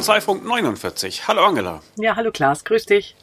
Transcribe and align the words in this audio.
Kanzleifunk 0.00 0.46
49. 0.46 1.28
Hallo 1.28 1.44
Angela. 1.44 1.82
Ja, 1.96 2.16
hallo 2.16 2.30
Klaas, 2.32 2.64
grüß 2.64 2.86
dich. 2.86 3.14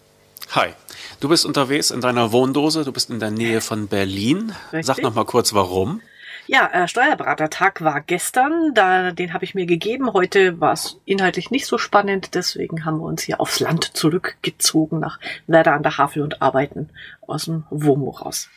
Hi. 0.52 0.74
Du 1.20 1.28
bist 1.28 1.44
unterwegs 1.44 1.90
in 1.90 2.02
deiner 2.02 2.32
Wohndose, 2.32 2.84
du 2.84 2.92
bist 2.92 3.10
in 3.10 3.20
der 3.20 3.32
Nähe 3.32 3.62
von 3.62 3.88
Berlin. 3.88 4.54
Richtig? 4.72 4.86
Sag 4.86 5.02
noch 5.02 5.16
mal 5.16 5.26
kurz 5.26 5.56
warum. 5.56 6.02
Ja, 6.46 6.68
äh, 6.72 6.88
Steuerberatertag 6.88 7.82
war 7.82 8.02
gestern, 8.02 8.76
da, 8.76 9.12
den 9.12 9.34
habe 9.34 9.44
ich 9.44 9.56
mir 9.56 9.66
gegeben. 9.66 10.14
Heute 10.14 10.62
war 10.62 10.74
es 10.74 11.00
inhaltlich 11.06 11.50
nicht 11.50 11.66
so 11.66 11.80
spannend, 11.80 12.36
deswegen 12.36 12.86
haben 12.86 13.00
wir 13.00 13.06
uns 13.06 13.24
hier 13.24 13.42
aufs 13.42 13.60
Land 13.60 13.98
zurückgezogen 13.98 15.00
nach 15.00 15.20
Werder 15.48 15.74
an 15.74 15.82
der 15.82 15.98
Havel 15.98 16.22
und 16.22 16.44
arbeiten 16.44 16.92
aus 17.26 17.46
dem 17.46 17.64
WOMO 17.72 18.12
raus. 18.12 18.50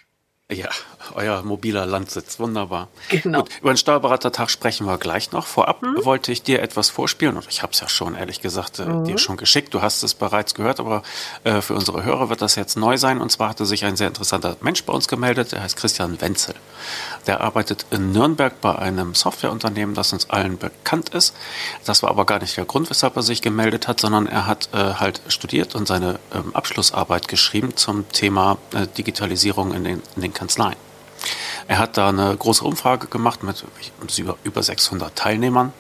Ja, 0.51 0.69
euer 1.15 1.43
mobiler 1.43 1.87
Landsitz, 1.87 2.41
wunderbar. 2.41 2.89
Genau. 3.09 3.43
Gut, 3.43 3.51
über 3.61 3.73
den 3.73 3.77
Steuerberatertag 3.77 4.51
sprechen 4.51 4.87
wir 4.87 4.99
gleich 4.99 5.31
noch. 5.31 5.47
Vorab 5.47 5.81
hm? 5.83 6.05
wollte 6.05 6.33
ich 6.33 6.43
dir 6.43 6.61
etwas 6.61 6.89
vorspielen 6.91 7.37
und 7.37 7.47
ich 7.49 7.63
habe 7.63 7.73
es 7.73 7.81
ja 7.81 7.89
schon, 7.89 8.17
ehrlich 8.17 8.41
gesagt, 8.41 8.81
äh, 8.81 8.85
mhm. 8.85 9.05
dir 9.05 9.19
schon 9.19 9.37
geschickt. 9.37 9.73
Du 9.75 9.81
hast 9.81 10.03
es 10.03 10.15
bereits 10.15 10.55
gehört, 10.55 10.81
aber 10.81 11.03
äh, 11.45 11.61
für 11.61 11.75
unsere 11.75 12.03
Hörer 12.05 12.31
wird 12.31 12.43
das 12.43 12.57
jetzt 12.57 12.77
neu 12.77 12.97
sein. 12.97 13.21
Und 13.21 13.31
zwar 13.31 13.51
hatte 13.51 13.65
sich 13.65 13.85
ein 13.85 13.97
sehr 13.97 14.09
interessanter 14.09 14.57
Mensch 14.61 14.85
bei 14.85 14.93
uns 14.93 15.07
gemeldet, 15.07 15.53
der 15.53 15.63
heißt 15.63 15.77
Christian 15.77 16.21
Wenzel. 16.21 16.55
Der 17.27 17.41
arbeitet 17.43 17.87
in 17.91 18.13
Nürnberg 18.13 18.61
bei 18.61 18.77
einem 18.77 19.15
Softwareunternehmen, 19.15 19.95
das 19.95 20.13
uns 20.13 20.31
allen 20.31 20.59
bekannt 20.59 21.11
ist. 21.11 21.35
Das 21.85 22.03
war 22.03 22.11
aber 22.11 22.25
gar 22.25 22.41
nicht 22.41 22.57
der 22.57 22.65
Grund, 22.65 22.91
weshalb 22.91 23.17
er 23.17 23.23
sich 23.23 23.43
gemeldet 23.43 23.87
hat, 23.87 24.01
sondern 24.01 24.27
er 24.27 24.47
hat 24.47 24.69
äh, 24.73 24.95
halt 24.95 25.21
studiert 25.29 25.75
und 25.75 25.87
seine 25.87 26.19
ähm, 26.35 26.55
Abschlussarbeit 26.55 27.29
geschrieben 27.29 27.77
zum 27.77 28.09
Thema 28.09 28.59
äh, 28.75 28.87
Digitalisierung 28.87 29.75
in 29.75 29.85
den, 29.85 30.03
in 30.17 30.23
den 30.23 30.33
Kanzleien. 30.41 30.77
Er 31.69 31.79
hat 31.79 31.99
da 31.99 32.09
eine 32.09 32.35
große 32.35 32.65
Umfrage 32.65 33.07
gemacht 33.09 33.43
mit 33.43 33.63
über 34.43 34.63
600 34.63 35.15
Teilnehmern 35.15 35.75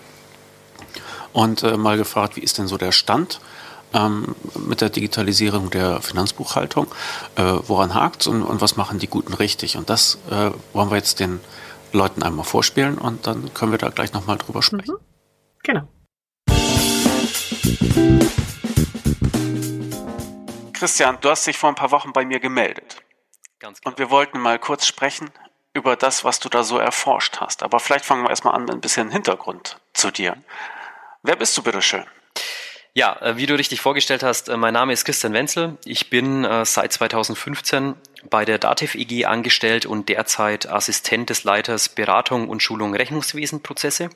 und 1.32 1.62
äh, 1.62 1.78
mal 1.78 1.96
gefragt, 1.96 2.36
wie 2.36 2.40
ist 2.40 2.58
denn 2.58 2.68
so 2.68 2.76
der 2.76 2.92
Stand 2.92 3.40
ähm, 3.94 4.36
mit 4.54 4.82
der 4.82 4.90
Digitalisierung 4.90 5.70
der 5.70 6.02
Finanzbuchhaltung, 6.02 6.88
äh, 7.36 7.42
woran 7.66 7.94
hakt 7.94 8.26
und, 8.26 8.42
und, 8.42 8.60
was 8.60 8.76
machen 8.76 8.98
die 8.98 9.08
Guten 9.08 9.32
richtig. 9.32 9.78
Und 9.78 9.88
das 9.88 10.18
äh, 10.30 10.50
wollen 10.74 10.90
wir 10.90 10.96
jetzt 10.96 11.20
den 11.20 11.40
Leuten 11.92 12.22
einmal 12.22 12.44
vorspielen 12.44 12.98
und 12.98 13.26
dann 13.26 13.52
können 13.54 13.72
wir 13.72 13.78
da 13.78 13.88
gleich 13.88 14.12
nochmal 14.12 14.36
drüber 14.36 14.62
sprechen. 14.62 14.94
Mhm. 14.94 14.98
Genau. 15.62 15.88
Christian, 20.74 21.18
du 21.20 21.30
hast 21.30 21.46
dich 21.46 21.56
vor 21.58 21.70
ein 21.70 21.74
paar 21.74 21.90
Wochen 21.90 22.12
bei 22.12 22.24
mir 22.24 22.40
gemeldet. 22.40 23.02
Ganz 23.60 23.80
genau. 23.80 23.92
Und 23.92 23.98
wir 23.98 24.10
wollten 24.10 24.40
mal 24.40 24.58
kurz 24.58 24.86
sprechen 24.86 25.30
über 25.74 25.94
das, 25.94 26.24
was 26.24 26.40
du 26.40 26.48
da 26.48 26.64
so 26.64 26.78
erforscht 26.78 27.38
hast. 27.40 27.62
Aber 27.62 27.78
vielleicht 27.78 28.04
fangen 28.04 28.24
wir 28.24 28.30
erstmal 28.30 28.54
an 28.54 28.64
mit 28.64 28.72
ein 28.72 28.80
bisschen 28.80 29.10
Hintergrund 29.10 29.78
zu 29.92 30.10
dir. 30.10 30.36
Wer 31.22 31.36
bist 31.36 31.56
du, 31.56 31.62
bitteschön? 31.62 32.04
Ja, 32.94 33.20
äh, 33.20 33.36
wie 33.36 33.46
du 33.46 33.54
richtig 33.54 33.80
vorgestellt 33.80 34.22
hast, 34.22 34.48
äh, 34.48 34.56
mein 34.56 34.72
Name 34.72 34.92
ist 34.92 35.04
Christian 35.04 35.32
Wenzel. 35.32 35.76
Ich 35.84 36.10
bin 36.10 36.44
äh, 36.44 36.64
seit 36.64 36.92
2015 36.92 37.94
bei 38.28 38.44
der 38.44 38.58
Dativ 38.58 38.94
EG 38.94 39.26
angestellt 39.26 39.86
und 39.86 40.08
derzeit 40.08 40.66
Assistent 40.68 41.30
des 41.30 41.44
Leiters 41.44 41.90
Beratung 41.90 42.48
und 42.48 42.62
Schulung 42.62 42.94
Rechnungswesenprozesse. 42.94 44.10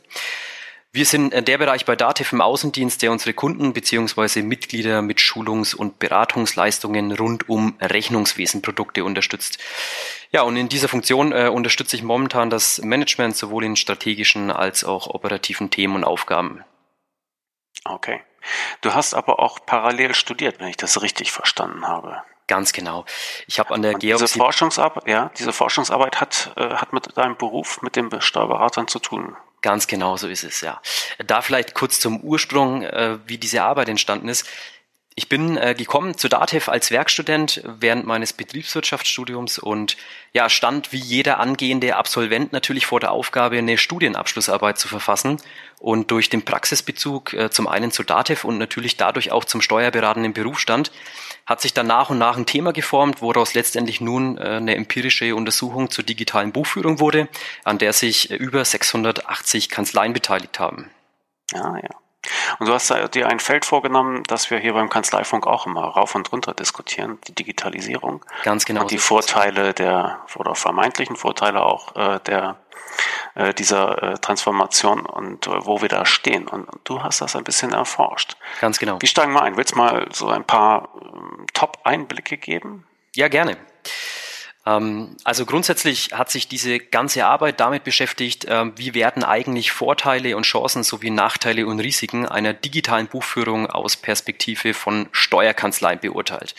Wir 0.95 1.06
sind 1.06 1.33
der 1.48 1.59
Bereich 1.59 1.87
bei 1.87 1.97
Dativ 1.97 2.33
im 2.33 2.41
Außendienst, 2.41 3.03
der 3.03 3.11
unsere 3.11 3.34
Kunden 3.34 3.73
bzw. 3.73 4.42
Mitglieder 4.42 5.03
mit 5.03 5.19
Schulungs- 5.19 5.75
und 5.75 5.98
Beratungsleistungen 5.98 7.11
rund 7.11 7.48
um 7.48 7.77
Rechnungswesenprodukte 7.81 9.03
unterstützt. 9.03 9.59
Ja, 10.31 10.42
und 10.42 10.56
in 10.56 10.69
dieser 10.69 10.87
Funktion 10.87 11.33
äh, 11.33 11.48
unterstütze 11.48 11.97
ich 11.97 12.05
momentan 12.05 12.48
das 12.48 12.81
Management 12.81 13.34
sowohl 13.34 13.65
in 13.65 13.75
strategischen 13.75 14.53
als 14.53 14.84
auch 14.84 15.09
operativen 15.09 15.69
Themen 15.69 15.97
und 15.97 16.05
Aufgaben. 16.05 16.62
Okay. 17.84 18.22
Du 18.81 18.94
hast 18.94 19.15
aber 19.15 19.41
auch 19.41 19.66
parallel 19.66 20.15
studiert, 20.15 20.60
wenn 20.60 20.69
ich 20.69 20.77
das 20.77 21.03
richtig 21.03 21.33
verstanden 21.33 21.88
habe. 21.88 22.22
Ganz 22.47 22.72
genau. 22.72 23.04
Ich 23.49 23.59
habe 23.59 23.75
an 23.75 23.83
der 23.83 23.94
Geopsie 23.94 24.27
diese 24.27 24.38
Forschungsarbeit, 24.38 25.09
ja, 25.09 25.33
diese 25.37 25.53
Forschungsarbeit 25.53 26.21
hat 26.21 26.53
äh, 26.56 26.75
hat 26.77 26.93
mit 26.93 27.16
deinem 27.16 27.37
Beruf, 27.37 27.83
mit 27.83 27.97
den 27.97 28.10
Steuerberatern 28.21 28.87
zu 28.87 29.00
tun. 29.00 29.37
Ganz 29.64 29.86
genau 29.86 30.19
so 30.19 30.28
ist 30.28 30.44
es, 30.44 30.60
ja. 30.60 30.78
Da 31.26 31.41
vielleicht 31.41 31.72
kurz 31.72 31.98
zum 31.98 32.20
Ursprung, 32.20 32.82
äh, 32.82 33.16
wie 33.26 33.38
diese 33.38 33.62
Arbeit 33.62 33.88
entstanden 33.88 34.28
ist. 34.28 34.47
Ich 35.14 35.30
bin 35.30 35.56
äh, 35.56 35.75
gekommen 35.75 36.19
zu 36.19 36.28
DATEV 36.28 36.69
als 36.69 36.91
Werkstudent 36.91 37.62
während 37.64 38.04
meines 38.04 38.34
Betriebswirtschaftsstudiums 38.34 39.58
und 39.58 39.97
ja, 40.34 40.50
stand 40.50 40.92
wie 40.92 40.98
jeder 40.98 41.41
angehende 41.41 41.97
Absolvent 41.97 42.53
natürlich 42.53 42.84
vor 42.84 43.00
der 43.00 43.12
Aufgabe, 43.12 43.56
eine 43.56 43.78
Studienabschlussarbeit 43.78 44.78
zu 44.78 44.86
verfassen. 44.86 45.38
Und 45.78 46.10
durch 46.10 46.28
den 46.28 46.44
Praxisbezug 46.44 47.32
äh, 47.32 47.48
zum 47.48 47.66
einen 47.66 47.91
zu 47.91 48.03
DATEV 48.03 48.44
und 48.44 48.58
natürlich 48.58 48.98
dadurch 48.98 49.32
auch 49.32 49.47
zum 49.47 49.62
steuerberatenden 49.62 50.34
Berufsstand 50.34 50.92
hat 51.47 51.60
sich 51.60 51.75
dann 51.75 51.87
nach 51.87 52.10
und 52.10 52.19
nach 52.19 52.37
ein 52.37 52.47
Thema 52.47 52.72
geformt, 52.72 53.21
woraus 53.22 53.55
letztendlich 53.55 54.00
nun 54.00 54.38
äh, 54.38 54.43
eine 54.43 54.77
empirische 54.77 55.34
Untersuchung 55.34 55.91
zur 55.91 56.05
digitalen 56.05 56.53
Buchführung 56.53 57.00
wurde, 57.00 57.28
an 57.65 57.78
der 57.78 57.93
sich 57.93 58.31
äh, 58.31 58.37
über 58.37 58.65
680 58.65 59.69
Kanzleien 59.69 60.12
beteiligt 60.12 60.59
haben. 60.59 60.91
Ja, 61.53 61.77
ja. 61.77 61.91
Und 62.59 62.69
du 62.69 62.72
hast 62.72 62.92
dir 63.15 63.28
ein 63.28 63.41
Feld 63.41 63.65
vorgenommen, 63.65 64.22
das 64.26 64.50
wir 64.50 64.59
hier 64.59 64.75
beim 64.75 64.91
Kanzleifunk 64.91 65.47
auch 65.47 65.66
immer 65.66 65.84
rauf 65.84 66.15
und 66.15 66.31
runter 66.32 66.54
diskutieren, 66.54 67.19
die 67.28 67.34
Digitalisierung. 67.34 68.25
Ganz 68.42 68.65
genau. 68.65 68.82
Und 68.82 68.91
die 68.91 68.98
Vorteile 68.98 69.75
der, 69.75 70.20
oder 70.37 70.54
vermeintlichen 70.54 71.16
Vorteile 71.16 71.65
auch 71.65 71.94
äh, 71.97 72.20
der 72.20 72.56
äh, 73.34 73.53
dieser 73.53 74.03
äh, 74.03 74.19
Transformation 74.19 75.04
und 75.06 75.47
äh, 75.48 75.66
wo 75.66 75.82
wir 75.82 75.88
da 75.88 76.06
stehen. 76.06 76.47
Und, 76.47 76.69
und, 76.69 76.81
du 76.84 77.03
hast 77.03 77.20
das 77.20 77.34
ein 77.34 77.44
bisschen 77.44 77.72
erforscht. 77.72 78.37
Ganz 78.60 78.78
genau. 78.78 79.00
Wie 79.00 79.06
steigen 79.06 79.32
wir 79.32 79.42
ein? 79.42 79.56
Willst 79.56 79.72
du 79.72 79.78
mal 79.78 80.06
so 80.12 80.28
ein 80.28 80.44
paar 80.44 80.88
ähm, 81.03 81.47
Top-Einblicke 81.53 82.36
geben? 82.36 82.86
Ja, 83.16 83.28
gerne. 83.28 83.56
Ähm, 84.66 85.16
also 85.25 85.47
grundsätzlich 85.47 86.10
hat 86.12 86.30
sich 86.30 86.48
diese 86.48 86.78
ganze 86.78 87.26
Arbeit 87.26 87.60
damit 87.60 87.84
beschäftigt, 87.84 88.47
ähm, 88.48 88.72
wie 88.76 88.94
werden 88.94 89.25
eigentlich 89.25 89.72
Vorteile 89.72 90.36
und 90.36 90.44
Chancen 90.44 90.82
sowie 90.82 91.10
Nachteile 91.10 91.66
und 91.66 91.80
Risiken 91.80 92.26
einer 92.26 92.54
digitalen 92.54 93.06
Buchführung 93.06 93.66
aus 93.66 93.97
Perspektive 93.97 94.74
von 94.74 95.08
Steuerkanzleien 95.12 96.00
beurteilt. 96.00 96.54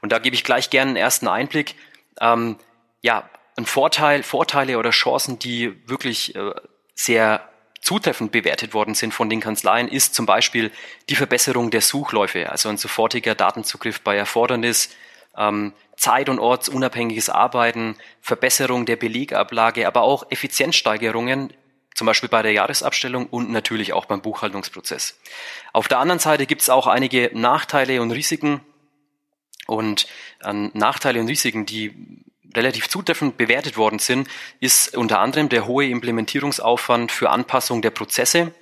Und 0.00 0.12
da 0.12 0.18
gebe 0.18 0.34
ich 0.34 0.44
gleich 0.44 0.70
gerne 0.70 0.90
einen 0.90 0.96
ersten 0.96 1.28
Einblick. 1.28 1.74
Ähm, 2.20 2.56
ja, 3.02 3.28
ein 3.56 3.66
Vorteil, 3.66 4.22
Vorteile 4.22 4.78
oder 4.78 4.90
Chancen, 4.90 5.38
die 5.38 5.74
wirklich 5.88 6.34
äh, 6.34 6.52
sehr 6.94 7.48
zutreffend 7.80 8.32
bewertet 8.32 8.72
worden 8.72 8.94
sind 8.94 9.12
von 9.12 9.28
den 9.28 9.40
Kanzleien, 9.40 9.88
ist 9.88 10.14
zum 10.14 10.24
Beispiel 10.24 10.72
die 11.10 11.16
Verbesserung 11.16 11.70
der 11.70 11.82
Suchläufe, 11.82 12.50
also 12.50 12.70
ein 12.70 12.78
sofortiger 12.78 13.34
Datenzugriff 13.34 14.00
bei 14.00 14.16
Erfordernis, 14.16 14.88
ähm, 15.36 15.72
zeit- 15.96 16.28
und 16.28 16.38
ortsunabhängiges 16.38 17.30
Arbeiten, 17.30 17.96
Verbesserung 18.20 18.86
der 18.86 18.96
Belegablage, 18.96 19.86
aber 19.86 20.02
auch 20.02 20.30
Effizienzsteigerungen, 20.30 21.52
zum 21.94 22.06
Beispiel 22.06 22.28
bei 22.28 22.42
der 22.42 22.52
Jahresabstellung 22.52 23.26
und 23.26 23.50
natürlich 23.50 23.92
auch 23.92 24.06
beim 24.06 24.20
Buchhaltungsprozess. 24.20 25.18
Auf 25.72 25.88
der 25.88 25.98
anderen 25.98 26.18
Seite 26.18 26.46
gibt 26.46 26.62
es 26.62 26.70
auch 26.70 26.86
einige 26.86 27.30
Nachteile 27.32 28.02
und 28.02 28.10
Risiken. 28.10 28.60
Und 29.66 30.06
an 30.40 30.70
Nachteile 30.74 31.20
und 31.20 31.28
Risiken, 31.28 31.66
die 31.66 31.94
relativ 32.54 32.88
zutreffend 32.88 33.36
bewertet 33.36 33.76
worden 33.76 33.98
sind, 33.98 34.28
ist 34.60 34.96
unter 34.96 35.20
anderem 35.20 35.48
der 35.48 35.66
hohe 35.66 35.86
Implementierungsaufwand 35.86 37.12
für 37.12 37.30
Anpassung 37.30 37.80
der 37.82 37.90
Prozesse, 37.90 38.52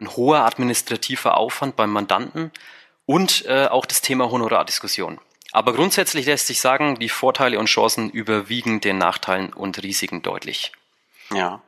ein 0.00 0.16
hoher 0.16 0.44
administrativer 0.44 1.36
Aufwand 1.36 1.76
beim 1.76 1.90
Mandanten 1.90 2.52
und 3.04 3.44
äh, 3.46 3.66
auch 3.66 3.86
das 3.86 4.00
Thema 4.00 4.30
Honorardiskussion. 4.30 5.20
Aber 5.56 5.72
grundsätzlich 5.72 6.26
lässt 6.26 6.48
sich 6.48 6.60
sagen, 6.60 6.96
die 6.96 7.08
Vorteile 7.08 7.58
und 7.58 7.64
Chancen 7.64 8.10
überwiegen 8.10 8.82
den 8.82 8.98
Nachteilen 8.98 9.54
und 9.54 9.82
Risiken 9.82 10.20
deutlich. 10.20 10.70
Ja, 11.32 11.62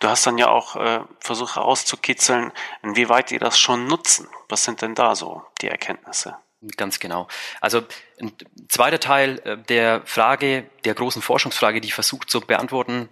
du 0.00 0.08
hast 0.08 0.26
dann 0.26 0.38
ja 0.38 0.48
auch 0.48 0.76
äh, 0.76 1.00
versucht 1.20 1.56
herauszukitzeln, 1.56 2.52
inwieweit 2.82 3.28
die 3.28 3.38
das 3.38 3.58
schon 3.58 3.86
nutzen. 3.86 4.28
Was 4.48 4.64
sind 4.64 4.80
denn 4.80 4.94
da 4.94 5.14
so 5.14 5.42
die 5.60 5.68
Erkenntnisse? 5.68 6.38
Ganz 6.78 6.98
genau. 7.00 7.28
Also 7.60 7.82
ein 8.18 8.32
zweiter 8.70 8.98
Teil 8.98 9.38
äh, 9.40 9.58
der 9.58 10.00
Frage, 10.06 10.64
der 10.86 10.94
großen 10.94 11.20
Forschungsfrage, 11.20 11.82
die 11.82 11.88
ich 11.88 11.94
versucht 11.94 12.30
zu 12.30 12.40
beantworten, 12.40 13.10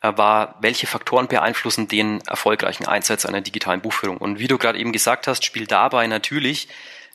äh, 0.00 0.16
war, 0.16 0.56
welche 0.60 0.86
Faktoren 0.86 1.28
beeinflussen 1.28 1.86
den 1.86 2.22
erfolgreichen 2.22 2.86
Einsatz 2.86 3.26
einer 3.26 3.42
digitalen 3.42 3.82
Buchführung? 3.82 4.16
Und 4.16 4.38
wie 4.38 4.48
du 4.48 4.56
gerade 4.56 4.78
eben 4.78 4.92
gesagt 4.92 5.26
hast, 5.26 5.44
spielt 5.44 5.70
dabei 5.70 6.06
natürlich 6.06 6.66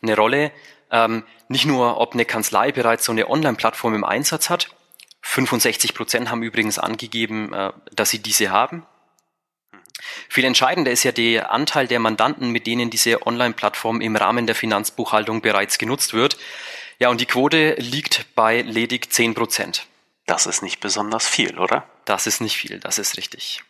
eine 0.04 0.16
Rolle, 0.16 0.52
ähm, 0.92 1.24
nicht 1.48 1.66
nur, 1.66 2.00
ob 2.00 2.14
eine 2.14 2.26
Kanzlei 2.26 2.72
bereits 2.72 3.06
so 3.06 3.12
eine 3.12 3.30
Online-Plattform 3.30 3.96
im 3.96 4.04
Einsatz 4.04 4.50
hat. 4.50 4.70
65 5.22 5.94
Prozent 5.94 6.30
haben 6.30 6.44
übrigens 6.44 6.80
angegeben, 6.80 7.54
äh, 7.54 7.72
dass 7.94 8.10
sie 8.10 8.20
diese 8.20 8.52
haben. 8.52 8.86
Viel 10.30 10.46
entscheidender 10.46 10.92
ist 10.92 11.04
ja 11.04 11.12
der 11.12 11.52
Anteil 11.52 11.88
der 11.88 12.00
Mandanten, 12.00 12.50
mit 12.50 12.66
denen 12.66 12.90
diese 12.90 13.26
Online-Plattform 13.26 14.02
im 14.02 14.16
Rahmen 14.16 14.48
der 14.48 14.56
Finanzbuchhaltung 14.56 15.42
bereits 15.42 15.78
genutzt 15.78 16.14
wird. 16.14 16.38
Ja, 17.00 17.10
und 17.10 17.22
die 17.22 17.26
Quote 17.26 17.76
liegt 17.76 18.36
bei 18.36 18.62
ledig 18.62 19.12
10 19.12 19.34
Prozent. 19.34 19.88
Das 20.26 20.46
ist 20.46 20.62
nicht 20.62 20.80
besonders 20.80 21.28
viel, 21.28 21.58
oder? 21.60 21.88
Das 22.06 22.28
ist 22.28 22.42
nicht 22.42 22.58
viel, 22.58 22.80
das 22.80 22.98
ist 22.98 23.18
richtig. 23.18 23.64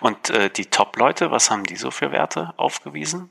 Und 0.00 0.30
äh, 0.30 0.50
die 0.50 0.66
Top-Leute, 0.66 1.30
was 1.30 1.50
haben 1.50 1.64
die 1.64 1.76
so 1.76 1.90
für 1.90 2.12
Werte 2.12 2.54
aufgewiesen? 2.56 3.30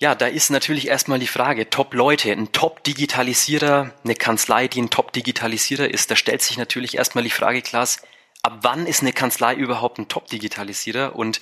Ja, 0.00 0.14
da 0.14 0.26
ist 0.28 0.50
natürlich 0.50 0.86
erstmal 0.86 1.18
die 1.18 1.26
Frage, 1.26 1.70
Top-Leute, 1.70 2.30
ein 2.30 2.52
Top-Digitalisierer, 2.52 3.92
eine 4.04 4.14
Kanzlei, 4.14 4.68
die 4.68 4.82
ein 4.82 4.90
Top-Digitalisierer 4.90 5.92
ist, 5.92 6.08
da 6.12 6.14
stellt 6.14 6.40
sich 6.40 6.56
natürlich 6.56 6.96
erstmal 6.96 7.24
die 7.24 7.30
Frage, 7.30 7.62
Klaas, 7.62 8.02
ab 8.42 8.58
wann 8.62 8.86
ist 8.86 9.00
eine 9.00 9.12
Kanzlei 9.12 9.54
überhaupt 9.54 9.98
ein 9.98 10.06
Top-Digitalisierer? 10.06 11.16
Und 11.16 11.40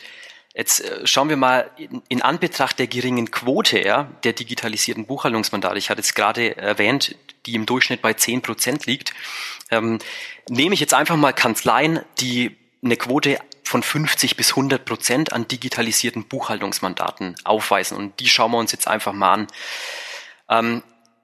jetzt 0.54 0.80
äh, 0.80 1.06
schauen 1.06 1.28
wir 1.28 1.36
mal 1.36 1.70
in, 1.76 2.00
in, 2.08 2.22
Anbetracht 2.22 2.78
der 2.78 2.86
geringen 2.86 3.30
Quote 3.30 3.78
ja, 3.78 4.04
der 4.24 4.32
digitalisierten 4.32 5.04
Buchhaltungsmandate, 5.04 5.76
ich 5.76 5.90
hatte 5.90 6.00
es 6.00 6.14
gerade 6.14 6.56
erwähnt, 6.56 7.14
die 7.44 7.56
im 7.56 7.66
Durchschnitt 7.66 8.00
bei 8.00 8.14
zehn 8.14 8.40
Prozent 8.40 8.86
liegt, 8.86 9.12
ähm, 9.70 9.98
nehme 10.48 10.72
ich 10.72 10.80
jetzt 10.80 10.94
einfach 10.94 11.16
mal 11.16 11.32
Kanzleien, 11.32 12.00
die 12.20 12.56
eine 12.82 12.96
Quote 12.96 13.38
von 13.66 13.82
50 13.82 14.36
bis 14.36 14.50
100 14.50 14.84
Prozent 14.84 15.32
an 15.32 15.48
digitalisierten 15.48 16.24
Buchhaltungsmandaten 16.24 17.34
aufweisen. 17.44 17.96
Und 17.96 18.20
die 18.20 18.28
schauen 18.28 18.52
wir 18.52 18.58
uns 18.58 18.70
jetzt 18.70 18.86
einfach 18.86 19.12
mal 19.12 19.32
an. 19.32 19.46
Ähm, 20.48 20.82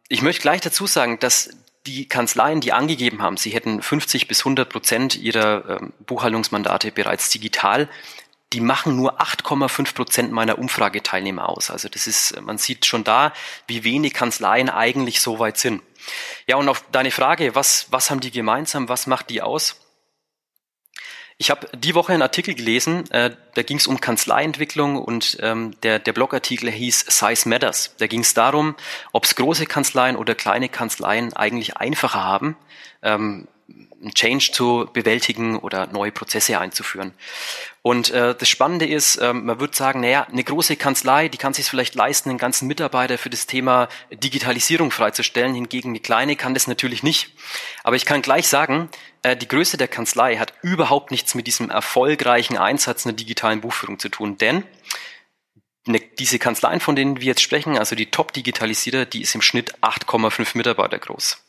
ich 0.09 0.23
möchte 0.23 0.43
gleich 0.43 0.61
dazu 0.61 0.87
sagen, 0.87 1.19
dass 1.21 1.50
die 1.87 2.09
Kanzleien, 2.09 2.61
die 2.61 2.73
angegeben 2.73 3.23
haben, 3.23 3.37
sie 3.37 3.50
hätten 3.50 3.81
50 3.81 4.27
bis 4.27 4.41
100 4.41 4.69
Prozent 4.69 5.17
ihrer 5.17 5.81
ähm, 5.81 5.93
Buchhaltungsmandate 6.05 6.91
bereits 6.91 7.31
digital, 7.31 7.89
die 8.53 8.61
machen 8.61 8.97
nur 8.97 9.21
8,5 9.21 9.94
Prozent 9.94 10.33
meiner 10.33 10.59
Umfrageteilnehmer 10.59 11.49
aus. 11.49 11.71
Also 11.71 11.89
das 11.89 12.06
ist, 12.06 12.41
man 12.43 12.59
sieht 12.59 12.87
schon 12.87 13.05
da, 13.05 13.33
wie 13.67 13.85
wenig 13.85 14.15
Kanzleien 14.15 14.69
eigentlich 14.69 15.21
so 15.21 15.39
weit 15.39 15.59
sind. 15.59 15.81
Ja, 16.47 16.56
und 16.56 16.69
auf 16.69 16.85
deine 16.91 17.12
Frage, 17.12 17.55
was, 17.55 17.87
was 17.91 18.11
haben 18.11 18.21
die 18.21 18.33
gemeinsam, 18.33 18.89
was 18.89 19.06
macht 19.06 19.31
die 19.31 19.43
aus? 19.43 19.81
Ich 21.43 21.50
habe 21.50 21.67
die 21.77 21.97
Woche 21.97 22.12
einen 22.12 22.23
Artikel 22.23 22.55
gelesen, 22.55 23.11
äh, 23.11 23.33
da 23.55 23.62
ging 23.65 23.77
es 23.77 23.89
um 23.89 24.00
Kanzleientwicklung 24.00 24.97
und 24.97 25.39
ähm, 25.41 25.75
der, 25.83 25.99
der 25.99 26.12
Blogartikel 26.12 26.71
hieß 26.71 27.06
Size 27.09 27.49
Matters. 27.49 27.97
Da 27.99 28.06
ging 28.06 28.21
es 28.21 28.33
darum, 28.33 28.77
ob 29.11 29.25
es 29.25 29.35
große 29.35 29.67
Kanzleien 29.67 30.15
oder 30.15 30.37
kleine 30.37 30.69
Kanzleien 30.69 31.33
eigentlich 31.33 31.79
einfacher 31.79 32.23
haben, 32.23 32.56
ähm, 33.03 33.49
einen 34.02 34.14
Change 34.14 34.50
zu 34.52 34.88
bewältigen 34.93 35.58
oder 35.58 35.87
neue 35.87 36.12
Prozesse 36.12 36.58
einzuführen. 36.58 37.14
Und 37.82 38.10
äh, 38.10 38.34
das 38.34 38.49
Spannende 38.49 38.87
ist, 38.87 39.16
äh, 39.16 39.32
man 39.32 39.60
würde 39.60 39.76
sagen, 39.76 40.00
naja, 40.00 40.26
eine 40.31 40.44
große 40.44 40.76
Kanzlei, 40.76 41.28
die 41.28 41.38
kann 41.38 41.54
sich 41.54 41.66
vielleicht 41.66 41.94
leisten, 41.94 42.28
einen 42.31 42.38
ganzen 42.38 42.69
Mitarbeiter 42.69 43.19
für 43.19 43.31
das 43.31 43.46
Thema 43.46 43.88
Digitalisierung 44.10 44.90
freizustellen. 44.90 45.54
Hingegen 45.54 45.90
eine 45.90 46.00
kleine 46.00 46.37
kann 46.37 46.54
das 46.54 46.66
natürlich 46.66 47.02
nicht. 47.02 47.32
Aber 47.82 47.96
ich 47.96 48.04
kann 48.04 48.22
gleich 48.22 48.49
sagen, 48.49 48.88
äh, 49.22 49.37
die 49.37 49.49
Größe 49.49 49.76
der 49.76 49.88
Kanzlei 49.88 50.37
hat 50.37 50.52
überhaupt 50.62 51.10
nichts 51.10 51.34
mit 51.34 51.46
diesem 51.46 51.70
erfolgreichen 51.70 52.56
Einsatz 52.56 53.06
einer 53.06 53.14
digitalen 53.14 53.60
Buchführung 53.60 53.98
zu 53.98 54.08
tun. 54.08 54.37
Denn 54.37 54.64
eine, 55.87 55.98
diese 55.98 56.38
Kanzleien, 56.38 56.81
von 56.81 56.94
denen 56.94 57.20
wir 57.20 57.26
jetzt 57.26 57.43
sprechen, 57.43 57.76
also 57.76 57.96
die 57.96 58.10
Top-Digitalisierer, 58.10 59.05
die 59.05 59.22
ist 59.22 59.34
im 59.34 59.43
Schnitt 59.43 59.75
8,5 59.81 60.56
Mitarbeiter 60.56 60.98
groß. 60.98 61.43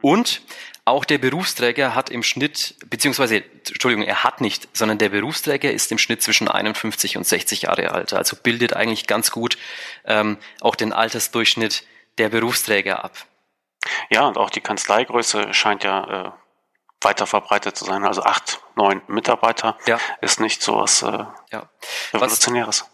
Und 0.00 0.42
auch 0.86 1.04
der 1.04 1.18
Berufsträger 1.18 1.96
hat 1.96 2.10
im 2.10 2.22
Schnitt, 2.22 2.76
beziehungsweise, 2.88 3.42
Entschuldigung, 3.66 4.06
er 4.06 4.22
hat 4.22 4.40
nicht, 4.40 4.68
sondern 4.72 4.98
der 4.98 5.08
Berufsträger 5.08 5.72
ist 5.72 5.90
im 5.90 5.98
Schnitt 5.98 6.22
zwischen 6.22 6.48
51 6.48 7.16
und 7.16 7.26
60 7.26 7.62
Jahre 7.62 7.90
alt. 7.90 8.12
Also 8.12 8.36
bildet 8.36 8.74
eigentlich 8.74 9.08
ganz 9.08 9.32
gut 9.32 9.58
ähm, 10.04 10.38
auch 10.60 10.76
den 10.76 10.92
Altersdurchschnitt 10.92 11.84
der 12.18 12.28
Berufsträger 12.28 13.04
ab. 13.04 13.12
Ja, 14.10 14.26
und 14.28 14.38
auch 14.38 14.48
die 14.48 14.60
Kanzleigröße 14.60 15.52
scheint 15.52 15.82
ja 15.82 16.26
äh, 16.26 16.30
weiter 17.00 17.26
verbreitet 17.26 17.76
zu 17.76 17.84
sein. 17.84 18.04
Also 18.04 18.22
acht, 18.22 18.60
neun 18.76 19.02
Mitarbeiter 19.08 19.76
ja. 19.86 19.98
ist 20.20 20.38
nicht 20.38 20.62
so 20.62 20.76
was 20.76 21.02
äh, 21.02 21.24
ja. 21.50 21.68
Revolutionäres. 22.12 22.82
Was, 22.82 22.90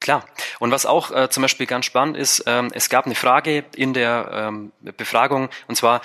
Klar. 0.00 0.24
Und 0.58 0.70
was 0.70 0.86
auch 0.86 1.10
äh, 1.10 1.28
zum 1.28 1.42
Beispiel 1.42 1.66
ganz 1.66 1.84
spannend 1.84 2.16
ist, 2.16 2.44
ähm, 2.46 2.70
es 2.72 2.88
gab 2.88 3.04
eine 3.04 3.14
Frage 3.14 3.64
in 3.74 3.92
der 3.92 4.30
ähm, 4.32 4.72
Befragung, 4.80 5.50
und 5.68 5.76
zwar, 5.76 6.00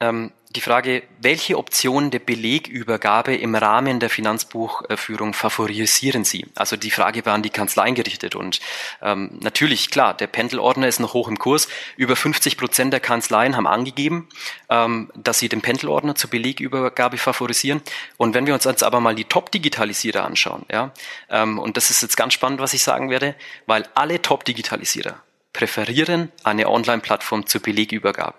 ähm, 0.00 0.32
die 0.54 0.60
Frage, 0.60 1.02
welche 1.20 1.58
Optionen 1.58 2.12
der 2.12 2.20
Belegübergabe 2.20 3.34
im 3.34 3.56
Rahmen 3.56 3.98
der 3.98 4.08
Finanzbuchführung 4.08 5.34
favorisieren 5.34 6.22
Sie? 6.22 6.46
Also 6.54 6.76
die 6.76 6.92
Frage 6.92 7.26
war 7.26 7.34
an 7.34 7.42
die 7.42 7.50
Kanzleien 7.50 7.96
gerichtet 7.96 8.36
und 8.36 8.60
ähm, 9.02 9.36
natürlich, 9.40 9.90
klar, 9.90 10.14
der 10.14 10.28
Pendelordner 10.28 10.86
ist 10.86 11.00
noch 11.00 11.12
hoch 11.12 11.26
im 11.26 11.38
Kurs. 11.40 11.66
Über 11.96 12.14
50 12.14 12.56
Prozent 12.56 12.92
der 12.92 13.00
Kanzleien 13.00 13.56
haben 13.56 13.66
angegeben, 13.66 14.28
ähm, 14.70 15.10
dass 15.16 15.40
sie 15.40 15.48
den 15.48 15.60
Pendelordner 15.60 16.14
zur 16.14 16.30
Belegübergabe 16.30 17.18
favorisieren. 17.18 17.82
Und 18.16 18.34
wenn 18.34 18.46
wir 18.46 18.54
uns 18.54 18.64
jetzt 18.64 18.84
aber 18.84 19.00
mal 19.00 19.16
die 19.16 19.24
Top-Digitalisierer 19.24 20.24
anschauen, 20.24 20.66
ja, 20.70 20.92
ähm, 21.30 21.58
und 21.58 21.76
das 21.76 21.90
ist 21.90 22.02
jetzt 22.02 22.16
ganz 22.16 22.32
spannend, 22.32 22.60
was 22.60 22.74
ich 22.74 22.84
sagen 22.84 23.10
werde, 23.10 23.34
weil 23.66 23.88
alle 23.94 24.22
Top-Digitalisierer 24.22 25.20
präferieren 25.52 26.30
eine 26.44 26.68
Online-Plattform 26.68 27.46
zur 27.46 27.60
Belegübergabe. 27.60 28.36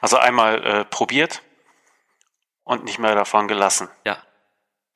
Also 0.00 0.16
einmal 0.18 0.64
äh, 0.64 0.84
probiert 0.84 1.42
und 2.64 2.84
nicht 2.84 2.98
mehr 2.98 3.14
davon 3.14 3.48
gelassen. 3.48 3.88
Ja, 4.04 4.22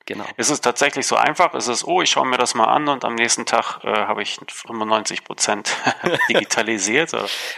genau. 0.07 0.25
Ist 0.37 0.51
es 0.51 0.61
tatsächlich 0.61 1.07
so 1.07 1.17
einfach? 1.17 1.55
Ist 1.55 1.69
es, 1.69 1.85
oh, 1.85 2.03
ich 2.03 2.11
schaue 2.11 2.27
mir 2.27 2.39
das 2.39 2.55
mal 2.55 2.67
an 2.67 2.89
und 2.89 3.05
am 3.05 3.15
nächsten 3.15 3.47
Tag 3.47 3.85
äh, 3.85 3.93
habe 3.93 4.23
ich 4.23 4.39
95 4.49 5.25
Prozent 5.25 5.77
digitalisiert? 6.29 7.13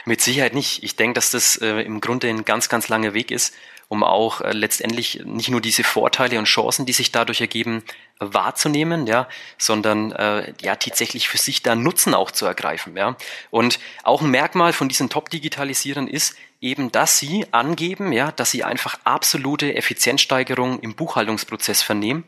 Mit 0.04 0.20
Sicherheit 0.20 0.54
nicht. 0.54 0.82
Ich 0.82 0.96
denke, 0.96 1.14
dass 1.14 1.30
das 1.30 1.56
äh, 1.56 1.80
im 1.82 2.00
Grunde 2.00 2.28
ein 2.28 2.44
ganz, 2.44 2.68
ganz 2.68 2.88
langer 2.88 3.14
Weg 3.14 3.30
ist, 3.30 3.54
um 3.88 4.02
auch 4.02 4.40
äh, 4.40 4.52
letztendlich 4.52 5.22
nicht 5.24 5.48
nur 5.48 5.60
diese 5.60 5.84
Vorteile 5.84 6.38
und 6.38 6.46
Chancen, 6.46 6.86
die 6.86 6.92
sich 6.92 7.12
dadurch 7.12 7.40
ergeben, 7.40 7.84
wahrzunehmen, 8.18 9.06
ja, 9.06 9.28
sondern 9.58 10.12
äh, 10.12 10.52
ja 10.60 10.76
tatsächlich 10.76 11.28
für 11.28 11.38
sich 11.38 11.62
da 11.62 11.74
Nutzen 11.76 12.14
auch 12.14 12.30
zu 12.30 12.46
ergreifen, 12.46 12.96
ja. 12.96 13.16
Und 13.50 13.78
auch 14.02 14.22
ein 14.22 14.30
Merkmal 14.30 14.72
von 14.72 14.88
diesen 14.88 15.10
Top-Digitalisierern 15.10 16.08
ist, 16.08 16.36
eben, 16.60 16.90
dass 16.90 17.18
sie 17.18 17.46
angeben, 17.52 18.12
ja, 18.12 18.32
dass 18.32 18.50
sie 18.50 18.64
einfach 18.64 18.98
absolute 19.04 19.74
Effizienzsteigerung 19.74 20.80
im 20.80 20.94
Buchhaltungsprozess 20.94 21.82
vernehmen, 21.82 22.24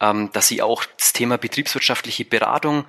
ähm, 0.00 0.30
dass 0.32 0.48
sie 0.48 0.62
auch 0.62 0.84
das 0.98 1.12
Thema 1.12 1.38
betriebswirtschaftliche 1.38 2.24
Beratung 2.24 2.84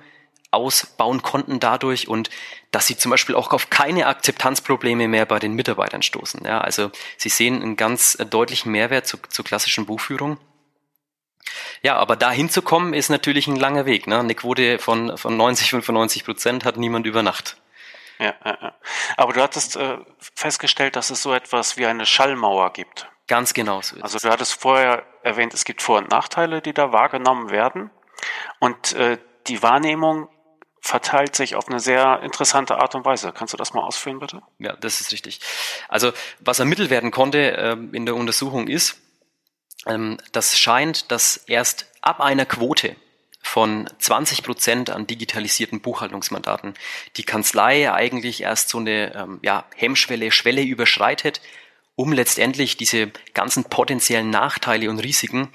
ausbauen 0.52 1.22
konnten 1.22 1.60
dadurch 1.60 2.08
und 2.08 2.30
dass 2.70 2.86
sie 2.86 2.96
zum 2.96 3.10
Beispiel 3.10 3.34
auch 3.34 3.52
auf 3.52 3.70
keine 3.70 4.06
Akzeptanzprobleme 4.06 5.08
mehr 5.08 5.26
bei 5.26 5.38
den 5.38 5.54
Mitarbeitern 5.54 6.02
stoßen. 6.02 6.44
Ja, 6.44 6.60
also 6.60 6.90
sie 7.16 7.28
sehen 7.28 7.62
einen 7.62 7.76
ganz 7.76 8.16
deutlichen 8.30 8.70
Mehrwert 8.72 9.06
zu, 9.06 9.18
zur 9.28 9.44
klassischen 9.44 9.86
Buchführung. 9.86 10.38
Ja, 11.82 11.96
aber 11.96 12.16
da 12.16 12.30
hinzukommen 12.30 12.94
ist 12.94 13.08
natürlich 13.08 13.46
ein 13.48 13.56
langer 13.56 13.86
Weg. 13.86 14.06
Ne? 14.06 14.18
Eine 14.18 14.34
Quote 14.34 14.78
von, 14.78 15.18
von 15.18 15.36
90, 15.36 15.70
95 15.70 16.24
Prozent 16.24 16.64
hat 16.64 16.76
niemand 16.76 17.06
über 17.06 17.22
Nacht. 17.22 17.56
Ja, 18.18 18.34
ja, 18.44 18.58
ja. 18.62 18.74
Aber 19.16 19.32
du 19.32 19.42
hattest 19.42 19.76
äh, 19.76 19.98
festgestellt, 20.34 20.96
dass 20.96 21.10
es 21.10 21.22
so 21.22 21.34
etwas 21.34 21.76
wie 21.76 21.86
eine 21.86 22.06
Schallmauer 22.06 22.72
gibt. 22.72 23.08
Ganz 23.26 23.54
genau 23.54 23.80
so. 23.80 23.96
Also 24.00 24.18
du 24.18 24.30
hattest 24.30 24.60
vorher 24.60 25.04
erwähnt, 25.22 25.54
es 25.54 25.64
gibt 25.64 25.82
Vor- 25.82 25.98
und 25.98 26.10
Nachteile, 26.10 26.60
die 26.60 26.72
da 26.72 26.92
wahrgenommen 26.92 27.50
werden. 27.50 27.90
Und 28.60 28.92
äh, 28.92 29.18
die 29.46 29.62
Wahrnehmung 29.62 30.28
verteilt 30.82 31.36
sich 31.36 31.54
auf 31.54 31.68
eine 31.68 31.78
sehr 31.80 32.20
interessante 32.22 32.76
Art 32.76 32.94
und 32.96 33.04
Weise. 33.04 33.32
Kannst 33.32 33.54
du 33.54 33.56
das 33.56 33.72
mal 33.72 33.82
ausführen, 33.82 34.18
bitte? 34.18 34.42
Ja, 34.58 34.74
das 34.74 35.00
ist 35.00 35.12
richtig. 35.12 35.40
Also 35.88 36.12
was 36.40 36.58
ermittelt 36.58 36.90
werden 36.90 37.12
konnte 37.12 37.56
ähm, 37.56 37.94
in 37.94 38.04
der 38.04 38.16
Untersuchung 38.16 38.66
ist, 38.66 39.00
ähm, 39.86 40.18
das 40.32 40.58
scheint, 40.58 41.10
dass 41.12 41.36
erst 41.36 41.86
ab 42.02 42.20
einer 42.20 42.46
Quote 42.46 42.96
von 43.40 43.88
20 43.98 44.42
Prozent 44.42 44.90
an 44.90 45.06
digitalisierten 45.06 45.80
Buchhaltungsmandaten 45.80 46.74
die 47.16 47.24
Kanzlei 47.24 47.92
eigentlich 47.92 48.42
erst 48.42 48.68
so 48.68 48.78
eine 48.78 49.14
ähm, 49.14 49.38
ja, 49.42 49.64
Hemmschwelle, 49.76 50.32
Schwelle 50.32 50.62
überschreitet, 50.62 51.40
um 51.94 52.12
letztendlich 52.12 52.76
diese 52.76 53.12
ganzen 53.34 53.64
potenziellen 53.64 54.30
Nachteile 54.30 54.90
und 54.90 54.98
Risiken 54.98 55.48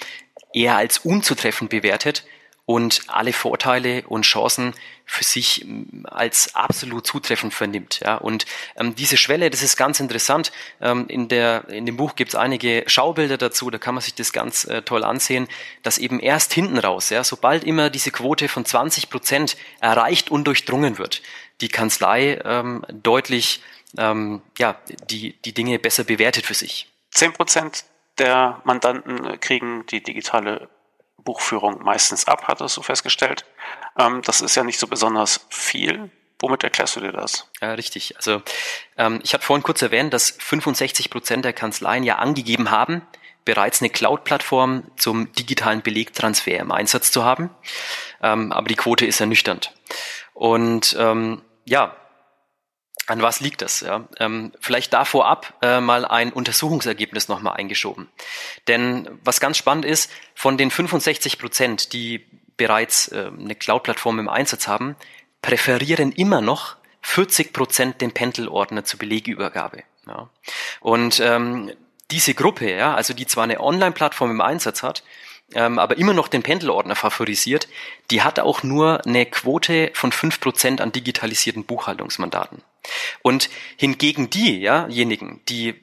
eher 0.53 0.77
als 0.77 1.00
unzutreffend 1.00 1.69
bewertet 1.69 2.24
und 2.68 3.04
alle 3.08 3.32
Vorteile 3.32 4.04
und 4.10 4.24
Chancen 4.24 4.74
für 5.06 5.24
sich 5.24 5.64
ähm, 5.64 6.06
als 6.06 6.54
absolut 6.54 7.08
zutreffend 7.08 7.54
vernimmt. 7.54 8.02
Ja, 8.04 8.16
und 8.16 8.46
ähm, 8.76 8.94
diese 8.94 9.16
Schwelle, 9.16 9.50
das 9.50 9.64
ist 9.64 9.78
ganz 9.78 10.02
interessant. 10.02 10.52
Ähm, 10.82 11.06
in, 11.08 11.30
der, 11.30 11.70
in 11.70 11.86
dem 11.86 11.96
Buch 11.96 12.16
gibt 12.16 12.32
es 12.32 12.36
einige 12.36 12.84
Schaubilder 12.86 13.38
dazu, 13.38 13.72
da 13.72 13.78
kann 13.78 13.96
man 13.96 14.02
sich 14.02 14.16
das 14.16 14.34
ganz 14.34 14.66
äh, 14.66 14.82
toll 14.82 15.06
ansehen, 15.06 15.48
dass 15.82 15.98
eben 15.98 16.20
erst 16.20 16.54
hinten 16.54 16.78
raus, 16.78 17.10
ja, 17.10 17.24
sobald 17.24 17.64
immer 17.64 17.90
diese 17.90 18.12
Quote 18.12 18.50
von 18.50 18.66
20 18.66 19.10
Prozent 19.10 19.56
erreicht 19.80 20.30
und 20.30 20.44
durchdrungen 20.44 20.98
wird, 20.98 21.22
die 21.62 21.70
Kanzlei 21.70 22.42
ähm, 22.44 22.86
deutlich 22.92 23.62
ähm, 23.98 24.42
ja, 24.58 24.78
die, 25.10 25.38
die 25.46 25.54
Dinge 25.54 25.80
besser 25.80 26.04
bewertet 26.04 26.46
für 26.46 26.54
sich. 26.54 26.92
10 27.12 27.32
Prozent 27.32 27.86
der 28.18 28.62
Mandanten 28.66 29.40
kriegen 29.40 29.86
die 29.86 30.04
digitale 30.04 30.68
Buchführung 31.24 31.84
meistens 31.84 32.28
ab, 32.28 32.48
hattest 32.48 32.78
du 32.78 32.82
festgestellt. 32.82 33.46
Ähm, 33.98 34.22
das 34.24 34.42
ist 34.42 34.56
ja 34.56 34.64
nicht 34.64 34.80
so 34.80 34.88
besonders 34.88 35.46
viel. 35.50 36.12
Womit 36.40 36.64
erklärst 36.64 36.96
du 36.96 37.00
dir 37.00 37.12
das? 37.12 37.50
Ja, 37.62 37.74
richtig. 37.74 38.16
Also 38.18 38.42
ähm, 38.98 39.20
ich 39.24 39.34
habe 39.34 39.44
vorhin 39.44 39.64
kurz 39.64 39.82
erwähnt, 39.82 40.14
dass 40.14 40.32
65 40.32 41.10
Prozent 41.10 41.46
der 41.46 41.54
Kanzleien 41.54 42.04
ja 42.04 42.18
angegeben 42.18 42.70
haben, 42.70 43.02
bereits 43.44 43.82
eine 43.82 43.90
Cloud-Plattform 43.90 44.84
zum 44.98 45.32
digitalen 45.34 45.82
Belegtransfer 45.82 46.58
im 46.60 46.72
Einsatz 46.72 47.12
zu 47.12 47.24
haben. 47.24 47.50
Ähm, 48.22 48.52
aber 48.52 48.68
die 48.68 48.76
Quote 48.76 49.06
ist 49.06 49.20
ernüchternd. 49.20 49.74
Und 50.34 50.96
ähm, 51.00 51.42
ja, 51.66 51.96
an 53.08 53.22
was 53.22 53.40
liegt 53.40 53.62
das? 53.62 53.80
Ja? 53.80 54.08
Ähm, 54.20 54.52
vielleicht 54.60 54.94
da 54.94 55.06
vorab 55.06 55.54
äh, 55.62 55.80
mal 55.80 56.06
ein 56.06 56.32
Untersuchungsergebnis 56.32 57.30
nochmal 57.30 57.56
eingeschoben. 57.56 58.10
Denn 58.68 59.10
was 59.24 59.40
ganz 59.40 59.58
spannend 59.58 59.86
ist, 59.86 60.12
von 60.36 60.58
den 60.58 60.70
65 60.70 61.40
Prozent, 61.40 61.94
die 61.94 62.26
bereits 62.58 63.08
äh, 63.08 63.32
eine 63.38 63.56
Cloud-Plattform 63.56 64.20
im 64.20 64.30
Einsatz 64.30 64.68
haben, 64.68 64.96
präferieren 65.42 66.12
immer 66.12 66.42
noch 66.42 66.76
40 67.02 67.54
Prozent 67.54 68.02
den 68.02 68.12
Pendelordner 68.14 68.84
zur 68.84 69.00
Belegübergabe. 69.00 69.84
Ja. 70.06 70.30
Und 70.82 71.22
ähm, 71.22 71.72
diese 72.12 72.34
Gruppe, 72.34 72.70
ja, 72.70 72.94
also 72.94 73.14
die 73.14 73.26
zwar 73.26 73.46
eine 73.46 73.62
Online-Plattform 73.62 74.32
im 74.32 74.42
Einsatz 74.42 74.84
hat, 74.84 75.04
ähm, 75.54 75.80
aber 75.80 75.98
immer 75.98 76.14
noch 76.14 76.28
den 76.28 76.44
Pendelordner 76.44 76.96
favorisiert, 76.96 77.70
die 78.12 78.22
hat 78.22 78.40
auch 78.40 78.64
nur 78.64 79.06
eine 79.06 79.26
Quote 79.26 79.92
von 79.94 80.12
fünf 80.12 80.42
Prozent 80.42 80.82
an 80.82 80.92
digitalisierten 80.92 81.64
Buchhaltungsmandaten. 81.64 82.62
Und 83.22 83.50
hingegen 83.77 84.29
diejenigen, 84.29 85.41
die 85.50 85.75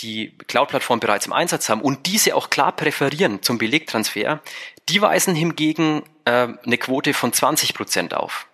die 0.00 0.36
Cloud-Plattform 0.46 1.00
bereits 1.00 1.26
im 1.26 1.32
Einsatz 1.32 1.68
haben 1.68 1.82
und 1.82 2.06
diese 2.06 2.34
auch 2.34 2.48
klar 2.48 2.72
präferieren 2.72 3.42
zum 3.42 3.58
Belegtransfer, 3.58 4.40
die 4.88 5.02
weisen 5.02 5.34
hingegen 5.34 6.02
äh, 6.24 6.48
eine 6.64 6.78
Quote 6.78 7.12
von 7.12 7.32
20 7.32 7.74
Prozent 7.74 8.14
auf. 8.14 8.46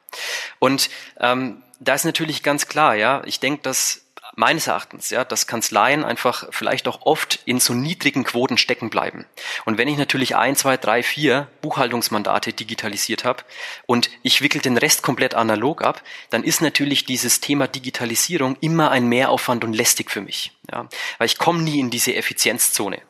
Und 0.58 0.90
ähm, 1.20 1.62
da 1.78 1.94
ist 1.94 2.04
natürlich 2.04 2.42
ganz 2.42 2.66
klar, 2.68 2.96
ja, 2.96 3.22
ich 3.26 3.40
denke, 3.40 3.62
dass 3.62 4.05
meines 4.36 4.66
Erachtens, 4.66 5.10
ja, 5.10 5.24
dass 5.24 5.46
Kanzleien 5.46 6.04
einfach 6.04 6.44
vielleicht 6.50 6.86
auch 6.86 7.00
oft 7.02 7.40
in 7.46 7.58
so 7.58 7.74
niedrigen 7.74 8.22
Quoten 8.22 8.58
stecken 8.58 8.90
bleiben. 8.90 9.24
Und 9.64 9.78
wenn 9.78 9.88
ich 9.88 9.96
natürlich 9.96 10.36
ein, 10.36 10.54
zwei, 10.54 10.76
drei, 10.76 11.02
vier 11.02 11.48
Buchhaltungsmandate 11.62 12.52
digitalisiert 12.52 13.24
habe 13.24 13.42
und 13.86 14.10
ich 14.22 14.42
wickel 14.42 14.60
den 14.60 14.76
Rest 14.76 15.02
komplett 15.02 15.34
analog 15.34 15.82
ab, 15.82 16.02
dann 16.30 16.44
ist 16.44 16.60
natürlich 16.60 17.06
dieses 17.06 17.40
Thema 17.40 17.66
Digitalisierung 17.66 18.56
immer 18.60 18.90
ein 18.90 19.08
Mehraufwand 19.08 19.64
und 19.64 19.72
lästig 19.72 20.10
für 20.10 20.20
mich. 20.20 20.52
Ja, 20.70 20.88
weil 21.18 21.26
ich 21.26 21.38
komme 21.38 21.62
nie 21.62 21.80
in 21.80 21.90
diese 21.90 22.14
Effizienzzone. 22.14 23.00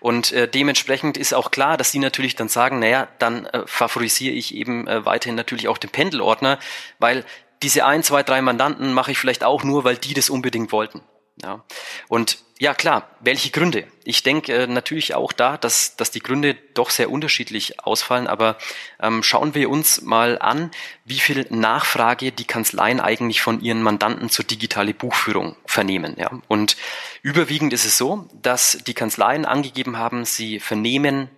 Und 0.00 0.32
äh, 0.32 0.48
dementsprechend 0.48 1.16
ist 1.16 1.34
auch 1.34 1.50
klar, 1.50 1.76
dass 1.76 1.90
die 1.90 1.98
natürlich 1.98 2.36
dann 2.36 2.48
sagen, 2.48 2.78
naja, 2.78 3.08
dann 3.18 3.46
äh, 3.46 3.62
favorisiere 3.66 4.34
ich 4.34 4.54
eben 4.54 4.86
äh, 4.86 5.04
weiterhin 5.04 5.34
natürlich 5.34 5.68
auch 5.68 5.78
den 5.78 5.90
Pendelordner, 5.90 6.58
weil 6.98 7.24
diese 7.62 7.84
ein, 7.84 8.02
zwei, 8.02 8.22
drei 8.22 8.42
Mandanten 8.42 8.92
mache 8.92 9.12
ich 9.12 9.18
vielleicht 9.18 9.44
auch 9.44 9.64
nur, 9.64 9.84
weil 9.84 9.96
die 9.96 10.14
das 10.14 10.30
unbedingt 10.30 10.72
wollten. 10.72 11.02
Ja. 11.42 11.64
Und 12.08 12.38
ja, 12.58 12.72
klar, 12.72 13.10
welche 13.20 13.50
Gründe? 13.50 13.86
Ich 14.04 14.22
denke 14.22 14.52
äh, 14.54 14.66
natürlich 14.66 15.14
auch 15.14 15.32
da, 15.32 15.58
dass, 15.58 15.96
dass 15.96 16.10
die 16.10 16.20
Gründe 16.20 16.54
doch 16.72 16.88
sehr 16.88 17.10
unterschiedlich 17.10 17.84
ausfallen, 17.84 18.26
aber 18.26 18.56
ähm, 18.98 19.22
schauen 19.22 19.54
wir 19.54 19.68
uns 19.68 20.00
mal 20.00 20.38
an, 20.38 20.70
wie 21.04 21.18
viel 21.18 21.46
Nachfrage 21.50 22.32
die 22.32 22.46
Kanzleien 22.46 23.00
eigentlich 23.00 23.42
von 23.42 23.60
ihren 23.60 23.82
Mandanten 23.82 24.30
zur 24.30 24.46
digitale 24.46 24.94
Buchführung 24.94 25.56
vernehmen. 25.66 26.16
Ja. 26.18 26.30
Und 26.48 26.78
überwiegend 27.20 27.74
ist 27.74 27.84
es 27.84 27.98
so, 27.98 28.26
dass 28.40 28.78
die 28.86 28.94
Kanzleien 28.94 29.44
angegeben 29.44 29.98
haben, 29.98 30.24
sie 30.24 30.58
vernehmen 30.58 31.28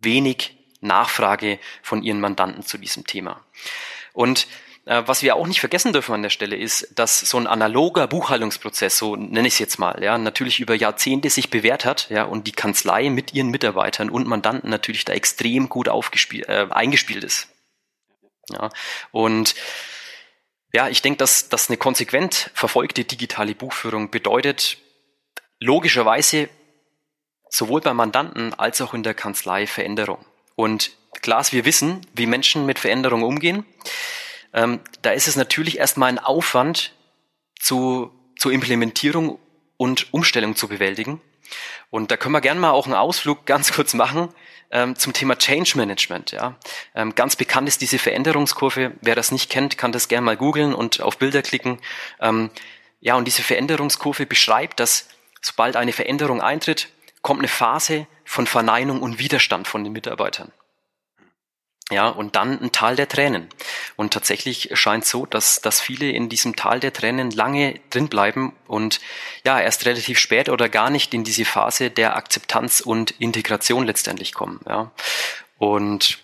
wenig 0.00 0.56
Nachfrage 0.80 1.60
von 1.82 2.02
ihren 2.02 2.20
Mandanten 2.20 2.64
zu 2.64 2.76
diesem 2.76 3.06
Thema. 3.06 3.40
Und 4.12 4.48
was 5.06 5.22
wir 5.22 5.36
auch 5.36 5.46
nicht 5.46 5.60
vergessen 5.60 5.92
dürfen 5.92 6.14
an 6.14 6.22
der 6.22 6.30
Stelle 6.30 6.56
ist, 6.56 6.88
dass 6.98 7.20
so 7.20 7.38
ein 7.38 7.46
analoger 7.46 8.06
Buchhaltungsprozess, 8.06 8.98
so 8.98 9.16
nenne 9.16 9.48
ich 9.48 9.54
es 9.54 9.58
jetzt 9.58 9.78
mal, 9.78 10.02
ja, 10.02 10.18
natürlich 10.18 10.60
über 10.60 10.74
Jahrzehnte 10.74 11.30
sich 11.30 11.48
bewährt 11.48 11.84
hat, 11.84 12.10
ja, 12.10 12.24
und 12.24 12.46
die 12.46 12.52
Kanzlei 12.52 13.08
mit 13.08 13.32
ihren 13.32 13.48
Mitarbeitern 13.48 14.10
und 14.10 14.26
Mandanten 14.26 14.68
natürlich 14.68 15.04
da 15.04 15.14
extrem 15.14 15.68
gut 15.68 15.88
aufgespielt, 15.88 16.48
äh, 16.48 16.66
eingespielt 16.70 17.24
ist. 17.24 17.48
Ja, 18.50 18.68
und 19.10 19.54
ja, 20.74 20.88
ich 20.88 21.00
denke, 21.00 21.18
dass, 21.18 21.48
dass 21.48 21.70
eine 21.70 21.78
konsequent 21.78 22.50
verfolgte 22.52 23.04
digitale 23.04 23.54
Buchführung 23.54 24.10
bedeutet, 24.10 24.76
logischerweise 25.60 26.50
sowohl 27.48 27.80
beim 27.80 27.96
Mandanten 27.96 28.52
als 28.54 28.82
auch 28.82 28.92
in 28.92 29.02
der 29.02 29.14
Kanzlei 29.14 29.66
Veränderung. 29.66 30.26
Und 30.56 30.90
klar, 31.22 31.44
wir 31.50 31.64
wissen, 31.64 32.06
wie 32.12 32.26
Menschen 32.26 32.66
mit 32.66 32.78
Veränderungen 32.78 33.24
umgehen 33.24 33.64
ähm, 34.54 34.80
da 35.02 35.10
ist 35.10 35.28
es 35.28 35.36
natürlich 35.36 35.78
erstmal 35.78 36.08
ein 36.08 36.18
Aufwand 36.18 36.92
zu, 37.58 38.10
zur 38.38 38.52
Implementierung 38.52 39.38
und 39.76 40.12
Umstellung 40.12 40.56
zu 40.56 40.68
bewältigen. 40.68 41.20
Und 41.90 42.10
da 42.10 42.16
können 42.16 42.32
wir 42.32 42.40
gerne 42.40 42.60
mal 42.60 42.70
auch 42.70 42.86
einen 42.86 42.94
Ausflug 42.94 43.44
ganz 43.46 43.72
kurz 43.72 43.94
machen 43.94 44.28
ähm, 44.70 44.96
zum 44.96 45.12
Thema 45.12 45.36
Change 45.36 45.76
Management. 45.76 46.32
Ja. 46.32 46.56
Ähm, 46.94 47.14
ganz 47.14 47.36
bekannt 47.36 47.68
ist 47.68 47.82
diese 47.82 47.98
Veränderungskurve. 47.98 48.92
Wer 49.00 49.14
das 49.14 49.32
nicht 49.32 49.50
kennt, 49.50 49.76
kann 49.76 49.92
das 49.92 50.08
gerne 50.08 50.24
mal 50.24 50.36
googeln 50.36 50.74
und 50.74 51.00
auf 51.00 51.18
Bilder 51.18 51.42
klicken. 51.42 51.80
Ähm, 52.20 52.50
ja, 53.00 53.16
und 53.16 53.26
diese 53.26 53.42
Veränderungskurve 53.42 54.24
beschreibt, 54.24 54.80
dass 54.80 55.08
sobald 55.42 55.76
eine 55.76 55.92
Veränderung 55.92 56.40
eintritt, 56.40 56.88
kommt 57.22 57.40
eine 57.40 57.48
Phase 57.48 58.06
von 58.24 58.46
Verneinung 58.46 59.02
und 59.02 59.18
Widerstand 59.18 59.68
von 59.68 59.84
den 59.84 59.92
Mitarbeitern. 59.92 60.52
Ja, 61.90 62.08
und 62.08 62.34
dann 62.34 62.60
ein 62.62 62.72
Tal 62.72 62.96
der 62.96 63.08
Tränen. 63.08 63.48
Und 63.96 64.14
tatsächlich 64.14 64.70
scheint 64.72 65.04
so, 65.04 65.26
dass, 65.26 65.60
dass 65.60 65.82
viele 65.82 66.10
in 66.10 66.30
diesem 66.30 66.56
Tal 66.56 66.80
der 66.80 66.94
Tränen 66.94 67.30
lange 67.30 67.78
drin 67.90 68.08
bleiben 68.08 68.56
und 68.66 69.00
ja, 69.44 69.60
erst 69.60 69.84
relativ 69.84 70.18
spät 70.18 70.48
oder 70.48 70.70
gar 70.70 70.88
nicht 70.88 71.12
in 71.12 71.24
diese 71.24 71.44
Phase 71.44 71.90
der 71.90 72.16
Akzeptanz 72.16 72.80
und 72.80 73.10
Integration 73.20 73.84
letztendlich 73.84 74.32
kommen. 74.32 74.60
Ja. 74.66 74.92
Und 75.58 76.20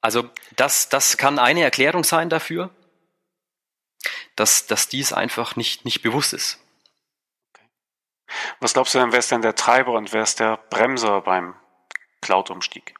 also 0.00 0.30
das, 0.54 0.88
das 0.88 1.16
kann 1.16 1.40
eine 1.40 1.62
Erklärung 1.62 2.04
sein 2.04 2.30
dafür, 2.30 2.70
dass, 4.36 4.66
dass 4.66 4.88
dies 4.88 5.12
einfach 5.12 5.56
nicht, 5.56 5.84
nicht 5.84 6.02
bewusst 6.02 6.32
ist. 6.32 6.60
Was 8.60 8.74
glaubst 8.74 8.94
du 8.94 9.00
denn, 9.00 9.10
wer 9.10 9.18
ist 9.18 9.32
denn 9.32 9.42
der 9.42 9.56
Treiber 9.56 9.92
und 9.94 10.12
wer 10.12 10.22
ist 10.22 10.38
der 10.38 10.58
Bremser 10.70 11.22
beim 11.22 11.54
Cloud-Umstieg? 12.20 12.94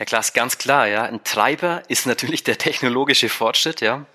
Ja 0.00 0.06
klar, 0.06 0.20
ist 0.20 0.32
ganz 0.32 0.56
klar, 0.56 0.88
ja. 0.88 1.02
Ein 1.02 1.22
Treiber 1.24 1.82
ist 1.88 2.06
natürlich 2.06 2.42
der 2.42 2.56
technologische 2.56 3.28
Fortschritt, 3.28 3.82
ja. 3.82 4.06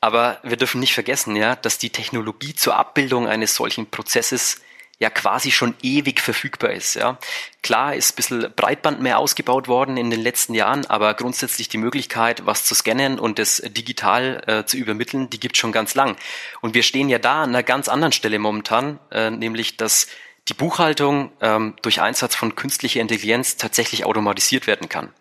Aber 0.00 0.40
wir 0.42 0.56
dürfen 0.56 0.80
nicht 0.80 0.94
vergessen, 0.94 1.36
ja, 1.36 1.56
dass 1.56 1.76
die 1.76 1.90
Technologie 1.90 2.54
zur 2.54 2.76
Abbildung 2.76 3.28
eines 3.28 3.54
solchen 3.54 3.90
Prozesses 3.90 4.62
ja 4.98 5.10
quasi 5.10 5.50
schon 5.50 5.74
ewig 5.82 6.22
verfügbar 6.22 6.70
ist. 6.70 6.94
Ja. 6.94 7.18
Klar 7.62 7.94
ist 7.94 8.12
ein 8.12 8.16
bisschen 8.16 8.52
Breitband 8.56 9.02
mehr 9.02 9.18
ausgebaut 9.18 9.68
worden 9.68 9.98
in 9.98 10.08
den 10.08 10.22
letzten 10.22 10.54
Jahren, 10.54 10.86
aber 10.86 11.12
grundsätzlich 11.12 11.68
die 11.68 11.76
Möglichkeit, 11.76 12.46
was 12.46 12.64
zu 12.64 12.74
scannen 12.74 13.18
und 13.18 13.38
das 13.38 13.58
digital 13.58 14.42
äh, 14.46 14.64
zu 14.64 14.78
übermitteln, 14.78 15.28
die 15.28 15.38
gibt 15.38 15.58
schon 15.58 15.70
ganz 15.70 15.94
lang. 15.94 16.16
Und 16.62 16.72
wir 16.72 16.82
stehen 16.82 17.10
ja 17.10 17.18
da 17.18 17.42
an 17.42 17.50
einer 17.50 17.62
ganz 17.62 17.88
anderen 17.90 18.12
Stelle 18.12 18.38
momentan, 18.38 19.00
äh, 19.10 19.30
nämlich 19.30 19.76
dass 19.76 20.06
die 20.48 20.54
Buchhaltung 20.54 21.32
ähm, 21.40 21.74
durch 21.82 22.00
Einsatz 22.00 22.36
von 22.36 22.54
künstlicher 22.54 23.00
Intelligenz 23.00 23.56
tatsächlich 23.56 24.04
automatisiert 24.04 24.66
werden 24.66 24.88
kann. 24.88 25.12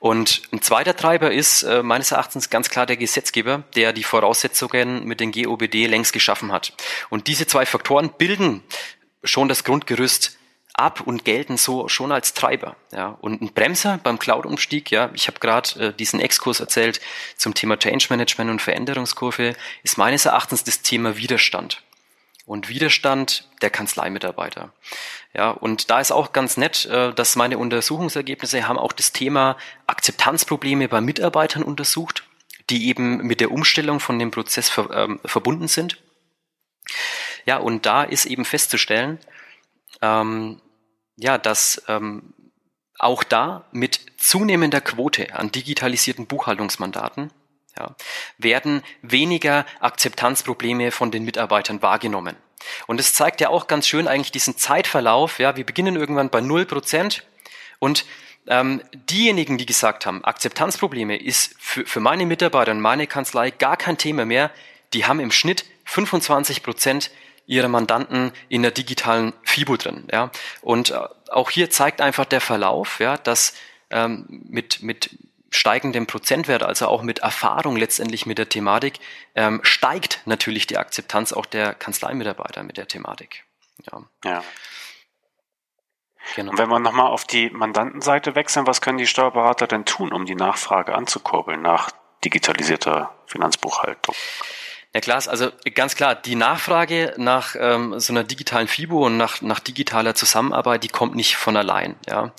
Und 0.00 0.42
ein 0.52 0.62
zweiter 0.62 0.96
Treiber 0.96 1.30
ist 1.30 1.62
äh, 1.62 1.82
meines 1.82 2.10
Erachtens 2.10 2.50
ganz 2.50 2.70
klar 2.70 2.86
der 2.86 2.96
Gesetzgeber, 2.96 3.62
der 3.76 3.92
die 3.92 4.02
Voraussetzungen 4.02 5.04
mit 5.04 5.20
den 5.20 5.30
GOBD 5.30 5.86
längst 5.86 6.12
geschaffen 6.12 6.50
hat. 6.50 6.72
Und 7.08 7.28
diese 7.28 7.46
zwei 7.46 7.66
Faktoren 7.66 8.10
bilden 8.18 8.62
schon 9.22 9.48
das 9.48 9.62
Grundgerüst 9.62 10.38
ab 10.74 11.02
und 11.02 11.24
gelten 11.24 11.56
so 11.56 11.88
schon 11.88 12.10
als 12.10 12.34
Treiber. 12.34 12.74
Ja. 12.92 13.16
Und 13.20 13.42
ein 13.42 13.52
Bremser 13.52 14.00
beim 14.02 14.18
Cloud-Umstieg, 14.18 14.90
ja, 14.90 15.10
ich 15.14 15.28
habe 15.28 15.38
gerade 15.38 15.80
äh, 15.80 15.92
diesen 15.92 16.18
Exkurs 16.18 16.58
erzählt 16.58 17.00
zum 17.36 17.54
Thema 17.54 17.78
Change 17.78 18.06
Management 18.10 18.50
und 18.50 18.60
Veränderungskurve, 18.60 19.54
ist 19.84 19.98
meines 19.98 20.26
Erachtens 20.26 20.64
das 20.64 20.82
Thema 20.82 21.16
Widerstand 21.16 21.80
und 22.46 22.68
Widerstand 22.68 23.48
der 23.62 23.70
Kanzleimitarbeiter. 23.70 24.72
Ja, 25.32 25.50
und 25.50 25.90
da 25.90 26.00
ist 26.00 26.12
auch 26.12 26.32
ganz 26.32 26.56
nett, 26.56 26.84
äh, 26.86 27.12
dass 27.12 27.36
meine 27.36 27.58
Untersuchungsergebnisse 27.58 28.68
haben 28.68 28.78
auch 28.78 28.92
das 28.92 29.12
Thema 29.12 29.56
Akzeptanzprobleme 29.86 30.88
bei 30.88 31.00
Mitarbeitern 31.00 31.62
untersucht, 31.62 32.24
die 32.70 32.88
eben 32.88 33.18
mit 33.18 33.40
der 33.40 33.50
Umstellung 33.50 34.00
von 34.00 34.18
dem 34.18 34.30
Prozess 34.30 34.68
ver, 34.68 34.90
ähm, 34.90 35.20
verbunden 35.24 35.68
sind. 35.68 36.02
Ja, 37.46 37.58
und 37.58 37.86
da 37.86 38.04
ist 38.04 38.26
eben 38.26 38.44
festzustellen, 38.44 39.18
ähm, 40.02 40.60
ja, 41.16 41.38
dass 41.38 41.82
ähm, 41.88 42.34
auch 42.98 43.24
da 43.24 43.64
mit 43.72 44.00
zunehmender 44.18 44.80
Quote 44.80 45.34
an 45.34 45.50
digitalisierten 45.50 46.26
Buchhaltungsmandaten 46.26 47.30
ja, 47.78 47.94
werden 48.38 48.82
weniger 49.02 49.66
Akzeptanzprobleme 49.80 50.90
von 50.90 51.10
den 51.10 51.24
Mitarbeitern 51.24 51.82
wahrgenommen. 51.82 52.36
Und 52.86 53.00
es 53.00 53.12
zeigt 53.12 53.40
ja 53.40 53.48
auch 53.50 53.66
ganz 53.66 53.86
schön 53.86 54.08
eigentlich 54.08 54.32
diesen 54.32 54.56
Zeitverlauf. 54.56 55.38
Ja, 55.38 55.56
wir 55.56 55.66
beginnen 55.66 55.96
irgendwann 55.96 56.30
bei 56.30 56.40
null 56.40 56.64
Prozent 56.64 57.24
und 57.78 58.06
ähm, 58.46 58.82
diejenigen, 58.92 59.58
die 59.58 59.66
gesagt 59.66 60.06
haben, 60.06 60.24
Akzeptanzprobleme 60.24 61.16
ist 61.16 61.54
für, 61.58 61.86
für 61.86 62.00
meine 62.00 62.26
Mitarbeiter 62.26 62.72
und 62.72 62.80
meine 62.80 63.06
Kanzlei 63.06 63.50
gar 63.50 63.76
kein 63.76 63.96
Thema 63.96 64.24
mehr, 64.24 64.50
die 64.92 65.06
haben 65.06 65.20
im 65.20 65.32
Schnitt 65.32 65.64
25 65.86 66.62
Prozent 66.62 67.10
ihrer 67.46 67.68
Mandanten 67.68 68.32
in 68.48 68.62
der 68.62 68.70
digitalen 68.70 69.32
FIBO 69.42 69.76
drin. 69.76 70.08
Ja? 70.12 70.30
Und 70.62 70.90
äh, 70.90 70.98
auch 71.30 71.50
hier 71.50 71.70
zeigt 71.70 72.00
einfach 72.00 72.24
der 72.24 72.40
Verlauf, 72.40 73.00
ja, 73.00 73.16
dass 73.16 73.54
ähm, 73.90 74.26
mit, 74.28 74.82
mit 74.82 75.10
steigendem 75.54 76.06
Prozentwert, 76.06 76.62
also 76.62 76.88
auch 76.88 77.02
mit 77.02 77.20
Erfahrung 77.20 77.76
letztendlich 77.76 78.26
mit 78.26 78.38
der 78.38 78.48
Thematik, 78.48 78.98
ähm, 79.34 79.60
steigt 79.62 80.20
natürlich 80.24 80.66
die 80.66 80.78
Akzeptanz 80.78 81.32
auch 81.32 81.46
der 81.46 81.74
Kanzleimitarbeiter 81.74 82.64
mit 82.64 82.76
der 82.76 82.88
Thematik. 82.88 83.44
Ja. 83.90 84.02
ja. 84.24 84.44
Genau. 86.34 86.52
Und 86.52 86.58
wenn 86.58 86.68
wir 86.68 86.80
nochmal 86.80 87.06
auf 87.06 87.24
die 87.24 87.50
Mandantenseite 87.50 88.34
wechseln, 88.34 88.66
was 88.66 88.80
können 88.80 88.98
die 88.98 89.06
Steuerberater 89.06 89.66
denn 89.66 89.84
tun, 89.84 90.12
um 90.12 90.26
die 90.26 90.34
Nachfrage 90.34 90.94
anzukurbeln 90.94 91.62
nach 91.62 91.90
digitalisierter 92.24 93.14
Finanzbuchhaltung? 93.26 94.14
Ja 94.94 95.00
klar, 95.00 95.22
also 95.26 95.50
ganz 95.74 95.96
klar, 95.96 96.14
die 96.14 96.36
Nachfrage 96.36 97.14
nach 97.16 97.56
ähm, 97.58 97.98
so 98.00 98.12
einer 98.12 98.24
digitalen 98.24 98.68
FIBO 98.68 99.06
und 99.06 99.16
nach, 99.16 99.42
nach 99.42 99.60
digitaler 99.60 100.14
Zusammenarbeit, 100.14 100.82
die 100.82 100.88
kommt 100.88 101.14
nicht 101.14 101.36
von 101.36 101.56
allein. 101.56 101.96
Ja. 102.08 102.32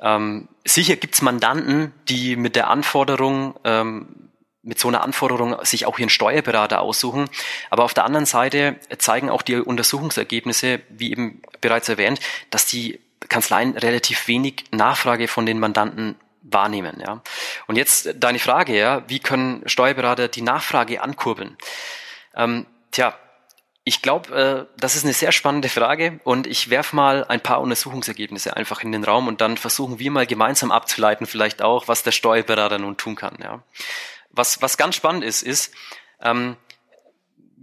Ähm, 0.00 0.48
sicher 0.64 0.96
gibt's 0.96 1.22
Mandanten, 1.22 1.92
die 2.08 2.36
mit 2.36 2.56
der 2.56 2.68
Anforderung 2.68 3.58
ähm, 3.64 4.22
mit 4.62 4.78
so 4.78 4.88
einer 4.88 5.02
Anforderung 5.02 5.56
sich 5.64 5.86
auch 5.86 5.98
ihren 5.98 6.08
Steuerberater 6.08 6.80
aussuchen. 6.80 7.28
Aber 7.70 7.84
auf 7.84 7.94
der 7.94 8.04
anderen 8.04 8.26
Seite 8.26 8.76
zeigen 8.98 9.28
auch 9.28 9.42
die 9.42 9.56
Untersuchungsergebnisse, 9.56 10.80
wie 10.88 11.10
eben 11.10 11.42
bereits 11.60 11.88
erwähnt, 11.88 12.20
dass 12.50 12.66
die 12.66 13.00
Kanzleien 13.28 13.76
relativ 13.76 14.28
wenig 14.28 14.64
Nachfrage 14.70 15.26
von 15.26 15.46
den 15.46 15.58
Mandanten 15.58 16.16
wahrnehmen. 16.42 17.00
Ja. 17.00 17.22
Und 17.66 17.76
jetzt 17.76 18.10
deine 18.16 18.38
Frage, 18.38 18.76
ja, 18.76 19.02
wie 19.08 19.18
können 19.18 19.62
Steuerberater 19.66 20.28
die 20.28 20.42
Nachfrage 20.42 21.02
ankurbeln? 21.02 21.56
Ähm, 22.34 22.66
tja, 22.90 23.16
ich 23.84 24.00
glaube, 24.00 24.68
äh, 24.70 24.80
das 24.80 24.94
ist 24.94 25.04
eine 25.04 25.12
sehr 25.12 25.32
spannende 25.32 25.68
Frage 25.68 26.20
und 26.24 26.46
ich 26.46 26.70
werf 26.70 26.92
mal 26.92 27.24
ein 27.24 27.40
paar 27.40 27.60
Untersuchungsergebnisse 27.60 28.56
einfach 28.56 28.82
in 28.82 28.92
den 28.92 29.04
Raum 29.04 29.26
und 29.26 29.40
dann 29.40 29.56
versuchen 29.56 29.98
wir 29.98 30.10
mal 30.10 30.26
gemeinsam 30.26 30.70
abzuleiten, 30.70 31.26
vielleicht 31.26 31.62
auch, 31.62 31.88
was 31.88 32.02
der 32.02 32.12
Steuerberater 32.12 32.78
nun 32.78 32.96
tun 32.96 33.16
kann. 33.16 33.36
Ja. 33.42 33.62
Was, 34.30 34.62
was 34.62 34.76
ganz 34.76 34.94
spannend 34.94 35.24
ist, 35.24 35.42
ist, 35.42 35.74
ähm, 36.20 36.56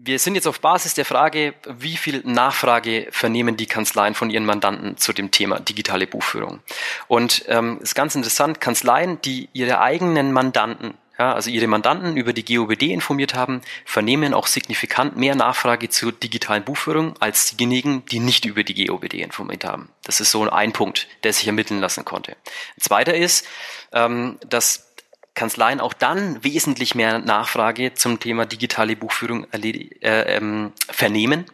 wir 0.02 0.20
sind 0.20 0.36
jetzt 0.36 0.48
auf 0.48 0.62
Basis 0.62 0.94
der 0.94 1.04
Frage, 1.04 1.54
wie 1.68 1.98
viel 1.98 2.22
Nachfrage 2.26 3.08
vernehmen 3.12 3.58
die 3.58 3.66
Kanzleien 3.66 4.16
von 4.16 4.30
ihren 4.30 4.46
Mandanten 4.46 4.98
zu 4.98 5.12
dem 5.12 5.32
Thema 5.32 5.60
digitale 5.60 6.08
Buchführung. 6.08 6.62
Und 7.08 7.44
ähm, 7.48 7.80
ist 7.82 7.96
ganz 7.96 8.16
interessant, 8.16 8.62
Kanzleien, 8.62 9.22
die 9.22 9.50
ihre 9.52 9.82
eigenen 9.82 10.32
Mandanten 10.32 10.98
ja, 11.20 11.34
also 11.34 11.50
ihre 11.50 11.68
Mandanten 11.68 12.16
über 12.16 12.32
die 12.32 12.46
GOBD 12.46 12.94
informiert 12.94 13.34
haben, 13.34 13.62
vernehmen 13.84 14.34
auch 14.34 14.48
signifikant 14.48 15.18
mehr 15.18 15.36
Nachfrage 15.36 15.90
zur 15.90 16.14
digitalen 16.14 16.64
Buchführung 16.64 17.16
als 17.20 17.58
diejenigen, 17.58 18.06
die 18.06 18.20
nicht 18.20 18.46
über 18.46 18.64
die 18.64 18.86
GOBD 18.86 19.22
informiert 19.22 19.66
haben. 19.66 19.90
Das 20.04 20.22
ist 20.22 20.32
so 20.32 20.50
ein 20.50 20.72
Punkt, 20.72 21.08
der 21.24 21.34
sich 21.34 21.46
ermitteln 21.46 21.82
lassen 21.82 22.06
konnte. 22.06 22.32
Ein 22.32 22.82
zweiter 22.82 23.14
ist, 23.14 23.46
ähm, 23.92 24.40
dass 24.48 24.94
Kanzleien 25.34 25.82
auch 25.82 25.94
dann 25.94 26.42
wesentlich 26.44 26.96
mehr 26.96 27.20
Nachfrage 27.20 27.94
zum 27.94 28.20
Thema 28.20 28.46
digitale 28.46 28.96
Buchführung 28.96 29.46
äh, 29.52 29.98
ähm, 30.02 30.72
vernehmen, 30.90 31.46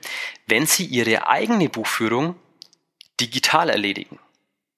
wenn 0.45 0.67
sie 0.67 0.85
ihre 0.85 1.27
eigene 1.27 1.69
Buchführung 1.69 2.35
digital 3.19 3.69
erledigen. 3.69 4.19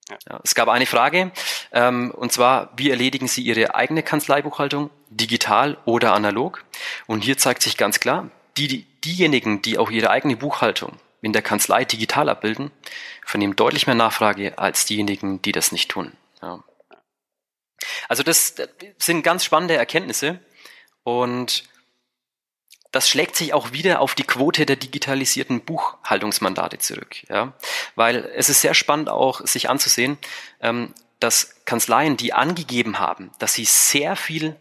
Ja. 0.10 0.40
es 0.44 0.56
gab 0.56 0.70
eine 0.70 0.86
Frage, 0.86 1.32
ähm, 1.72 2.12
und 2.12 2.32
zwar, 2.32 2.72
wie 2.78 2.90
erledigen 2.90 3.28
Sie 3.28 3.42
Ihre 3.42 3.76
eigene 3.76 4.04
Kanzleibuchhaltung, 4.04 4.90
digital 5.10 5.78
oder 5.86 6.14
analog? 6.14 6.64
Und 7.08 7.24
hier 7.24 7.38
zeigt 7.38 7.62
sich 7.62 7.78
ganz 7.78 8.00
klar, 8.00 8.30
die, 8.58 8.68
die, 8.68 8.84
diejenigen, 9.04 9.62
die 9.62 9.78
auch 9.78 9.92
ihre 9.92 10.10
eigene 10.10 10.36
Buchhaltung 10.36 10.98
in 11.22 11.34
der 11.34 11.42
Kanzlei 11.42 11.86
digital 11.86 12.30
abbilden, 12.30 12.72
vernehmen 13.26 13.56
deutlich 13.56 13.88
mehr 13.88 13.96
Nachfrage 13.96 14.58
als 14.58 14.86
diejenigen, 14.86 15.42
die 15.42 15.52
das 15.52 15.72
nicht 15.72 15.90
tun. 15.90 16.14
Ja. 16.42 16.64
Also 18.08 18.24
das, 18.24 18.56
das 18.56 18.70
sind 19.00 19.24
ganz 19.24 19.44
spannende 19.44 19.76
Erkenntnisse 19.76 20.40
und 21.04 21.64
das 22.98 23.08
schlägt 23.08 23.36
sich 23.36 23.54
auch 23.54 23.74
wieder 23.74 24.02
auf 24.02 24.16
die 24.16 24.24
Quote 24.24 24.66
der 24.66 24.76
digitalisierten 24.76 25.62
Buchhaltungsmandate 25.62 26.80
zurück. 26.80 27.18
Ja? 27.30 27.54
Weil 27.94 28.28
es 28.36 28.50
ist 28.50 28.62
sehr 28.62 28.74
spannend 28.74 29.08
auch, 29.08 29.46
sich 29.46 29.70
anzusehen, 29.70 30.18
ähm, 30.62 30.96
dass 31.20 31.64
Kanzleien, 31.66 32.18
die 32.18 32.34
angegeben 32.34 32.98
haben, 32.98 33.30
dass 33.38 33.54
sie 33.54 33.66
sehr 33.66 34.16
viel 34.16 34.56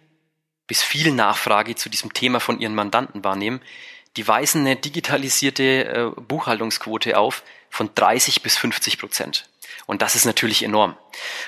bis 0.67 0.83
viel 0.83 1.13
Nachfrage 1.13 1.77
zu 1.77 1.89
diesem 1.89 2.13
Thema 2.13 2.39
von 2.39 2.61
ihren 2.61 2.75
Mandanten 2.75 3.25
wahrnehmen, 3.25 3.63
die 4.19 4.29
weisen 4.29 4.67
eine 4.67 4.77
digitalisierte 4.77 5.87
äh, 5.87 6.21
Buchhaltungsquote 6.21 7.17
auf 7.17 7.43
von 7.71 7.89
30 7.95 8.43
bis 8.43 8.59
50 8.59 8.99
Prozent. 8.99 9.49
Und 9.87 10.03
das 10.03 10.17
ist 10.17 10.25
natürlich 10.25 10.63
enorm. 10.63 10.97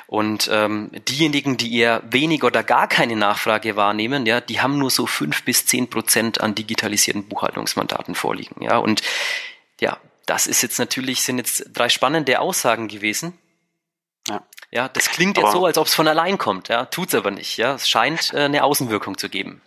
Und 0.07 0.49
ähm, 0.53 0.91
diejenigen, 1.09 1.57
die 1.57 1.77
eher 1.77 2.03
wenig 2.11 2.45
oder 2.45 2.63
gar 2.63 2.87
keine 2.89 3.17
Nachfrage 3.17 3.77
wahrnehmen, 3.77 4.27
ja, 4.27 4.41
die 4.41 4.61
haben 4.61 4.79
nur 4.79 4.91
so 4.91 5.07
fünf 5.07 5.45
bis 5.45 5.67
zehn 5.67 5.91
Prozent 5.91 6.41
an 6.41 6.55
digitalisierten 6.55 7.29
Buchhaltungsmandaten 7.29 8.15
vorliegen. 8.15 8.63
Ja, 8.63 8.79
und 8.79 9.03
ja, 9.81 9.99
das 10.27 10.47
ist 10.47 10.63
jetzt 10.63 10.79
natürlich, 10.79 11.23
sind 11.23 11.39
jetzt 11.39 11.65
drei 11.73 11.89
spannende 11.89 12.41
Aussagen 12.41 12.89
gewesen. 12.89 13.39
Ja. 14.29 14.43
Ja, 14.71 14.89
das 14.89 15.11
klingt 15.11 15.39
aber 15.39 15.49
jetzt 15.49 15.55
so, 15.55 15.65
als 15.65 15.79
ob 15.79 15.87
es 15.87 15.95
von 15.95 16.07
allein 16.07 16.37
kommt. 16.37 16.69
Ja, 16.69 16.85
tut's 16.85 17.15
aber 17.15 17.31
nicht. 17.31 17.57
Ja, 17.57 17.75
es 17.75 17.89
scheint 17.89 18.35
äh, 18.35 18.41
eine 18.41 18.65
Außenwirkung 18.65 19.17
zu 19.17 19.31
geben. 19.31 19.63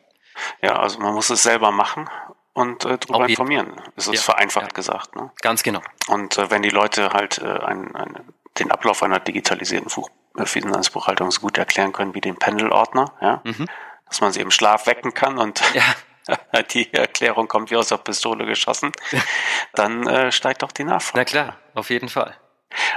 Ja, 0.61 0.79
also 0.79 0.99
man 0.99 1.13
muss 1.13 1.29
es 1.29 1.43
selber 1.43 1.71
machen 1.71 2.07
und 2.53 2.85
äh, 2.85 2.97
darüber 2.97 3.27
informieren. 3.27 3.73
Das 3.95 4.07
ist 4.07 4.13
ja, 4.13 4.21
vereinfacht 4.21 4.71
ja. 4.71 4.75
gesagt. 4.75 5.15
Ne? 5.15 5.31
Ganz 5.41 5.63
genau. 5.63 5.81
Und 6.07 6.37
äh, 6.37 6.51
wenn 6.51 6.61
die 6.61 6.69
Leute 6.69 7.09
halt 7.09 7.39
äh, 7.39 7.45
ein, 7.45 7.95
ein, 7.95 8.17
den 8.59 8.71
Ablauf 8.71 9.03
einer 9.03 9.19
digitalisierten 9.19 9.89
Buch, 9.93 10.09
äh, 10.37 10.45
Finanzbuchhaltung 10.45 11.31
so 11.31 11.41
gut 11.41 11.57
erklären 11.57 11.93
können 11.93 12.13
wie 12.13 12.21
den 12.21 12.37
Pendelordner, 12.37 13.13
ja, 13.21 13.41
mhm. 13.43 13.67
dass 14.07 14.21
man 14.21 14.31
sie 14.31 14.41
im 14.41 14.51
Schlaf 14.51 14.87
wecken 14.87 15.13
kann 15.13 15.37
und 15.37 15.61
ja. 15.73 15.83
die 16.73 16.93
Erklärung 16.93 17.47
kommt 17.47 17.71
wie 17.71 17.75
aus 17.75 17.87
der 17.87 17.97
Pistole 17.97 18.45
geschossen, 18.45 18.91
dann 19.73 20.07
äh, 20.07 20.31
steigt 20.31 20.63
doch 20.63 20.71
die 20.71 20.83
Nachfrage. 20.83 21.19
Na 21.19 21.25
klar, 21.25 21.57
auf 21.73 21.89
jeden 21.89 22.09
Fall. 22.09 22.35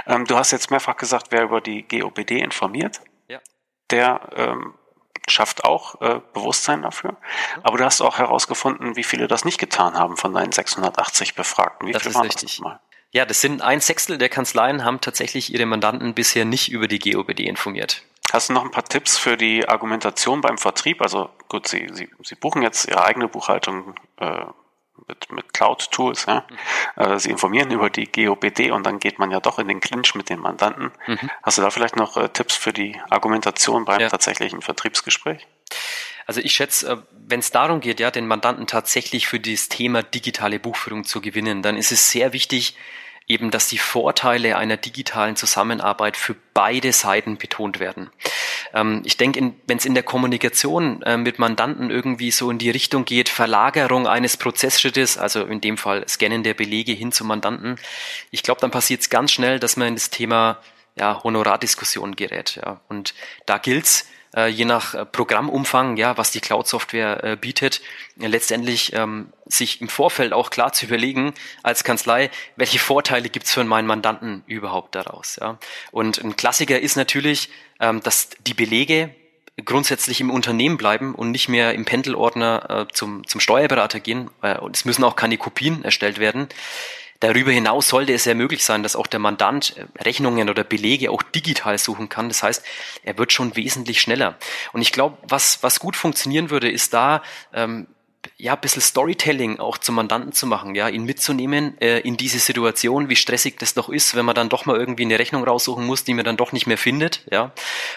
Ähm, 0.07 0.25
du 0.25 0.37
hast 0.37 0.51
jetzt 0.51 0.71
mehrfach 0.71 0.95
gesagt, 0.95 1.27
wer 1.31 1.43
über 1.43 1.61
die 1.61 1.83
GOBD 1.87 2.39
informiert, 2.39 3.01
ja. 3.27 3.39
der 3.89 4.21
ähm, 4.35 4.75
schafft 5.27 5.63
auch 5.63 5.99
äh, 6.01 6.21
Bewusstsein 6.33 6.81
dafür. 6.81 7.11
Mhm. 7.11 7.17
Aber 7.63 7.77
du 7.77 7.85
hast 7.85 8.01
auch 8.01 8.17
herausgefunden, 8.17 8.95
wie 8.95 9.03
viele 9.03 9.27
das 9.27 9.45
nicht 9.45 9.57
getan 9.57 9.97
haben 9.97 10.17
von 10.17 10.33
deinen 10.33 10.51
680 10.51 11.35
Befragten. 11.35 11.87
Wie 11.87 11.91
das 11.91 12.03
viele 12.03 12.15
waren 12.15 12.25
richtig. 12.25 12.51
das 12.51 12.59
mal? 12.59 12.79
Ja, 13.15 13.23
das 13.23 13.39
sind 13.39 13.61
ein 13.61 13.79
Sechstel 13.79 14.17
der 14.17 14.27
Kanzleien 14.27 14.83
haben 14.83 14.99
tatsächlich 14.99 15.53
ihre 15.53 15.65
Mandanten 15.65 16.13
bisher 16.13 16.43
nicht 16.43 16.69
über 16.69 16.89
die 16.89 16.99
GOBD 16.99 17.47
informiert. 17.47 18.03
Hast 18.33 18.49
du 18.49 18.53
noch 18.53 18.65
ein 18.65 18.71
paar 18.71 18.83
Tipps 18.83 19.17
für 19.17 19.37
die 19.37 19.69
Argumentation 19.69 20.41
beim 20.41 20.57
Vertrieb? 20.57 21.01
Also 21.01 21.29
gut, 21.47 21.65
Sie, 21.65 21.87
Sie, 21.93 22.09
Sie 22.23 22.35
buchen 22.35 22.61
jetzt 22.61 22.89
Ihre 22.89 23.05
eigene 23.05 23.29
Buchhaltung 23.29 23.95
äh, 24.17 24.43
mit, 25.07 25.31
mit 25.31 25.53
Cloud-Tools. 25.53 26.25
Ja? 26.25 26.45
Mhm. 26.97 27.03
Äh, 27.03 27.19
Sie 27.19 27.29
informieren 27.29 27.71
über 27.71 27.89
die 27.89 28.11
GOBD 28.11 28.71
und 28.71 28.85
dann 28.85 28.99
geht 28.99 29.17
man 29.17 29.31
ja 29.31 29.39
doch 29.39 29.59
in 29.59 29.69
den 29.69 29.79
Clinch 29.79 30.13
mit 30.15 30.29
den 30.29 30.41
Mandanten. 30.41 30.91
Mhm. 31.07 31.29
Hast 31.41 31.57
du 31.57 31.61
da 31.61 31.69
vielleicht 31.69 31.95
noch 31.95 32.17
äh, 32.17 32.27
Tipps 32.27 32.57
für 32.57 32.73
die 32.73 32.99
Argumentation 33.09 33.85
beim 33.85 34.01
ja. 34.01 34.09
tatsächlichen 34.09 34.61
Vertriebsgespräch? 34.61 35.47
Also 36.27 36.41
ich 36.41 36.51
schätze, 36.51 36.91
äh, 36.91 36.97
wenn 37.13 37.39
es 37.39 37.51
darum 37.51 37.79
geht, 37.79 38.01
ja, 38.01 38.11
den 38.11 38.27
Mandanten 38.27 38.67
tatsächlich 38.67 39.27
für 39.27 39.39
das 39.39 39.69
Thema 39.69 40.03
digitale 40.03 40.59
Buchführung 40.59 41.05
zu 41.05 41.21
gewinnen, 41.21 41.61
dann 41.61 41.77
ist 41.77 41.93
es 41.93 42.11
sehr 42.11 42.33
wichtig, 42.33 42.75
eben, 43.27 43.49
dass 43.49 43.67
die 43.67 43.77
Vorteile 43.77 44.57
einer 44.57 44.77
digitalen 44.77 45.35
Zusammenarbeit 45.35 46.15
für 46.15 46.35
beide 46.53 46.91
Seiten 46.93 47.37
betont 47.37 47.79
werden. 47.79 48.09
Ähm, 48.73 49.01
ich 49.03 49.17
denke, 49.17 49.53
wenn 49.65 49.77
es 49.77 49.85
in 49.85 49.95
der 49.95 50.03
Kommunikation 50.03 51.01
äh, 51.01 51.17
mit 51.17 51.39
Mandanten 51.39 51.89
irgendwie 51.89 52.31
so 52.31 52.51
in 52.51 52.59
die 52.59 52.69
Richtung 52.69 53.05
geht, 53.05 53.29
Verlagerung 53.29 54.07
eines 54.07 54.37
Prozessschrittes, 54.37 55.17
also 55.17 55.43
in 55.45 55.59
dem 55.61 55.77
Fall 55.77 56.07
Scannen 56.07 56.43
der 56.43 56.53
Belege 56.53 56.91
hin 56.91 57.11
zum 57.11 57.27
Mandanten, 57.27 57.77
ich 58.29 58.43
glaube, 58.43 58.61
dann 58.61 58.71
passiert 58.71 59.01
es 59.01 59.09
ganz 59.09 59.31
schnell, 59.31 59.59
dass 59.59 59.75
man 59.75 59.87
in 59.87 59.95
das 59.95 60.11
Thema 60.11 60.59
ja, 60.95 61.23
Honorardiskussion 61.23 62.15
gerät. 62.15 62.59
Ja. 62.63 62.79
Und 62.87 63.15
da 63.45 63.57
gilt's 63.57 64.07
äh, 64.35 64.47
je 64.47 64.65
nach 64.65 64.93
äh, 64.93 65.05
Programmumfang, 65.05 65.97
ja, 65.97 66.17
was 66.17 66.31
die 66.31 66.41
Cloud-Software 66.41 67.23
äh, 67.23 67.35
bietet, 67.35 67.81
äh, 68.19 68.27
letztendlich 68.27 68.93
ähm, 68.93 69.29
sich 69.45 69.81
im 69.81 69.89
Vorfeld 69.89 70.33
auch 70.33 70.49
klar 70.49 70.73
zu 70.73 70.85
überlegen 70.85 71.33
als 71.63 71.83
Kanzlei, 71.83 72.29
welche 72.55 72.79
Vorteile 72.79 73.29
gibt's 73.29 73.53
für 73.53 73.63
meinen 73.63 73.87
Mandanten 73.87 74.43
überhaupt 74.47 74.95
daraus. 74.95 75.37
Ja. 75.39 75.57
Und 75.91 76.23
ein 76.23 76.35
Klassiker 76.35 76.79
ist 76.79 76.95
natürlich, 76.95 77.49
ähm, 77.79 78.01
dass 78.01 78.29
die 78.45 78.53
Belege 78.53 79.13
grundsätzlich 79.63 80.19
im 80.19 80.31
Unternehmen 80.31 80.77
bleiben 80.77 81.15
und 81.15 81.31
nicht 81.31 81.47
mehr 81.47 81.73
im 81.73 81.85
Pendelordner 81.85 82.87
äh, 82.89 82.93
zum, 82.93 83.25
zum 83.25 83.39
Steuerberater 83.39 83.99
gehen. 84.01 84.29
Äh, 84.41 84.57
und 84.57 84.75
es 84.75 84.83
müssen 84.83 85.03
auch 85.03 85.15
keine 85.15 85.37
Kopien 85.37 85.83
erstellt 85.83 86.19
werden. 86.19 86.49
Darüber 87.19 87.51
hinaus 87.51 87.87
sollte 87.87 88.13
es 88.13 88.25
ja 88.25 88.33
möglich 88.33 88.65
sein, 88.65 88.83
dass 88.83 88.95
auch 88.95 89.07
der 89.07 89.19
Mandant 89.19 89.77
äh, 89.77 89.85
Rechnungen 90.01 90.49
oder 90.49 90.63
Belege 90.63 91.11
auch 91.11 91.23
digital 91.23 91.77
suchen 91.77 92.09
kann. 92.09 92.27
Das 92.27 92.43
heißt, 92.43 92.65
er 93.03 93.17
wird 93.17 93.31
schon 93.31 93.55
wesentlich 93.55 94.01
schneller. 94.01 94.37
Und 94.73 94.81
ich 94.81 94.91
glaube, 94.91 95.17
was, 95.23 95.63
was 95.63 95.79
gut 95.79 95.95
funktionieren 95.95 96.49
würde, 96.49 96.69
ist 96.69 96.93
da 96.93 97.23
ähm, 97.53 97.87
ja, 98.37 98.53
ein 98.53 98.61
bisschen 98.61 98.81
Storytelling 98.81 99.59
auch 99.59 99.77
zum 99.77 99.95
Mandanten 99.95 100.31
zu 100.31 100.47
machen, 100.47 100.75
ja, 100.75 100.87
ihn 100.87 101.03
mitzunehmen 101.03 101.79
äh, 101.81 101.99
in 101.99 102.17
diese 102.17 102.39
Situation, 102.39 103.09
wie 103.09 103.15
stressig 103.15 103.57
das 103.59 103.73
doch 103.73 103.89
ist, 103.89 104.15
wenn 104.15 104.25
man 104.25 104.35
dann 104.35 104.49
doch 104.49 104.65
mal 104.65 104.77
irgendwie 104.77 105.03
eine 105.03 105.19
Rechnung 105.19 105.43
raussuchen 105.43 105.85
muss, 105.85 106.03
die 106.03 106.13
man 106.13 106.25
dann 106.25 106.37
doch 106.37 106.51
nicht 106.51 106.67
mehr 106.67 106.77
findet, 106.77 107.25
ja, 107.31 107.51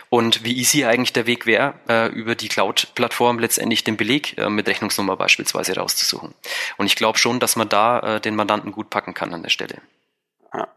und 0.08 0.44
wie 0.44 0.56
easy 0.56 0.84
eigentlich 0.84 1.12
der 1.12 1.26
Weg 1.26 1.46
wäre, 1.46 1.74
äh, 1.88 2.08
über 2.08 2.34
die 2.34 2.48
Cloud-Plattform 2.48 3.38
letztendlich 3.38 3.84
den 3.84 3.96
Beleg 3.96 4.36
äh, 4.38 4.48
mit 4.48 4.68
Rechnungsnummer 4.68 5.16
beispielsweise 5.16 5.76
rauszusuchen. 5.76 6.34
Und 6.76 6.86
ich 6.86 6.96
glaube 6.96 7.18
schon, 7.18 7.40
dass 7.40 7.56
man 7.56 7.68
da 7.68 8.16
äh, 8.16 8.20
den 8.20 8.36
Mandanten 8.36 8.72
gut 8.72 8.90
packen 8.90 9.14
kann 9.14 9.34
an 9.34 9.42
der 9.42 9.50
Stelle. 9.50 9.80
Ja. 10.54 10.68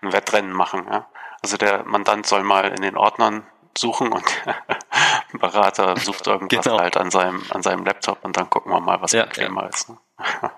Ein 0.00 0.12
Wettrennen 0.12 0.52
machen, 0.52 0.86
ja. 0.90 1.06
Also 1.42 1.58
der 1.58 1.84
Mandant 1.84 2.26
soll 2.26 2.42
mal 2.42 2.68
in 2.68 2.80
den 2.80 2.96
Ordnern 2.96 3.46
suchen 3.78 4.12
und 4.12 4.24
ein 4.46 5.38
Berater 5.38 5.96
sucht 5.96 6.26
irgendwas 6.26 6.64
genau. 6.64 6.78
halt 6.78 6.96
an 6.96 7.10
seinem, 7.10 7.42
an 7.50 7.62
seinem 7.62 7.84
Laptop 7.84 8.24
und 8.24 8.36
dann 8.36 8.48
gucken 8.50 8.72
wir 8.72 8.80
mal, 8.80 9.00
was 9.00 9.12
ja, 9.12 9.24
bequemer 9.24 9.62
ja. 9.62 9.68
ist. 9.68 9.88
Ne? 9.88 9.98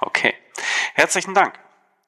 okay. 0.00 0.34
Herzlichen 0.94 1.34
Dank. 1.34 1.58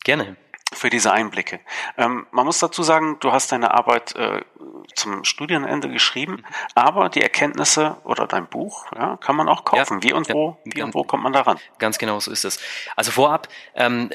Gerne. 0.04 0.36
Für 0.72 0.90
diese 0.90 1.12
Einblicke. 1.12 1.60
Ähm, 1.96 2.26
man 2.32 2.46
muss 2.46 2.58
dazu 2.58 2.82
sagen, 2.82 3.18
du 3.20 3.30
hast 3.32 3.52
deine 3.52 3.72
Arbeit 3.72 4.16
äh, 4.16 4.40
zum 4.94 5.22
Studienende 5.24 5.88
geschrieben, 5.88 6.44
aber 6.74 7.08
die 7.08 7.22
Erkenntnisse 7.22 7.96
oder 8.02 8.26
dein 8.26 8.48
Buch 8.48 8.86
ja, 8.94 9.16
kann 9.18 9.36
man 9.36 9.48
auch 9.48 9.64
kaufen. 9.64 10.00
Ja, 10.00 10.02
wie 10.02 10.12
und 10.12 10.28
wo, 10.30 10.58
wie 10.64 10.82
und 10.82 10.94
wo 10.94 11.04
kommt 11.04 11.22
man 11.22 11.32
daran? 11.32 11.58
Ganz 11.78 11.98
genau 11.98 12.18
so 12.18 12.30
ist 12.32 12.44
es. 12.44 12.60
Also 12.96 13.12
vorab, 13.12 13.48
ähm, 13.76 14.10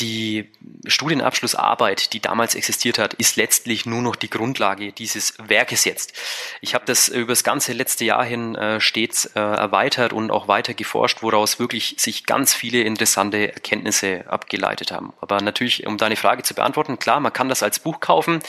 die 0.00 0.50
Studienabschlussarbeit, 0.86 2.12
die 2.12 2.20
damals 2.20 2.54
existiert 2.54 2.98
hat, 2.98 3.14
ist 3.14 3.36
letztlich 3.36 3.86
nur 3.86 4.02
noch 4.02 4.16
die 4.16 4.28
Grundlage 4.28 4.92
dieses 4.92 5.34
Werkes 5.38 5.84
jetzt. 5.84 6.12
Ich 6.60 6.74
habe 6.74 6.84
das 6.84 7.08
über 7.08 7.32
das 7.32 7.44
ganze 7.44 7.72
letzte 7.72 8.04
Jahr 8.04 8.24
hin 8.24 8.54
äh, 8.56 8.78
stets 8.78 9.24
äh, 9.26 9.40
erweitert 9.40 10.12
und 10.12 10.30
auch 10.30 10.48
weiter 10.48 10.74
geforscht, 10.74 11.22
woraus 11.22 11.58
wirklich 11.58 11.94
sich 11.98 12.26
ganz 12.26 12.52
viele 12.52 12.82
interessante 12.82 13.54
Erkenntnisse 13.54 14.24
abgeleitet 14.28 14.92
haben. 14.92 15.14
Aber 15.20 15.40
natürlich, 15.40 15.86
um 15.86 15.96
deine 15.96 16.16
Frage 16.16 16.42
zu 16.42 16.54
beantworten, 16.54 16.98
klar, 16.98 17.20
man 17.20 17.32
kann 17.32 17.48
das 17.48 17.62
als 17.62 17.78
Buch 17.78 18.00
kaufen 18.00 18.42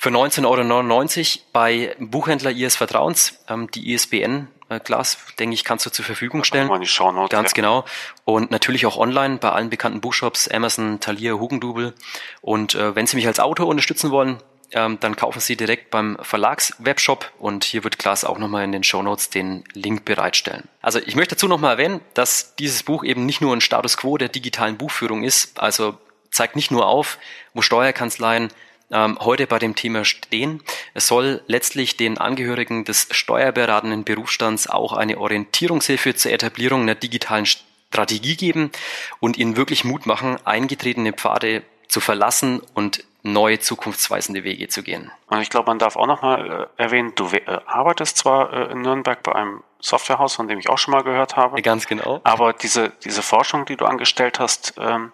für 0.00 0.08
19,99 0.08 0.46
Euro 0.46 1.44
bei 1.52 1.94
Buchhändler 1.98 2.50
Ihres 2.50 2.74
Vertrauens. 2.74 3.38
Ähm, 3.50 3.70
die 3.70 3.92
ISBN 3.92 4.48
äh, 4.70 4.80
Glas, 4.80 5.18
denke 5.38 5.52
ich, 5.52 5.62
kannst 5.62 5.84
du 5.84 5.90
zur 5.90 6.06
Verfügung 6.06 6.42
stellen. 6.42 6.68
Mal 6.68 6.80
die 6.80 6.86
Shownotes, 6.86 7.28
Ganz 7.28 7.50
ja. 7.50 7.54
genau. 7.54 7.84
Und 8.24 8.50
natürlich 8.50 8.86
auch 8.86 8.96
online 8.96 9.36
bei 9.36 9.52
allen 9.52 9.68
bekannten 9.68 10.00
Buchshops, 10.00 10.48
Amazon, 10.48 11.00
Thalia, 11.00 11.34
Hugendubel. 11.34 11.92
Und 12.40 12.74
äh, 12.74 12.96
wenn 12.96 13.06
Sie 13.06 13.16
mich 13.16 13.26
als 13.26 13.40
Autor 13.40 13.66
unterstützen 13.66 14.10
wollen, 14.10 14.38
ähm, 14.72 14.96
dann 15.00 15.16
kaufen 15.16 15.40
Sie 15.40 15.54
direkt 15.54 15.90
beim 15.90 16.16
Verlagswebshop 16.22 17.30
und 17.38 17.64
hier 17.64 17.84
wird 17.84 17.98
Glas 17.98 18.24
auch 18.24 18.38
nochmal 18.38 18.64
in 18.64 18.72
den 18.72 18.84
Shownotes 18.84 19.28
den 19.28 19.64
Link 19.74 20.06
bereitstellen. 20.06 20.66
Also 20.80 20.98
ich 20.98 21.14
möchte 21.14 21.34
dazu 21.34 21.46
nochmal 21.46 21.72
erwähnen, 21.72 22.00
dass 22.14 22.54
dieses 22.56 22.84
Buch 22.84 23.04
eben 23.04 23.26
nicht 23.26 23.42
nur 23.42 23.54
ein 23.54 23.60
Status 23.60 23.98
quo 23.98 24.16
der 24.16 24.30
digitalen 24.30 24.78
Buchführung 24.78 25.24
ist, 25.24 25.60
also 25.60 25.98
zeigt 26.30 26.56
nicht 26.56 26.70
nur 26.70 26.86
auf, 26.86 27.18
wo 27.52 27.60
Steuerkanzleien 27.60 28.50
ähm, 28.90 29.18
heute 29.20 29.46
bei 29.46 29.58
dem 29.58 29.74
Thema 29.74 30.04
stehen. 30.04 30.62
Es 30.94 31.06
soll 31.06 31.42
letztlich 31.46 31.96
den 31.96 32.18
Angehörigen 32.18 32.84
des 32.84 33.08
steuerberatenden 33.10 34.04
Berufsstands 34.04 34.68
auch 34.68 34.92
eine 34.92 35.18
Orientierungshilfe 35.18 36.14
zur 36.14 36.32
Etablierung 36.32 36.82
einer 36.82 36.94
digitalen 36.94 37.46
Strategie 37.46 38.36
geben 38.36 38.70
und 39.18 39.36
ihnen 39.38 39.56
wirklich 39.56 39.84
Mut 39.84 40.06
machen, 40.06 40.38
eingetretene 40.44 41.12
Pfade 41.12 41.62
zu 41.88 42.00
verlassen 42.00 42.62
und 42.74 43.04
neue 43.22 43.58
zukunftsweisende 43.58 44.44
Wege 44.44 44.68
zu 44.68 44.82
gehen. 44.82 45.10
Und 45.28 45.40
ich 45.42 45.50
glaube, 45.50 45.66
man 45.66 45.78
darf 45.78 45.96
auch 45.96 46.06
nochmal 46.06 46.68
äh, 46.78 46.82
erwähnen, 46.82 47.12
du 47.14 47.26
äh, 47.26 47.42
arbeitest 47.66 48.16
zwar 48.16 48.52
äh, 48.52 48.72
in 48.72 48.80
Nürnberg 48.80 49.22
bei 49.22 49.34
einem 49.34 49.62
Softwarehaus, 49.80 50.34
von 50.34 50.48
dem 50.48 50.58
ich 50.58 50.68
auch 50.68 50.78
schon 50.78 50.92
mal 50.92 51.02
gehört 51.02 51.36
habe. 51.36 51.60
Ganz 51.62 51.86
genau. 51.86 52.20
Aber 52.24 52.52
diese, 52.52 52.92
diese 53.04 53.22
Forschung, 53.22 53.66
die 53.66 53.76
du 53.76 53.84
angestellt 53.84 54.38
hast, 54.38 54.74
ähm, 54.78 55.12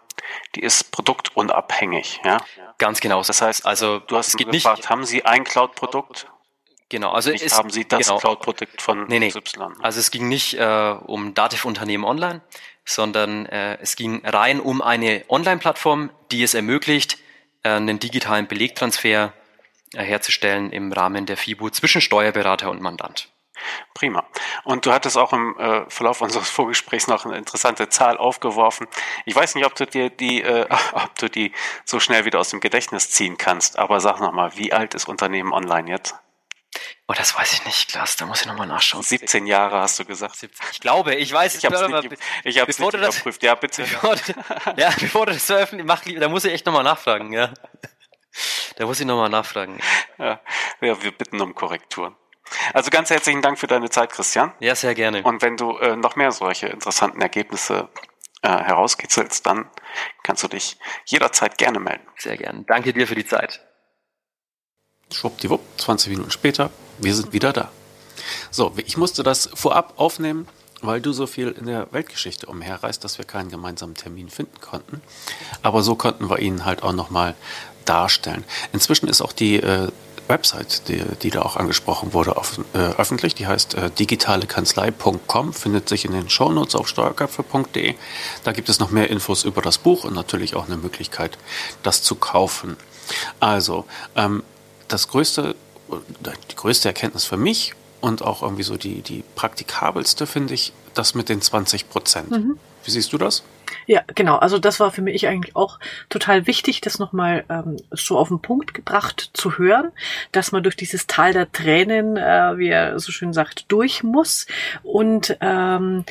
die 0.55 0.61
ist 0.61 0.93
produktunabhängig, 0.93 2.21
ja? 2.25 2.39
Ganz 2.79 3.01
genau. 3.01 3.23
Das 3.23 3.41
heißt, 3.41 3.67
also 3.67 4.01
du 4.01 4.17
hast 4.17 4.29
es 4.29 4.37
geht 4.37 4.51
gefragt, 4.51 4.79
nicht, 4.79 4.91
haben 4.91 5.05
Sie 5.05 5.25
ein 5.25 5.45
Cloud-Produkt? 5.45 6.27
Genau, 6.89 7.11
also 7.11 7.31
nicht 7.31 7.45
es, 7.45 7.57
haben 7.57 7.71
Sie 7.71 7.87
das 7.87 8.07
genau, 8.07 8.19
Cloud-Produkt 8.19 8.81
von 8.81 9.07
nee, 9.09 9.19
nee. 9.19 9.31
XY. 9.31 9.67
Also 9.83 9.99
es 9.99 10.11
ging 10.11 10.29
nicht 10.29 10.55
äh, 10.55 10.95
um 11.07 11.35
Dativ-Unternehmen 11.35 12.05
online, 12.05 12.43
sondern 12.85 13.47
äh, 13.47 13.79
es 13.81 13.97
ging 13.97 14.25
rein 14.25 14.61
um 14.61 14.81
eine 14.83 15.25
Online-Plattform, 15.29 16.11
die 16.31 16.43
es 16.43 16.55
ermöglicht, 16.55 17.19
äh, 17.65 17.71
einen 17.71 17.99
digitalen 17.99 18.47
Belegtransfer 18.47 19.33
äh, 19.95 20.03
herzustellen 20.03 20.71
im 20.71 20.93
Rahmen 20.93 21.27
der 21.27 21.37
FIBU 21.37 21.71
zwischen 21.71 22.01
Steuerberater 22.01 22.71
und 22.71 22.81
Mandant. 22.81 23.31
Prima. 23.95 24.25
Und 24.65 24.87
du 24.87 24.93
hattest 24.93 25.17
auch 25.17 25.33
im 25.33 25.57
äh, 25.59 25.89
Verlauf 25.89 26.21
unseres 26.21 26.51
Vorgesprächs 26.57 27.07
noch 27.07 27.25
eine 27.25 27.37
interessante 27.37 27.89
Zahl 27.89 28.19
aufgeworfen. 28.19 28.87
Ich 29.25 29.35
weiß 29.35 29.55
nicht, 29.55 29.67
ob 29.67 29.75
du 29.75 29.87
dir 29.87 30.11
die, 30.11 30.43
äh, 30.43 30.67
ob 30.93 31.17
du 31.19 31.29
die 31.29 31.53
so 31.85 32.01
schnell 32.01 32.25
wieder 32.25 32.41
aus 32.41 32.51
dem 32.51 32.61
Gedächtnis 32.61 33.11
ziehen 33.11 33.37
kannst, 33.39 33.79
aber 33.79 34.01
sag 34.01 34.21
nochmal, 34.21 34.57
wie 34.57 34.73
alt 34.73 34.95
ist 34.95 35.09
Unternehmen 35.09 35.53
online 35.53 35.91
jetzt? 35.91 36.15
Oh, 37.09 37.15
das 37.15 37.37
weiß 37.37 37.53
ich 37.53 37.65
nicht, 37.65 37.89
Klaas, 37.89 38.17
da 38.17 38.27
muss 38.27 38.41
ich 38.41 38.47
nochmal 38.47 38.67
nachschauen. 38.67 39.03
17 39.03 39.47
Jahre 39.47 39.81
hast 39.81 39.99
du 39.99 40.05
gesagt. 40.05 40.43
Ich 40.73 40.81
glaube, 40.81 41.15
ich 41.15 41.33
weiß, 41.33 41.55
ich 41.55 41.65
habe 41.65 41.77
es 41.77 41.89
nicht, 41.89 42.21
ich 42.45 42.61
hab's 42.61 42.79
nicht 42.79 42.95
das, 42.95 43.15
überprüft. 43.17 43.43
Ja, 43.45 43.55
bitte. 43.55 43.83
Bevor, 43.83 44.17
ja, 44.77 44.91
bevor 44.99 45.27
du 45.27 45.33
das 45.33 45.45
veröffentlicht, 45.45 45.87
mach, 45.87 46.03
da 46.05 46.29
muss 46.29 46.45
ich 46.45 46.53
echt 46.53 46.67
nochmal 46.67 46.83
nachfragen, 46.83 47.33
ja. 47.33 47.53
Da 48.77 48.87
muss 48.87 49.01
ich 49.01 49.07
nochmal 49.07 49.31
nachfragen. 49.31 49.81
Ja, 50.19 50.41
wir 50.81 50.97
bitten 51.13 51.41
um 51.41 51.55
Korrekturen. 51.55 52.17
Also 52.73 52.91
ganz 52.91 53.11
herzlichen 53.11 53.43
Dank 53.43 53.59
für 53.59 53.67
deine 53.67 53.91
Zeit, 53.91 54.11
Christian. 54.11 54.53
Ja, 54.61 54.75
sehr 54.75 54.95
gerne. 54.95 55.23
Und 55.23 55.43
wenn 55.43 55.57
du 55.57 55.77
äh, 55.79 55.97
noch 55.97 56.17
mehr 56.17 56.33
solche 56.33 56.67
interessanten 56.67 57.21
Ergebnisse 57.21 57.89
äh, 58.43 58.49
herauskitzelst, 58.49 59.47
dann 59.47 59.69
kannst 60.23 60.43
du 60.43 60.49
dich 60.49 60.79
jederzeit 61.05 61.59
gerne 61.59 61.81
melden. 61.81 62.07
Sehr 62.17 62.37
gerne. 62.37 62.65
Danke 62.67 62.93
dir 62.93 63.07
für 63.07 63.15
die 63.15 63.27
Zeit. 63.27 63.61
Schwuppdiwupp, 65.13 65.61
20 65.79 66.11
Minuten 66.11 66.31
später, 66.31 66.71
wir 66.99 67.15
sind 67.15 67.33
wieder 67.33 67.53
da. 67.53 67.71
So, 68.51 68.73
ich 68.77 68.97
musste 68.97 69.23
das 69.23 69.49
vorab 69.55 69.95
aufnehmen, 69.97 70.49
weil 70.83 71.01
du 71.01 71.13
so 71.13 71.27
viel 71.27 71.49
in 71.53 71.67
der 71.67 71.93
Weltgeschichte 71.93 72.47
umherreist, 72.47 73.05
dass 73.05 73.19
wir 73.19 73.25
keinen 73.25 73.51
gemeinsamen 73.51 73.95
Termin 73.95 74.29
finden 74.29 74.61
konnten. 74.61 75.01
Aber 75.63 75.83
so 75.83 75.95
konnten 75.95 76.29
wir 76.29 76.39
ihn 76.41 76.65
halt 76.65 76.83
auch 76.83 76.93
nochmal 76.93 77.35
darstellen. 77.85 78.45
Inzwischen 78.73 79.09
ist 79.09 79.21
auch 79.21 79.33
die 79.33 79.57
äh, 79.57 79.91
Website, 80.29 80.89
die, 80.89 81.03
die 81.23 81.31
da 81.31 81.43
auch 81.43 81.57
angesprochen 81.57 82.13
wurde, 82.13 82.37
auf, 82.37 82.59
äh, 82.75 82.79
öffentlich. 82.79 83.35
Die 83.35 83.47
heißt 83.47 83.75
äh, 83.75 83.91
digitalekanzlei.com, 83.91 85.53
findet 85.53 85.89
sich 85.89 86.05
in 86.05 86.13
den 86.13 86.29
Shownotes 86.29 86.75
auf 86.75 86.89
steuerköpfe.de. 86.89 87.95
Da 88.45 88.53
gibt 88.53 88.69
es 88.69 88.79
noch 88.79 88.91
mehr 88.91 89.11
Infos 89.11 89.45
über 89.45 89.63
das 89.63 89.79
Buch 89.79 90.05
und 90.05 90.15
natürlich 90.15 90.55
auch 90.55 90.67
eine 90.67 90.77
Möglichkeit, 90.77 91.39
das 91.83 92.03
zu 92.03 92.15
kaufen. 92.15 92.77
Also, 93.41 93.85
ähm, 94.15 94.43
das 94.89 95.09
größte, 95.09 95.55
die 96.51 96.57
größte 96.57 96.89
Erkenntnis 96.89 97.25
für 97.25 97.37
mich 97.37 97.75
und 98.01 98.23
auch 98.23 98.43
irgendwie 98.43 98.63
so 98.63 98.77
die, 98.77 99.03
die 99.03 99.25
praktikabelste 99.35 100.27
finde 100.27 100.55
ich 100.55 100.73
das 100.99 101.15
mit 101.15 101.29
den 101.29 101.41
20 101.41 101.89
Prozent. 101.89 102.31
Mhm. 102.31 102.59
Wie 102.85 102.91
siehst 102.91 103.13
du 103.13 103.19
das? 103.19 103.43
Ja, 103.87 104.03
genau. 104.15 104.37
Also 104.37 104.59
das 104.59 104.81
war 104.81 104.91
für 104.91 105.03
mich 105.03 105.27
eigentlich 105.27 105.57
auch 105.57 105.79
total 106.09 106.47
wichtig, 106.47 106.81
das 106.81 106.99
nochmal 106.99 107.45
ähm, 107.49 107.77
so 107.91 108.19
auf 108.19 108.29
den 108.29 108.41
Punkt 108.41 108.75
gebracht 108.75 109.31
zu 109.33 109.59
hören, 109.59 109.93
dass 110.33 110.53
man 110.53 110.63
durch 110.63 110.77
dieses 110.77 111.07
Tal 111.07 111.33
der 111.33 111.51
Tränen, 111.51 112.17
äh, 112.17 112.59
wie 112.59 112.69
er 112.69 112.99
so 112.99 113.13
schön 113.13 113.33
sagt, 113.33 113.67
durch 113.69 114.03
muss. 114.03 114.47
Und 114.83 115.37
ähm, 115.41 116.05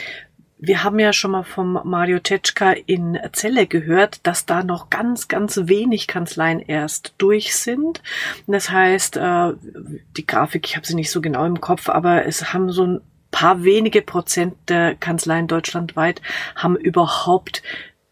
wir 0.57 0.83
haben 0.83 0.99
ja 0.99 1.13
schon 1.13 1.31
mal 1.31 1.43
vom 1.43 1.79
Mario 1.83 2.19
Tetschka 2.19 2.71
in 2.71 3.19
Zelle 3.33 3.67
gehört, 3.67 4.25
dass 4.25 4.45
da 4.45 4.63
noch 4.63 4.89
ganz, 4.89 5.27
ganz 5.27 5.59
wenig 5.63 6.07
Kanzleien 6.07 6.59
erst 6.59 7.13
durch 7.17 7.55
sind. 7.55 8.01
Das 8.47 8.69
heißt, 8.69 9.17
äh, 9.17 9.53
die 10.17 10.25
Grafik, 10.25 10.65
ich 10.65 10.75
habe 10.75 10.87
sie 10.87 10.95
nicht 10.95 11.11
so 11.11 11.21
genau 11.21 11.45
im 11.45 11.59
Kopf, 11.59 11.89
aber 11.89 12.25
es 12.25 12.53
haben 12.53 12.71
so 12.71 12.85
ein 12.85 13.01
paar 13.35 13.65
wenige 13.65 14.01
Prozent 14.01 14.55
der 14.69 14.95
Kanzleien 14.95 15.47
deutschlandweit 15.47 16.21
haben 16.55 16.77
überhaupt 16.77 17.63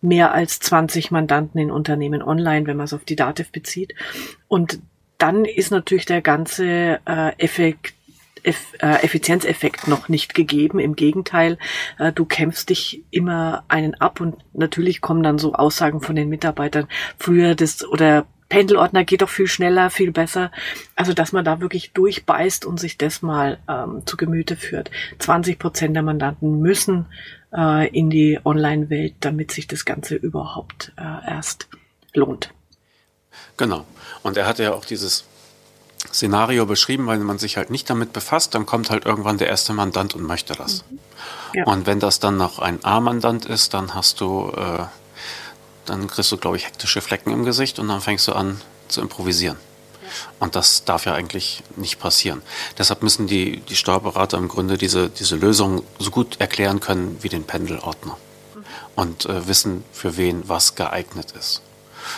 mehr 0.02 0.34
als 0.34 0.60
20 0.60 1.12
Mandanten 1.12 1.62
in 1.62 1.72
Unternehmen 1.72 2.22
online, 2.22 2.68
wenn 2.68 2.76
man 2.76 2.84
es 2.84 2.94
auf 2.94 3.06
die 3.06 3.16
Dativ 3.16 3.54
bezieht. 3.54 3.96
Und 4.50 4.80
dann 5.18 5.46
ist 5.46 5.72
natürlich 5.72 6.06
der 6.06 6.22
ganze 6.22 7.00
äh, 7.06 7.32
Effekt 7.38 7.94
Eff, 8.46 8.74
äh, 8.80 9.02
Effizienzeffekt 9.02 9.88
noch 9.88 10.10
nicht 10.10 10.34
gegeben. 10.34 10.78
Im 10.80 10.98
Gegenteil, 10.98 11.58
äh, 11.98 12.12
du 12.12 12.26
kämpfst 12.26 12.70
dich 12.70 13.02
immer 13.10 13.64
einen 13.70 13.94
ab 13.96 14.20
und 14.20 14.36
natürlich 14.52 15.00
kommen 15.00 15.24
dann 15.24 15.38
so 15.38 15.54
Aussagen 15.54 16.02
von 16.02 16.18
den 16.18 16.28
Mitarbeitern, 16.28 16.90
früher 17.18 17.56
das 17.56 17.88
oder 17.88 18.26
Pendelordner 18.54 19.04
geht 19.04 19.24
doch 19.24 19.30
viel 19.30 19.48
schneller, 19.48 19.90
viel 19.90 20.12
besser. 20.12 20.52
Also, 20.96 21.14
dass 21.14 21.32
man 21.32 21.44
da 21.44 21.60
wirklich 21.60 21.92
durchbeißt 21.94 22.66
und 22.66 22.80
sich 22.80 23.00
das 23.00 23.24
mal 23.24 23.58
ähm, 23.68 24.04
zu 24.06 24.16
Gemüte 24.16 24.56
führt. 24.56 24.92
20 25.18 25.58
Prozent 25.58 25.96
der 25.96 26.04
Mandanten 26.04 26.60
müssen 26.60 27.08
äh, 27.52 27.90
in 27.90 28.12
die 28.12 28.40
Online-Welt, 28.46 29.16
damit 29.22 29.50
sich 29.52 29.66
das 29.66 29.86
Ganze 29.86 30.14
überhaupt 30.14 30.92
äh, 30.98 31.32
erst 31.32 31.68
lohnt. 32.14 32.52
Genau. 33.58 33.86
Und 34.22 34.38
er 34.38 34.46
hatte 34.46 34.62
ja 34.62 34.74
auch 34.74 34.86
dieses 34.86 35.26
Szenario 36.08 36.68
beschrieben, 36.68 37.08
weil 37.08 37.18
man 37.18 37.40
sich 37.40 37.58
halt 37.58 37.72
nicht 37.72 37.90
damit 37.90 38.14
befasst, 38.14 38.54
dann 38.54 38.68
kommt 38.68 38.92
halt 38.92 39.08
irgendwann 39.08 39.40
der 39.40 39.48
erste 39.48 39.74
Mandant 39.74 40.14
und 40.14 40.22
möchte 40.22 40.54
das. 40.54 40.86
Mhm. 40.92 41.00
Ja. 41.56 41.66
Und 41.66 41.88
wenn 41.88 42.00
das 42.00 42.20
dann 42.20 42.38
noch 42.38 42.60
ein 42.60 42.86
A-Mandant 42.86 43.46
ist, 43.46 43.74
dann 43.74 43.96
hast 43.96 44.22
du, 44.22 44.52
äh, 44.56 44.86
dann 45.86 46.08
kriegst 46.08 46.32
du, 46.32 46.38
glaube 46.38 46.58
ich, 46.58 46.66
hektische 46.66 47.02
Flecken 47.02 47.32
im 47.32 47.44
Gesicht 47.44 47.80
und 47.80 47.88
dann 47.88 48.02
fängst 48.02 48.28
du 48.28 48.34
an 48.34 48.62
zu 48.88 49.02
improvisieren. 49.02 49.58
Und 50.40 50.56
das 50.56 50.86
darf 50.86 51.06
ja 51.06 51.14
eigentlich 51.14 51.64
nicht 51.76 52.00
passieren. 52.00 52.42
Deshalb 52.78 53.02
müssen 53.04 53.28
die, 53.28 53.62
die 53.62 53.76
Steuerberater 53.76 54.38
im 54.38 54.48
Grunde 54.48 54.78
diese, 54.78 55.10
diese 55.10 55.36
Lösung 55.36 55.84
so 56.00 56.12
gut 56.12 56.40
erklären 56.40 56.80
können 56.80 57.18
wie 57.22 57.30
den 57.30 57.46
Pendelordner. 57.46 58.18
Und 58.96 59.26
äh, 59.26 59.48
wissen, 59.48 59.84
für 59.92 60.18
wen 60.18 60.48
was 60.48 60.76
geeignet 60.76 61.32
ist. 61.32 61.62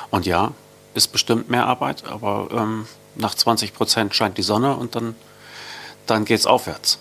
Und 0.10 0.26
ja, 0.26 0.52
ist 0.94 1.08
bestimmt 1.10 1.50
mehr 1.50 1.68
Arbeit, 1.68 2.06
aber 2.06 2.50
ähm, 2.52 2.88
nach 3.16 3.36
20 3.36 3.74
Prozent 3.74 4.16
scheint 4.16 4.38
die 4.38 4.44
Sonne 4.44 4.76
und 4.76 4.96
dann, 4.96 5.16
dann 6.06 6.26
es 6.26 6.46
aufwärts. 6.46 7.00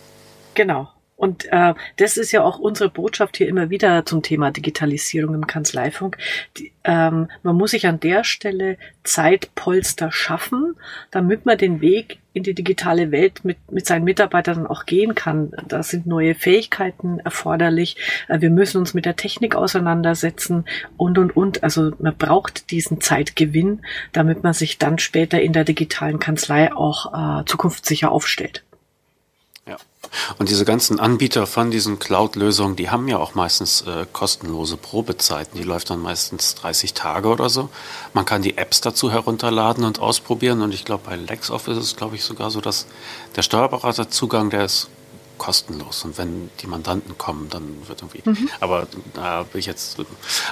Genau. 0.54 0.88
Und 1.16 1.46
äh, 1.52 1.74
das 1.96 2.16
ist 2.16 2.32
ja 2.32 2.42
auch 2.42 2.58
unsere 2.58 2.90
Botschaft 2.90 3.36
hier 3.36 3.48
immer 3.48 3.70
wieder 3.70 4.04
zum 4.04 4.22
Thema 4.22 4.50
Digitalisierung 4.50 5.34
im 5.34 5.46
Kanzleifunk. 5.46 6.18
Die, 6.56 6.72
ähm, 6.82 7.28
man 7.42 7.56
muss 7.56 7.70
sich 7.70 7.86
an 7.86 8.00
der 8.00 8.24
Stelle 8.24 8.78
Zeitpolster 9.04 10.10
schaffen, 10.10 10.74
damit 11.12 11.46
man 11.46 11.56
den 11.56 11.80
Weg 11.80 12.18
in 12.32 12.42
die 12.42 12.54
digitale 12.54 13.12
Welt 13.12 13.44
mit, 13.44 13.56
mit 13.70 13.86
seinen 13.86 14.04
Mitarbeitern 14.04 14.66
auch 14.66 14.86
gehen 14.86 15.14
kann. 15.14 15.52
Da 15.68 15.84
sind 15.84 16.04
neue 16.06 16.34
Fähigkeiten 16.34 17.20
erforderlich. 17.20 17.96
Äh, 18.28 18.40
wir 18.40 18.50
müssen 18.50 18.78
uns 18.78 18.92
mit 18.92 19.04
der 19.04 19.14
Technik 19.14 19.54
auseinandersetzen 19.54 20.64
und, 20.96 21.16
und, 21.16 21.36
und. 21.36 21.62
Also 21.62 21.92
man 22.00 22.16
braucht 22.16 22.72
diesen 22.72 23.00
Zeitgewinn, 23.00 23.82
damit 24.12 24.42
man 24.42 24.52
sich 24.52 24.78
dann 24.78 24.98
später 24.98 25.40
in 25.40 25.52
der 25.52 25.64
digitalen 25.64 26.18
Kanzlei 26.18 26.74
auch 26.74 27.40
äh, 27.40 27.44
zukunftssicher 27.44 28.10
aufstellt. 28.10 28.64
Und 30.38 30.48
diese 30.48 30.64
ganzen 30.64 31.00
Anbieter 31.00 31.46
von 31.46 31.70
diesen 31.70 31.98
Cloud-Lösungen, 31.98 32.76
die 32.76 32.90
haben 32.90 33.08
ja 33.08 33.18
auch 33.18 33.34
meistens 33.34 33.82
äh, 33.82 34.06
kostenlose 34.12 34.76
Probezeiten. 34.76 35.58
Die 35.58 35.64
läuft 35.64 35.90
dann 35.90 36.00
meistens 36.00 36.54
30 36.56 36.94
Tage 36.94 37.28
oder 37.28 37.48
so. 37.48 37.68
Man 38.12 38.24
kann 38.24 38.42
die 38.42 38.56
Apps 38.56 38.80
dazu 38.80 39.10
herunterladen 39.10 39.84
und 39.84 39.98
ausprobieren. 40.00 40.62
Und 40.62 40.74
ich 40.74 40.84
glaube, 40.84 41.04
bei 41.06 41.16
LexOffice 41.16 41.78
ist 41.78 41.84
es, 41.84 41.96
glaube 41.96 42.16
ich, 42.16 42.24
sogar 42.24 42.50
so, 42.50 42.60
dass 42.60 42.86
der 43.36 43.42
Steuerberaterzugang, 43.42 44.50
der 44.50 44.64
ist 44.64 44.88
kostenlos. 45.38 46.04
Und 46.04 46.18
wenn 46.18 46.50
die 46.60 46.66
Mandanten 46.66 47.16
kommen, 47.18 47.48
dann 47.50 47.86
wird 47.86 48.02
irgendwie. 48.02 48.22
Mhm. 48.24 48.48
Aber 48.60 48.86
da 49.14 49.44
bin 49.44 49.58
ich 49.58 49.66
jetzt. 49.66 49.96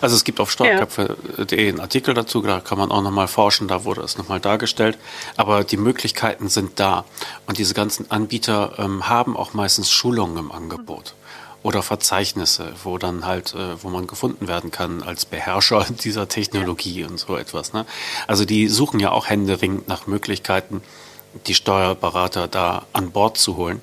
Also 0.00 0.16
es 0.16 0.24
gibt 0.24 0.40
auf 0.40 0.50
steuerköpfe.de 0.50 1.68
einen 1.68 1.80
Artikel 1.80 2.14
dazu, 2.14 2.42
da 2.42 2.60
kann 2.60 2.78
man 2.78 2.90
auch 2.90 3.02
nochmal 3.02 3.28
forschen, 3.28 3.68
da 3.68 3.84
wurde 3.84 4.02
es 4.02 4.18
nochmal 4.18 4.40
dargestellt. 4.40 4.98
Aber 5.36 5.64
die 5.64 5.76
Möglichkeiten 5.76 6.48
sind 6.48 6.78
da. 6.80 7.04
Und 7.46 7.58
diese 7.58 7.74
ganzen 7.74 8.10
Anbieter 8.10 8.74
ähm, 8.78 9.08
haben 9.08 9.36
auch 9.36 9.54
meistens 9.54 9.90
Schulungen 9.90 10.36
im 10.36 10.52
Angebot. 10.52 11.14
Oder 11.62 11.82
Verzeichnisse, 11.82 12.72
wo 12.82 12.98
dann 12.98 13.24
halt, 13.24 13.54
äh, 13.54 13.80
wo 13.82 13.88
man 13.88 14.08
gefunden 14.08 14.48
werden 14.48 14.72
kann 14.72 15.02
als 15.02 15.24
Beherrscher 15.24 15.86
dieser 16.04 16.28
Technologie 16.28 17.02
ja. 17.02 17.06
und 17.06 17.18
so 17.18 17.36
etwas. 17.36 17.72
Ne? 17.72 17.86
Also 18.26 18.44
die 18.44 18.68
suchen 18.68 18.98
ja 18.98 19.12
auch 19.12 19.28
händeringend 19.28 19.86
nach 19.86 20.06
Möglichkeiten, 20.08 20.82
die 21.46 21.54
Steuerberater 21.54 22.48
da 22.48 22.86
an 22.92 23.10
Bord 23.10 23.38
zu 23.38 23.56
holen. 23.56 23.80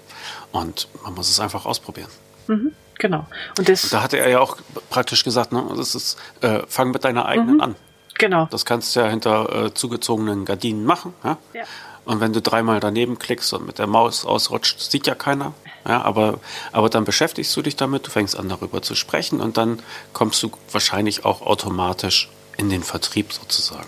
Und 0.52 0.88
man 1.04 1.14
muss 1.14 1.30
es 1.30 1.40
einfach 1.40 1.66
ausprobieren. 1.66 2.10
Mhm, 2.48 2.74
genau. 2.98 3.28
Und, 3.58 3.70
das, 3.70 3.84
und 3.84 3.94
da 3.94 4.02
hatte 4.02 4.18
er 4.18 4.30
ja 4.30 4.40
auch 4.40 4.58
praktisch 4.90 5.24
gesagt, 5.24 5.52
ne, 5.52 5.64
das 5.76 5.96
ist, 5.96 6.18
äh, 6.42 6.62
fang 6.68 6.92
mit 6.92 7.04
deiner 7.04 7.26
eigenen 7.26 7.56
mhm, 7.56 7.62
an. 7.62 7.76
Genau. 8.18 8.48
Das 8.52 8.66
kannst 8.66 8.96
du 8.96 9.00
ja 9.00 9.08
hinter 9.08 9.66
äh, 9.66 9.74
zugezogenen 9.74 10.46
Gardinen 10.46 10.86
machen. 10.86 11.14
Ja? 11.24 11.38
ja? 11.54 11.64
Und 12.06 12.22
wenn 12.22 12.34
du 12.34 12.42
dreimal 12.42 12.80
daneben 12.80 13.20
klickst 13.20 13.54
und 13.54 13.66
mit 13.66 13.78
der 13.78 13.88
Maus 13.88 14.26
ausrutscht, 14.26 14.80
sieht 14.80 15.06
ja 15.08 15.16
keiner. 15.16 15.54
Ja, 15.88 16.02
aber, 16.02 16.40
aber 16.72 16.90
dann 16.90 17.06
beschäftigst 17.06 17.56
du 17.56 17.62
dich 17.62 17.76
damit, 17.76 18.08
du 18.08 18.12
fängst 18.12 18.38
an 18.38 18.50
darüber 18.50 18.82
zu 18.82 18.96
sprechen 18.96 19.40
und 19.40 19.58
dann 19.58 19.82
kommst 20.12 20.42
du 20.44 20.52
wahrscheinlich 20.72 21.24
auch 21.24 21.42
automatisch 21.42 22.30
in 22.58 22.70
den 22.70 22.84
Vertrieb 22.84 23.32
sozusagen. 23.32 23.88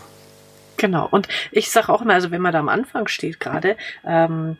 Genau. 0.77 1.07
Und 1.11 1.27
ich 1.51 1.69
sage 1.69 1.89
auch 1.89 2.01
immer, 2.01 2.13
also 2.13 2.31
wenn 2.31 2.41
man 2.41 2.53
da 2.53 2.59
am 2.59 2.69
Anfang 2.69 3.07
steht 3.07 3.39
gerade, 3.39 3.75
ähm, 4.05 4.57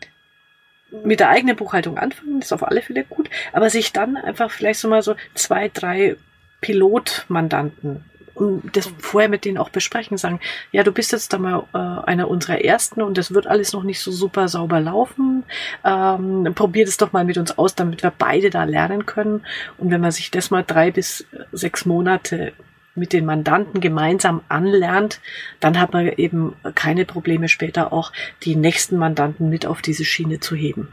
mit 1.03 1.19
der 1.19 1.29
eigenen 1.29 1.55
Buchhaltung 1.55 1.97
anfangen, 1.97 2.41
ist 2.41 2.53
auf 2.53 2.67
alle 2.67 2.81
Fälle 2.81 3.03
gut, 3.03 3.29
aber 3.53 3.69
sich 3.69 3.93
dann 3.93 4.17
einfach 4.17 4.51
vielleicht 4.51 4.79
so 4.79 4.89
mal 4.89 5.01
so 5.01 5.15
zwei, 5.33 5.69
drei 5.69 6.17
Pilotmandanten 6.59 8.03
und 8.33 8.75
das 8.75 8.91
vorher 8.99 9.29
mit 9.29 9.45
denen 9.45 9.57
auch 9.57 9.69
besprechen, 9.69 10.17
sagen, 10.17 10.39
ja, 10.71 10.83
du 10.83 10.91
bist 10.91 11.11
jetzt 11.11 11.33
da 11.33 11.37
mal 11.37 11.63
äh, 11.73 11.77
einer 11.77 12.29
unserer 12.29 12.63
ersten 12.63 13.01
und 13.01 13.17
das 13.17 13.33
wird 13.33 13.47
alles 13.47 13.73
noch 13.73 13.83
nicht 13.83 13.99
so 13.99 14.11
super 14.11 14.47
sauber 14.47 14.79
laufen. 14.79 15.43
Ähm, 15.83 16.51
probier 16.55 16.85
das 16.85 16.97
doch 16.97 17.11
mal 17.11 17.25
mit 17.25 17.37
uns 17.37 17.57
aus, 17.57 17.75
damit 17.75 18.03
wir 18.03 18.13
beide 18.17 18.49
da 18.49 18.63
lernen 18.63 19.05
können. 19.05 19.45
Und 19.77 19.91
wenn 19.91 20.01
man 20.01 20.11
sich 20.11 20.31
das 20.31 20.49
mal 20.49 20.63
drei 20.63 20.91
bis 20.91 21.25
sechs 21.51 21.85
Monate 21.85 22.53
mit 23.01 23.13
den 23.13 23.25
Mandanten 23.25 23.81
gemeinsam 23.81 24.41
anlernt, 24.47 25.21
dann 25.59 25.79
hat 25.79 25.91
man 25.91 26.07
eben 26.07 26.55
keine 26.75 27.03
Probleme 27.03 27.49
später 27.49 27.91
auch 27.91 28.11
die 28.43 28.55
nächsten 28.55 28.95
Mandanten 28.95 29.49
mit 29.49 29.65
auf 29.65 29.81
diese 29.81 30.05
Schiene 30.05 30.39
zu 30.39 30.55
heben. 30.55 30.89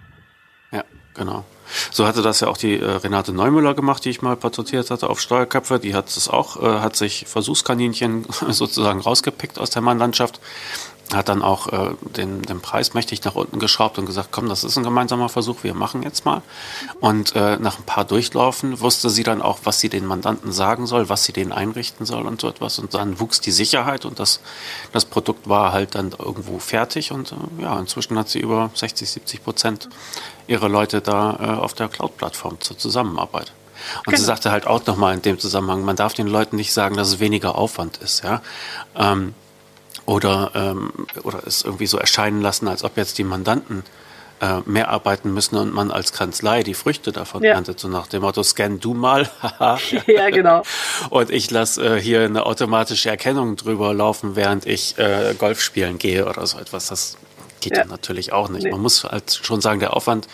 Ja, 0.73 0.85
genau. 1.13 1.45
So 1.91 2.07
hatte 2.07 2.23
das 2.23 2.41
ja 2.41 2.49
auch 2.49 2.57
die 2.57 2.81
äh, 2.81 2.91
Renate 2.91 3.35
Neumüller 3.35 3.75
gemacht, 3.75 4.07
die 4.07 4.09
ich 4.09 4.23
mal 4.23 4.37
porträtiert 4.37 4.91
hatte 4.91 5.11
auf 5.11 5.21
Steuerköpfe. 5.21 5.79
Die 5.79 5.95
hat 5.95 6.09
es 6.09 6.31
auch, 6.31 6.63
äh, 6.63 6.81
hat 6.81 6.97
sich 6.97 7.27
Versuchskaninchen 7.29 8.25
sozusagen 8.49 9.01
rausgepickt 9.01 9.59
aus 9.59 9.69
der 9.69 9.83
Mannlandschaft 9.83 10.41
hat 11.15 11.29
dann 11.29 11.43
auch 11.43 11.69
äh, 11.69 11.95
den, 12.17 12.43
den 12.43 12.61
Preis 12.61 12.95
mächtig 12.95 13.25
nach 13.25 13.35
unten 13.35 13.59
geschraubt 13.59 13.99
und 13.99 14.07
gesagt, 14.07 14.29
komm, 14.31 14.49
das 14.49 14.65
ist 14.65 14.77
ein 14.77 14.85
gemeinsamer 14.85 15.29
Versuch, 15.29 15.63
wir 15.63 15.75
machen 15.75 16.03
jetzt 16.03 16.25
mal. 16.25 16.43
Und 17.01 17.35
äh, 17.35 17.57
nach 17.57 17.79
ein 17.79 17.85
paar 17.85 18.05
Durchlaufen 18.05 18.81
wusste 18.81 19.09
sie 19.09 19.23
dann 19.23 19.41
auch, 19.41 19.61
was 19.65 19.81
sie 19.81 19.89
den 19.89 20.07
Mandanten 20.07 20.53
sagen 20.53 20.87
soll, 20.87 21.09
was 21.09 21.25
sie 21.25 21.33
denen 21.33 21.53
einrichten 21.53 22.05
soll 22.05 22.27
und 22.27 22.41
so 22.41 22.49
etwas. 22.49 22.79
Und 22.79 22.95
dann 22.95 23.21
wuchs 23.21 23.41
die 23.41 23.53
Sicherheit 23.53 24.05
und 24.05 24.19
das, 24.19 24.41
das 24.93 25.05
Produkt 25.05 25.49
war 25.49 25.73
halt 25.73 25.95
dann 25.95 26.13
irgendwo 26.19 26.59
fertig. 26.59 27.11
Und 27.13 27.33
äh, 27.33 27.63
ja, 27.63 27.79
inzwischen 27.79 28.19
hat 28.19 28.29
sie 28.29 28.41
über 28.41 28.71
60, 28.75 29.09
70 29.09 29.45
Prozent 29.45 29.89
ihrer 30.47 30.69
Leute 30.69 31.01
da 31.01 31.39
äh, 31.41 31.59
auf 31.59 31.75
der 31.75 31.89
Cloud-Plattform 31.89 32.61
zur 32.61 32.77
Zusammenarbeit. 32.77 33.53
Und 33.99 34.07
genau. 34.07 34.19
sie 34.19 34.25
sagte 34.25 34.51
halt 34.51 34.67
auch 34.67 34.85
nochmal 34.87 35.15
in 35.15 35.23
dem 35.23 35.39
Zusammenhang, 35.39 35.85
man 35.85 35.97
darf 35.97 36.13
den 36.13 36.27
Leuten 36.27 36.57
nicht 36.57 36.73
sagen, 36.73 36.97
dass 36.97 37.09
es 37.09 37.21
weniger 37.21 37.55
Aufwand 37.55 37.99
ist. 37.99 38.25
Ja? 38.25 38.43
Ähm, 38.97 39.35
oder, 40.09 40.53
ähm, 40.55 40.91
oder 41.23 41.47
es 41.47 41.63
irgendwie 41.63 41.87
so 41.87 41.99
erscheinen 41.99 42.41
lassen, 42.41 42.67
als 42.67 42.83
ob 42.83 42.97
jetzt 42.97 43.19
die 43.19 43.25
Mandanten 43.25 43.85
äh, 44.41 44.61
mehr 44.65 44.89
arbeiten 44.89 45.35
müssen 45.35 45.57
und 45.57 45.75
man 45.75 45.91
als 45.91 46.15
Kanzlei 46.15 46.63
die 46.63 46.73
Früchte 46.73 47.13
davon 47.13 47.43
ja. 47.43 47.53
erntet, 47.53 47.79
so 47.79 47.89
nach 47.89 48.07
dem 48.07 48.23
Motto, 48.23 48.43
scan 48.43 48.79
du 48.81 48.95
mal. 48.95 49.29
ja, 50.07 50.31
genau. 50.31 50.63
Und 51.11 51.29
ich 51.29 51.51
lasse 51.51 51.99
äh, 51.99 52.01
hier 52.01 52.23
eine 52.23 52.47
automatische 52.47 53.11
Erkennung 53.11 53.57
drüber 53.57 53.93
laufen, 53.93 54.35
während 54.35 54.65
ich 54.65 54.97
äh, 54.97 55.35
Golf 55.39 55.61
spielen 55.61 55.99
gehe 55.99 56.27
oder 56.27 56.47
so 56.47 56.59
etwas. 56.59 56.87
Das 56.87 57.19
geht 57.61 57.77
ja, 57.77 57.83
ja 57.83 57.85
natürlich 57.85 58.33
auch 58.33 58.49
nicht. 58.49 58.65
Nee. 58.65 58.71
Man 58.71 58.81
muss 58.81 59.05
halt 59.05 59.39
schon 59.43 59.61
sagen, 59.61 59.79
der 59.79 59.95
Aufwand 59.95 60.27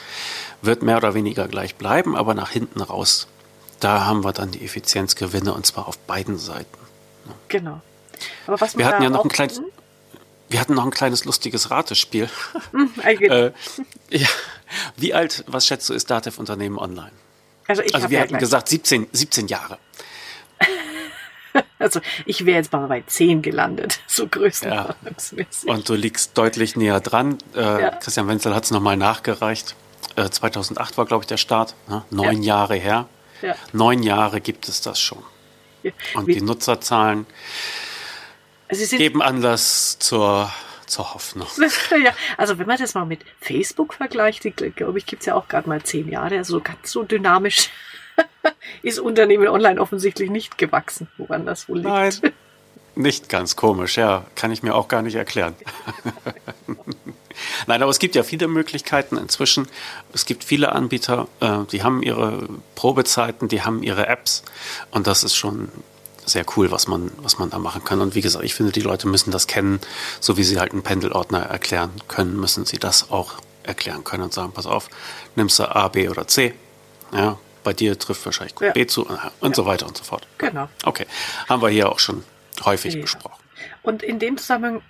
wird 0.63 0.85
mehr 0.85 0.99
oder 0.99 1.15
weniger 1.15 1.49
gleich 1.49 1.75
bleiben, 1.75 2.15
aber 2.15 2.35
nach 2.35 2.51
hinten 2.51 2.81
raus, 2.81 3.27
da 3.81 4.07
haben 4.07 4.23
wir 4.23 4.33
dann 4.33 4.53
die 4.53 4.65
Effizienzgewinne 4.65 5.53
und 5.53 5.67
zwar 5.67 5.89
auf 5.89 5.99
beiden 5.99 6.39
Seiten. 6.39 6.79
Genau 7.49 7.81
wir 8.47 8.87
hatten 8.87 9.03
ja 9.03 9.11
noch 9.11 9.25
ein 9.25 9.31
kleines, 9.31 9.61
wir 10.49 10.61
hatten 10.61 10.75
noch 10.75 10.85
ein 10.85 10.91
kleines 10.91 11.25
lustiges 11.25 11.71
Ratespiel. 11.71 12.29
Hm, 12.73 12.91
äh, 13.03 13.51
ja. 14.11 14.29
Wie 14.97 15.15
alt, 15.15 15.45
was 15.47 15.67
schätzt 15.67 15.89
du, 15.89 15.95
ist 15.95 16.11
Datev 16.11 16.39
Unternehmen 16.39 16.79
online? 16.79 17.13
Also, 17.67 17.83
ich 17.83 17.95
also 17.95 18.11
wir 18.11 18.19
ja 18.19 18.25
hatten 18.25 18.39
gesagt 18.39 18.69
17, 18.69 19.09
17 19.13 19.49
Jahre. 19.49 19.79
Also 21.79 22.01
ich 22.27 22.47
wäre 22.47 22.57
jetzt 22.57 22.73
mal 22.73 22.87
bei 22.89 23.03
10 23.07 23.43
gelandet, 23.43 24.01
so 24.07 24.27
größtenordnungsmäßig. 24.27 25.69
Ja. 25.69 25.75
Und 25.75 25.89
du 25.89 25.95
liegst 25.95 26.37
deutlich 26.37 26.75
näher 26.77 27.01
dran. 27.01 27.39
Äh, 27.55 27.61
ja. 27.61 27.91
Christian 27.91 28.27
Wenzel 28.27 28.55
hat 28.55 28.65
es 28.65 28.71
nochmal 28.71 28.97
nachgereicht. 28.97 29.77
Äh, 30.17 30.31
2008 30.31 30.99
war, 30.99 31.07
glaube 31.07 31.23
ich, 31.23 31.29
der 31.29 31.37
Start. 31.37 31.75
Ne? 31.89 32.05
Neun 32.11 32.43
ja. 32.43 32.57
Jahre 32.57 32.75
her. 32.75 33.09
Neun 33.73 34.03
Jahre 34.03 34.41
gibt 34.41 34.69
es 34.69 34.81
das 34.81 34.99
schon. 34.99 35.23
Und 36.15 36.27
Wie? 36.27 36.35
die 36.35 36.41
Nutzerzahlen 36.41 37.27
also 38.81 38.97
geben 38.97 39.23
Anlass 39.23 39.99
zur, 39.99 40.51
zur 40.87 41.15
Hoffnung. 41.15 41.49
ja, 42.05 42.13
also 42.37 42.59
wenn 42.59 42.67
man 42.67 42.79
das 42.79 42.95
mal 42.95 43.05
mit 43.05 43.21
Facebook 43.41 43.95
vergleicht, 43.95 44.43
glaube 44.77 44.99
ich, 44.99 45.07
gibt 45.07 45.23
es 45.23 45.27
ja 45.27 45.35
auch 45.35 45.49
gerade 45.49 45.69
mal 45.69 45.83
zehn 45.83 46.09
Jahre, 46.09 46.37
also 46.39 46.61
ganz 46.61 46.91
so 46.91 47.03
dynamisch 47.03 47.71
ist 48.83 48.99
Unternehmen 48.99 49.49
online 49.49 49.81
offensichtlich 49.81 50.31
nicht 50.31 50.59
gewachsen, 50.59 51.09
woran 51.17 51.47
das 51.47 51.69
wohl 51.69 51.79
liegt. 51.79 51.89
Nein, 51.89 52.33
nicht 52.97 53.29
ganz 53.29 53.57
komisch, 53.57 53.97
ja, 53.97 54.25
kann 54.37 54.53
ich 54.53 54.63
mir 54.63 54.75
auch 54.75 54.89
gar 54.89 55.03
nicht 55.03 55.17
erklären. 55.17 55.55
Nein, 57.67 57.83
aber 57.83 57.91
es 57.91 57.99
gibt 57.99 58.15
ja 58.15 58.23
viele 58.23 58.47
Möglichkeiten 58.47 59.17
inzwischen. 59.17 59.67
Es 60.13 60.25
gibt 60.27 60.45
viele 60.45 60.73
Anbieter, 60.73 61.27
äh, 61.41 61.65
die 61.73 61.83
haben 61.83 62.03
ihre 62.03 62.49
Probezeiten, 62.77 63.49
die 63.49 63.63
haben 63.63 63.83
ihre 63.83 64.07
Apps 64.07 64.45
und 64.93 65.09
das 65.09 65.25
ist 65.25 65.35
schon 65.35 65.71
sehr 66.27 66.45
cool, 66.57 66.71
was 66.71 66.89
man, 66.89 67.11
was 67.19 67.39
man 67.39 67.51
da 67.51 67.59
machen 67.59 67.85
kann. 67.85 68.01
Und 68.01 68.15
wie 68.15 68.21
gesagt, 68.21 68.45
ich 68.45 68.55
finde, 68.55 68.73
die 68.73 68.81
Leute 68.81 69.07
müssen 69.07 69.31
das 69.31 69.47
kennen, 69.47 69.81
so 70.21 70.37
wie 70.37 70.45
sie 70.45 70.59
halt 70.59 70.73
einen 70.73 70.83
Pendelordner 70.83 71.41
erklären 71.41 71.91
können, 72.09 72.39
müssen 72.39 72.65
sie 72.65 72.79
das 72.79 73.11
auch 73.11 73.35
erklären 73.63 74.05
können 74.05 74.25
und 74.25 74.33
sagen, 74.33 74.53
pass 74.53 74.67
auf, 74.67 74.89
nimmst 75.37 75.59
du 75.59 75.65
A, 75.65 75.89
B 75.89 76.09
oder 76.09 76.27
C. 76.27 76.55
Ja, 77.13 77.39
bei 77.63 77.73
dir 77.73 77.99
trifft 77.99 78.25
wahrscheinlich 78.25 78.55
ja. 78.61 78.73
B 78.73 78.87
zu 78.87 79.07
und 79.07 79.51
ja. 79.51 79.55
so 79.55 79.67
weiter 79.67 79.87
und 79.87 79.97
so 79.97 80.05
fort. 80.05 80.27
Genau. 80.39 80.69
Okay, 80.85 81.07
haben 81.49 81.63
wir 81.63 81.69
hier 81.69 81.91
auch 81.91 81.99
schon 81.99 82.25
häufig 82.65 82.95
ja. 82.95 83.01
besprochen. 83.01 83.43
Und 83.83 84.03
in 84.03 84.19
dem 84.19 84.37
Zusammenhang 84.37 84.83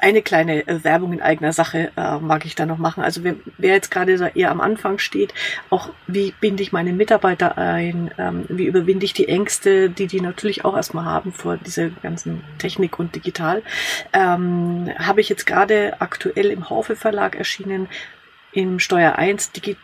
eine 0.00 0.22
kleine 0.22 0.66
äh, 0.66 0.84
Werbung 0.84 1.12
in 1.12 1.20
eigener 1.20 1.52
Sache 1.52 1.90
äh, 1.96 2.18
mag 2.18 2.46
ich 2.46 2.54
da 2.54 2.64
noch 2.64 2.78
machen. 2.78 3.02
Also 3.02 3.24
wer, 3.24 3.34
wer 3.58 3.74
jetzt 3.74 3.90
gerade 3.90 4.32
eher 4.34 4.50
am 4.50 4.60
Anfang 4.60 4.98
steht, 4.98 5.34
auch 5.68 5.90
wie 6.06 6.32
binde 6.40 6.62
ich 6.62 6.72
meine 6.72 6.92
Mitarbeiter 6.92 7.58
ein, 7.58 8.10
ähm, 8.18 8.46
wie 8.48 8.64
überwinde 8.64 9.04
ich 9.04 9.12
die 9.12 9.28
Ängste, 9.28 9.90
die 9.90 10.06
die 10.06 10.20
natürlich 10.20 10.64
auch 10.64 10.76
erstmal 10.76 11.04
haben 11.04 11.32
vor 11.32 11.58
dieser 11.58 11.90
ganzen 11.90 12.42
Technik 12.58 12.98
und 12.98 13.14
digital, 13.14 13.62
ähm, 14.12 14.90
habe 14.98 15.20
ich 15.20 15.28
jetzt 15.28 15.46
gerade 15.46 16.00
aktuell 16.00 16.46
im 16.46 16.70
Haufe 16.70 16.96
Verlag 16.96 17.36
erschienen 17.36 17.88
im 18.52 18.78
Steuer 18.78 19.16
1 19.16 19.52
Digi 19.52 19.76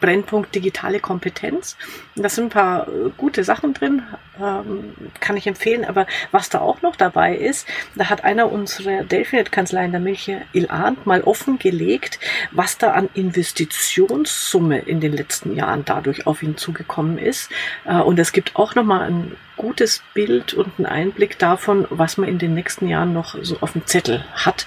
Brennpunkt 0.00 0.54
digitale 0.54 1.00
Kompetenz. 1.00 1.76
Da 2.16 2.28
sind 2.28 2.46
ein 2.46 2.50
paar 2.50 2.88
äh, 2.88 3.10
gute 3.16 3.44
Sachen 3.44 3.74
drin, 3.74 4.02
ähm, 4.40 4.94
kann 5.20 5.36
ich 5.36 5.46
empfehlen. 5.46 5.84
Aber 5.84 6.06
was 6.30 6.48
da 6.48 6.60
auch 6.60 6.82
noch 6.82 6.96
dabei 6.96 7.36
ist, 7.36 7.66
da 7.94 8.08
hat 8.08 8.24
einer 8.24 8.50
unserer 8.50 9.04
Delphinet-Kanzleien, 9.04 9.90
der 9.90 10.00
Milche 10.00 10.42
Ilant, 10.52 11.06
mal 11.06 11.22
offengelegt, 11.22 12.18
was 12.52 12.78
da 12.78 12.92
an 12.92 13.08
Investitionssumme 13.14 14.78
in 14.78 15.00
den 15.00 15.12
letzten 15.12 15.54
Jahren 15.54 15.84
dadurch 15.84 16.26
auf 16.26 16.42
ihn 16.42 16.56
zugekommen 16.56 17.18
ist. 17.18 17.50
Äh, 17.84 17.98
und 17.98 18.18
es 18.18 18.32
gibt 18.32 18.56
auch 18.56 18.74
nochmal 18.74 19.08
ein 19.08 19.36
gutes 19.58 20.02
Bild 20.14 20.54
und 20.54 20.72
einen 20.78 20.86
Einblick 20.86 21.38
davon, 21.38 21.86
was 21.90 22.16
man 22.16 22.28
in 22.28 22.38
den 22.38 22.54
nächsten 22.54 22.88
Jahren 22.88 23.12
noch 23.12 23.36
so 23.42 23.58
auf 23.60 23.72
dem 23.72 23.84
Zettel 23.86 24.24
hat. 24.32 24.66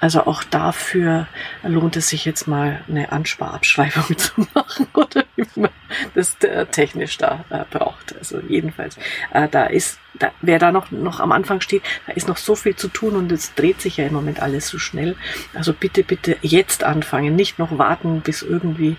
Also 0.00 0.26
auch 0.26 0.42
dafür 0.42 1.28
lohnt 1.62 1.96
es 1.96 2.08
sich 2.08 2.24
jetzt 2.24 2.46
mal 2.48 2.82
eine 2.88 3.12
Ansparabschreibung 3.12 4.04
zu 4.18 4.32
machen 4.52 4.88
oder 4.92 5.24
wie 5.36 5.46
man 5.54 5.70
das 6.14 6.36
äh, 6.42 6.66
technisch 6.66 7.18
da 7.18 7.44
äh, 7.50 7.64
braucht. 7.70 8.16
Also 8.18 8.40
jedenfalls, 8.40 8.98
äh, 9.32 9.48
da 9.48 9.64
ist, 9.64 10.00
da, 10.14 10.32
wer 10.40 10.58
da 10.58 10.72
noch, 10.72 10.90
noch 10.90 11.20
am 11.20 11.30
Anfang 11.30 11.60
steht, 11.60 11.82
da 12.06 12.12
ist 12.14 12.26
noch 12.26 12.36
so 12.36 12.56
viel 12.56 12.74
zu 12.74 12.88
tun 12.88 13.14
und 13.14 13.30
es 13.30 13.54
dreht 13.54 13.80
sich 13.80 13.98
ja 13.98 14.06
im 14.06 14.12
Moment 14.12 14.40
alles 14.40 14.68
so 14.68 14.78
schnell. 14.78 15.14
Also 15.54 15.72
bitte, 15.72 16.02
bitte 16.02 16.36
jetzt 16.42 16.82
anfangen, 16.82 17.36
nicht 17.36 17.58
noch 17.58 17.78
warten, 17.78 18.20
bis 18.20 18.42
irgendwie 18.42 18.96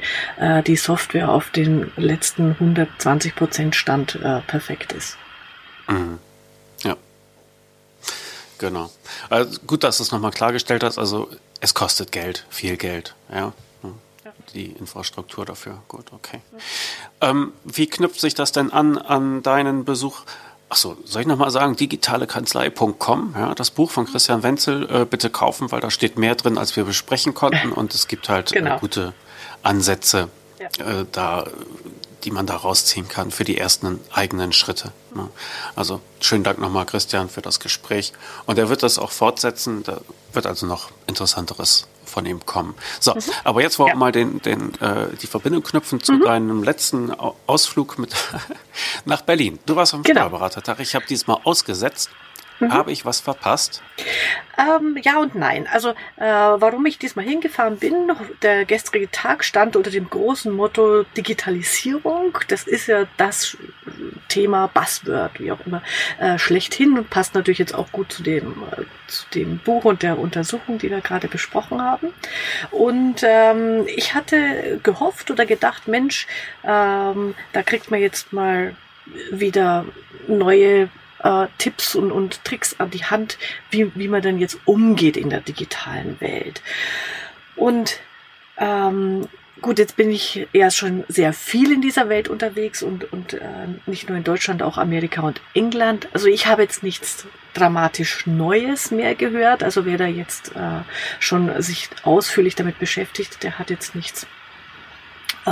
die 0.65 0.75
Software 0.75 1.29
auf 1.29 1.51
den 1.51 1.91
letzten 1.97 2.51
120 2.51 3.35
Prozent 3.35 3.75
Stand 3.75 4.19
perfekt 4.47 4.93
ist. 4.93 5.17
Mhm. 5.87 6.19
Ja. 6.83 6.95
Genau. 8.57 8.89
Also 9.29 9.59
gut, 9.67 9.83
dass 9.83 9.97
du 9.97 10.03
es 10.03 10.11
nochmal 10.11 10.31
klargestellt 10.31 10.83
hast. 10.83 10.97
Also 10.97 11.29
es 11.59 11.73
kostet 11.73 12.11
Geld, 12.11 12.45
viel 12.49 12.77
Geld. 12.77 13.15
Ja. 13.33 13.53
Die 14.53 14.67
Infrastruktur 14.67 15.45
dafür. 15.45 15.81
Gut, 15.87 16.05
okay. 16.11 16.39
Ähm, 17.21 17.53
wie 17.63 17.87
knüpft 17.87 18.19
sich 18.19 18.35
das 18.35 18.51
denn 18.51 18.71
an 18.71 18.97
an 18.97 19.41
deinen 19.41 19.83
Besuch? 19.83 20.21
Achso, 20.69 20.97
soll 21.05 21.21
ich 21.21 21.27
nochmal 21.27 21.51
sagen, 21.51 21.75
digitalekanzlei.com, 21.75 23.35
ja, 23.37 23.53
das 23.53 23.69
Buch 23.69 23.91
von 23.91 24.05
Christian 24.05 24.41
Wenzel 24.41 24.89
äh, 24.89 25.05
bitte 25.05 25.29
kaufen, 25.29 25.71
weil 25.71 25.81
da 25.81 25.91
steht 25.91 26.17
mehr 26.17 26.33
drin, 26.35 26.57
als 26.57 26.75
wir 26.75 26.83
besprechen 26.83 27.33
konnten 27.33 27.71
und 27.75 27.93
es 27.93 28.07
gibt 28.07 28.27
halt 28.27 28.51
äh, 28.51 28.55
genau. 28.59 28.77
äh, 28.77 28.79
gute 28.79 29.13
Ansätze, 29.61 30.29
ja. 30.59 30.99
äh, 31.01 31.05
da 31.11 31.45
die 32.23 32.31
man 32.31 32.45
da 32.45 32.55
rausziehen 32.55 33.07
kann 33.07 33.31
für 33.31 33.43
die 33.43 33.57
ersten 33.57 33.99
eigenen 34.11 34.53
Schritte. 34.53 34.91
Ne? 35.13 35.29
Also 35.75 35.99
schönen 36.19 36.43
Dank 36.43 36.59
nochmal, 36.59 36.85
Christian, 36.85 37.29
für 37.29 37.41
das 37.41 37.59
Gespräch. 37.59 38.13
Und 38.45 38.57
er 38.57 38.69
wird 38.69 38.83
das 38.83 38.97
auch 38.97 39.11
fortsetzen. 39.11 39.83
Da 39.83 40.01
wird 40.31 40.45
also 40.45 40.65
noch 40.65 40.89
Interessanteres 41.07 41.87
von 42.05 42.25
ihm 42.25 42.45
kommen. 42.45 42.75
So, 42.99 43.13
mhm. 43.13 43.21
aber 43.43 43.61
jetzt 43.61 43.79
wollen 43.79 43.89
wir 43.89 43.93
ja. 43.93 43.99
mal 43.99 44.11
den, 44.11 44.41
den, 44.41 44.79
äh, 44.81 45.07
die 45.21 45.27
Verbindung 45.27 45.63
knüpfen 45.63 46.01
zu 46.01 46.13
mhm. 46.13 46.21
deinem 46.21 46.63
letzten 46.63 47.11
Ausflug 47.11 47.97
mit 47.97 48.15
nach 49.05 49.21
Berlin. 49.21 49.59
Du 49.65 49.75
warst 49.75 49.93
am 49.93 50.03
genau. 50.03 50.21
Steuerberatertag. 50.21 50.79
Ich 50.79 50.95
habe 50.95 51.05
diesmal 51.05 51.39
ausgesetzt. 51.43 52.09
Mhm. 52.59 52.71
Habe 52.71 52.91
ich 52.91 53.05
was 53.05 53.19
verpasst? 53.19 53.81
Ähm, 54.57 54.97
ja 55.01 55.19
und 55.19 55.35
nein. 55.35 55.67
Also 55.71 55.89
äh, 56.17 56.25
warum 56.25 56.85
ich 56.85 56.99
diesmal 56.99 57.25
hingefahren 57.25 57.77
bin, 57.77 58.11
der 58.41 58.65
gestrige 58.65 59.09
Tag 59.09 59.43
stand 59.43 59.75
unter 59.75 59.89
dem 59.89 60.09
großen 60.09 60.51
Motto 60.51 61.03
Digitalisierung. 61.17 62.37
Das 62.47 62.67
ist 62.67 62.87
ja 62.87 63.05
das 63.17 63.57
Thema 64.29 64.67
Buzzword, 64.67 65.39
wie 65.39 65.51
auch 65.51 65.59
immer, 65.65 65.81
äh, 66.19 66.37
schlechthin 66.37 66.97
und 66.97 67.09
passt 67.09 67.33
natürlich 67.33 67.59
jetzt 67.59 67.75
auch 67.75 67.91
gut 67.91 68.11
zu 68.11 68.23
dem, 68.23 68.63
äh, 68.71 68.83
zu 69.07 69.25
dem 69.33 69.57
Buch 69.57 69.85
und 69.85 70.03
der 70.03 70.19
Untersuchung, 70.19 70.77
die 70.77 70.89
wir 70.89 71.01
gerade 71.01 71.27
besprochen 71.27 71.81
haben. 71.81 72.13
Und 72.71 73.21
ähm, 73.23 73.85
ich 73.87 74.13
hatte 74.13 74.79
gehofft 74.83 75.31
oder 75.31 75.45
gedacht, 75.45 75.87
Mensch, 75.87 76.27
ähm, 76.63 77.35
da 77.53 77.63
kriegt 77.63 77.91
man 77.91 77.99
jetzt 77.99 78.33
mal 78.33 78.75
wieder 79.31 79.85
neue 80.27 80.89
äh, 81.23 81.47
Tipps 81.57 81.95
und, 81.95 82.11
und 82.11 82.43
Tricks 82.43 82.75
an 82.79 82.91
die 82.91 83.05
Hand, 83.05 83.37
wie, 83.71 83.91
wie 83.95 84.07
man 84.07 84.21
denn 84.21 84.39
jetzt 84.39 84.59
umgeht 84.65 85.17
in 85.17 85.29
der 85.29 85.41
digitalen 85.41 86.19
Welt. 86.21 86.61
Und 87.55 87.99
ähm, 88.57 89.27
gut, 89.61 89.79
jetzt 89.79 89.95
bin 89.95 90.11
ich 90.11 90.47
ja 90.53 90.69
schon 90.69 91.03
sehr 91.07 91.33
viel 91.33 91.71
in 91.71 91.81
dieser 91.81 92.09
Welt 92.09 92.27
unterwegs 92.27 92.83
und, 92.83 93.11
und 93.11 93.33
äh, 93.33 93.41
nicht 93.85 94.09
nur 94.09 94.17
in 94.17 94.23
Deutschland, 94.23 94.61
auch 94.61 94.77
Amerika 94.77 95.21
und 95.21 95.41
England. 95.53 96.07
Also 96.13 96.27
ich 96.27 96.47
habe 96.47 96.61
jetzt 96.61 96.83
nichts 96.83 97.25
dramatisch 97.53 98.25
Neues 98.27 98.91
mehr 98.91 99.15
gehört. 99.15 99.63
Also 99.63 99.85
wer 99.85 99.97
da 99.97 100.05
jetzt 100.05 100.55
äh, 100.55 100.81
schon 101.19 101.61
sich 101.61 101.89
ausführlich 102.03 102.55
damit 102.55 102.79
beschäftigt, 102.79 103.43
der 103.43 103.59
hat 103.59 103.69
jetzt 103.69 103.95
nichts 103.95 104.27
äh, 105.45 105.49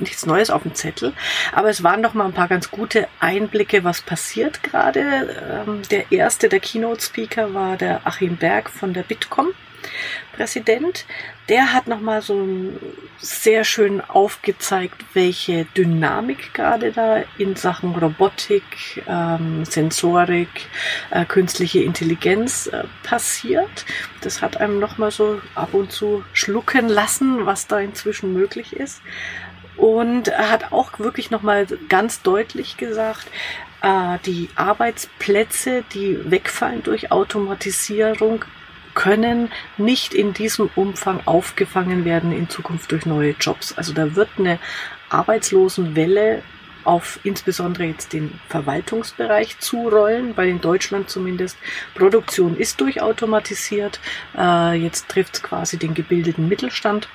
nichts 0.00 0.26
Neues 0.26 0.50
auf 0.50 0.62
dem 0.62 0.74
Zettel, 0.74 1.12
aber 1.52 1.68
es 1.68 1.82
waren 1.82 2.02
doch 2.02 2.14
mal 2.14 2.26
ein 2.26 2.32
paar 2.32 2.48
ganz 2.48 2.70
gute 2.70 3.08
Einblicke, 3.20 3.84
was 3.84 4.02
passiert 4.02 4.62
gerade. 4.62 5.64
Ähm, 5.66 5.82
der 5.90 6.12
erste, 6.12 6.48
der 6.48 6.60
Keynote-Speaker 6.60 7.54
war 7.54 7.76
der 7.76 8.06
Achim 8.06 8.36
Berg 8.36 8.70
von 8.70 8.92
der 8.92 9.02
Bitkom. 9.02 9.48
Präsident, 10.32 11.04
der 11.48 11.72
hat 11.72 11.86
nochmal 11.86 12.22
so 12.22 12.46
sehr 13.18 13.64
schön 13.64 14.00
aufgezeigt, 14.00 15.04
welche 15.12 15.66
Dynamik 15.76 16.54
gerade 16.54 16.92
da 16.92 17.22
in 17.38 17.56
Sachen 17.56 17.94
Robotik, 17.94 19.02
ähm, 19.06 19.64
Sensorik, 19.64 20.48
äh, 21.10 21.24
künstliche 21.24 21.82
Intelligenz 21.82 22.68
äh, 22.68 22.84
passiert. 23.02 23.84
Das 24.22 24.40
hat 24.42 24.58
einem 24.58 24.78
nochmal 24.78 25.10
so 25.10 25.40
ab 25.54 25.74
und 25.74 25.92
zu 25.92 26.24
schlucken 26.32 26.88
lassen, 26.88 27.44
was 27.44 27.66
da 27.66 27.80
inzwischen 27.80 28.32
möglich 28.32 28.74
ist. 28.74 29.02
Und 29.76 30.36
hat 30.36 30.72
auch 30.72 30.98
wirklich 30.98 31.30
nochmal 31.30 31.66
ganz 31.88 32.22
deutlich 32.22 32.76
gesagt, 32.76 33.26
äh, 33.82 34.18
die 34.26 34.48
Arbeitsplätze, 34.56 35.84
die 35.94 36.30
wegfallen 36.30 36.82
durch 36.82 37.10
Automatisierung, 37.10 38.44
können 38.94 39.50
nicht 39.78 40.14
in 40.14 40.34
diesem 40.34 40.68
Umfang 40.74 41.20
aufgefangen 41.24 42.04
werden 42.04 42.32
in 42.32 42.48
Zukunft 42.48 42.92
durch 42.92 43.06
neue 43.06 43.34
Jobs. 43.40 43.72
Also 43.78 43.92
da 43.92 44.16
wird 44.16 44.28
eine 44.38 44.58
Arbeitslosenwelle 45.08 46.42
auf 46.84 47.20
insbesondere 47.24 47.84
jetzt 47.84 48.12
den 48.12 48.40
Verwaltungsbereich 48.48 49.58
zurollen, 49.58 50.36
weil 50.36 50.48
in 50.48 50.60
Deutschland 50.60 51.10
zumindest 51.10 51.58
Produktion 51.94 52.56
ist 52.56 52.80
durchautomatisiert. 52.80 54.00
Äh, 54.36 54.74
jetzt 54.74 55.08
trifft 55.08 55.36
es 55.36 55.42
quasi 55.42 55.78
den 55.78 55.94
gebildeten 55.94 56.48
Mittelstand. 56.48 57.08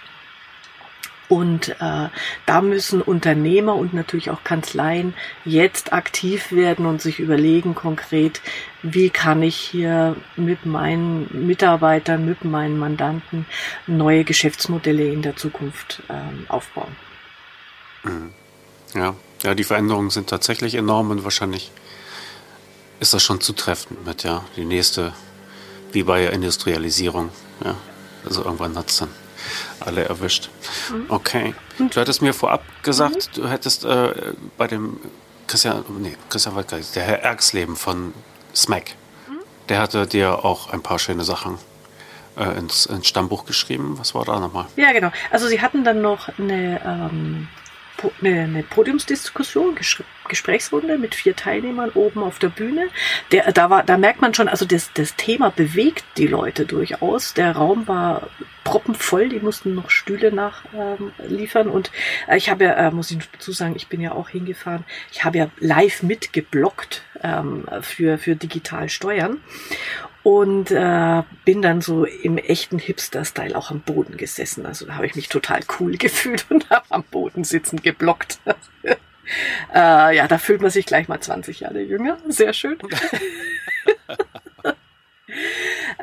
Und 1.27 1.69
äh, 1.79 2.09
da 2.45 2.61
müssen 2.61 3.01
Unternehmer 3.01 3.75
und 3.75 3.93
natürlich 3.93 4.29
auch 4.29 4.43
Kanzleien 4.43 5.13
jetzt 5.43 5.93
aktiv 5.93 6.51
werden 6.51 6.85
und 6.85 7.01
sich 7.01 7.19
überlegen 7.19 7.73
konkret, 7.73 8.41
wie 8.83 9.09
kann 9.09 9.41
ich 9.41 9.55
hier 9.55 10.15
mit 10.35 10.65
meinen 10.65 11.47
Mitarbeitern, 11.47 12.25
mit 12.25 12.45
meinen 12.45 12.77
Mandanten 12.77 13.45
neue 13.87 14.23
Geschäftsmodelle 14.23 15.07
in 15.07 15.21
der 15.21 15.35
Zukunft 15.35 16.03
ähm, 16.09 16.45
aufbauen. 16.47 16.95
Mhm. 18.03 18.31
Ja. 18.93 19.15
ja, 19.43 19.55
die 19.55 19.63
Veränderungen 19.63 20.09
sind 20.09 20.29
tatsächlich 20.29 20.75
enorm 20.75 21.09
und 21.09 21.23
wahrscheinlich 21.23 21.71
ist 22.99 23.13
das 23.13 23.23
schon 23.23 23.41
zutreffend 23.41 24.05
mit, 24.05 24.23
ja, 24.23 24.45
die 24.55 24.63
nächste, 24.63 25.13
wie 25.91 26.03
bei 26.03 26.21
der 26.21 26.33
Industrialisierung. 26.33 27.29
Ja, 27.63 27.75
also 28.23 28.43
irgendwann 28.43 28.77
hat 28.77 28.89
es 28.89 28.97
dann 28.97 29.09
alle 29.79 30.05
erwischt. 30.05 30.49
Okay. 31.09 31.53
Du 31.77 31.99
hattest 31.99 32.21
mir 32.21 32.33
vorab 32.33 32.63
gesagt, 32.83 33.29
mhm. 33.37 33.41
du 33.41 33.49
hättest 33.49 33.85
äh, 33.85 34.13
bei 34.57 34.67
dem 34.67 34.99
Christian, 35.47 35.83
nee, 35.99 36.15
Christian 36.29 36.55
Waldgeist, 36.55 36.95
der 36.95 37.03
Herr 37.03 37.21
Erxleben 37.23 37.75
von 37.75 38.13
SMAC, 38.53 38.95
mhm. 39.27 39.39
der 39.69 39.79
hatte 39.79 40.07
dir 40.07 40.45
auch 40.45 40.71
ein 40.71 40.81
paar 40.81 40.99
schöne 40.99 41.23
Sachen 41.23 41.57
äh, 42.37 42.57
ins, 42.57 42.85
ins, 42.85 43.07
Stammbuch 43.07 43.45
geschrieben. 43.45 43.95
Was 43.97 44.15
war 44.15 44.25
da 44.25 44.39
nochmal? 44.39 44.65
Ja, 44.75 44.91
genau. 44.91 45.11
Also 45.31 45.47
sie 45.47 45.61
hatten 45.61 45.83
dann 45.83 46.01
noch 46.01 46.29
eine 46.37 46.81
ähm, 46.83 47.47
eine, 48.21 48.41
eine 48.41 48.63
Podiumsdiskussion, 48.63 49.77
Gesprächsrunde 50.27 50.97
mit 50.97 51.15
vier 51.15 51.35
Teilnehmern 51.35 51.91
oben 51.91 52.23
auf 52.23 52.39
der 52.39 52.49
Bühne. 52.49 52.87
Der, 53.31 53.51
da, 53.51 53.69
war, 53.69 53.83
da 53.83 53.97
merkt 53.97 54.21
man 54.21 54.33
schon, 54.33 54.47
also 54.47 54.65
das, 54.65 54.91
das 54.93 55.15
Thema 55.15 55.49
bewegt 55.49 56.03
die 56.17 56.27
Leute 56.27 56.65
durchaus. 56.65 57.33
Der 57.33 57.53
Raum 57.53 57.87
war 57.87 58.29
proppenvoll, 58.65 59.29
die 59.29 59.39
mussten 59.39 59.75
noch 59.75 59.89
Stühle 59.89 60.33
nachliefern. 60.33 61.67
Ähm, 61.67 61.73
und 61.73 61.91
äh, 62.27 62.35
ich 62.35 62.49
habe 62.49 62.65
ja, 62.65 62.73
äh, 62.73 62.91
muss 62.91 63.11
ich 63.11 63.19
dazu 63.31 63.53
sagen, 63.53 63.75
ich 63.77 63.87
bin 63.87 64.01
ja 64.01 64.11
auch 64.11 64.27
hingefahren, 64.27 64.83
ich 65.13 65.23
habe 65.23 65.37
ja 65.37 65.49
live 65.59 66.03
mitgeblockt 66.03 67.03
ähm, 67.23 67.65
für, 67.81 68.17
für 68.17 68.35
digital 68.35 68.89
Steuern 68.89 69.39
und 70.23 70.71
äh, 70.71 71.21
bin 71.45 71.61
dann 71.61 71.81
so 71.81 72.05
im 72.05 72.39
echten 72.39 72.79
Hipster-Style 72.79 73.55
auch 73.55 73.69
am 73.69 73.81
Boden 73.81 74.17
gesessen. 74.17 74.65
Also 74.65 74.87
da 74.87 74.95
habe 74.95 75.05
ich 75.05 75.15
mich 75.15 75.29
total 75.29 75.59
cool 75.79 75.95
gefühlt 75.97 76.47
und 76.49 76.67
habe 76.71 76.87
am 76.89 77.03
Boden 77.03 77.43
sitzen 77.43 77.83
geblockt. 77.83 78.39
äh, 79.73 80.15
ja, 80.15 80.27
da 80.27 80.39
fühlt 80.39 80.61
man 80.61 80.71
sich 80.71 80.87
gleich 80.87 81.07
mal 81.07 81.21
20 81.21 81.59
Jahre 81.59 81.81
jünger. 81.81 82.17
Sehr 82.27 82.53
schön. 82.53 82.79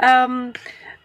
ähm, 0.01 0.53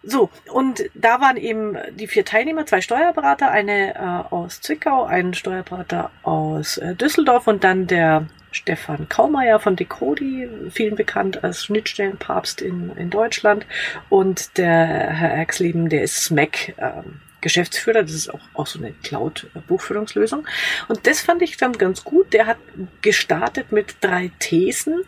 so, 0.02 0.30
und 0.52 0.84
da 0.94 1.20
waren 1.20 1.36
eben 1.36 1.76
die 1.92 2.06
vier 2.06 2.24
Teilnehmer, 2.24 2.66
zwei 2.66 2.80
Steuerberater, 2.80 3.50
eine 3.50 3.94
äh, 3.94 4.34
aus 4.34 4.60
Zwickau, 4.60 5.04
ein 5.04 5.34
Steuerberater 5.34 6.10
aus 6.22 6.78
äh, 6.78 6.94
Düsseldorf 6.94 7.46
und 7.46 7.64
dann 7.64 7.86
der 7.86 8.26
Stefan 8.50 9.08
Kaumeier 9.08 9.60
von 9.60 9.76
Decodi, 9.76 10.48
vielen 10.70 10.96
bekannt 10.96 11.44
als 11.44 11.64
Schnittstellenpapst 11.64 12.62
in, 12.62 12.96
in 12.96 13.10
Deutschland. 13.10 13.66
Und 14.08 14.56
der 14.56 14.86
Herr 14.86 15.30
Erxleben, 15.30 15.88
der 15.88 16.02
ist 16.02 16.22
SMAC. 16.22 16.74
Ähm, 16.78 17.20
Geschäftsführer, 17.40 18.02
das 18.02 18.14
ist 18.14 18.34
auch, 18.34 18.40
auch 18.54 18.66
so 18.66 18.80
eine 18.80 18.92
Cloud-Buchführungslösung. 19.04 20.44
Und 20.88 21.06
das 21.06 21.20
fand 21.20 21.40
ich 21.42 21.56
dann 21.56 21.72
ganz 21.72 22.02
gut. 22.02 22.32
Der 22.32 22.46
hat 22.46 22.58
gestartet 23.00 23.70
mit 23.70 23.96
drei 24.00 24.32
Thesen 24.40 25.04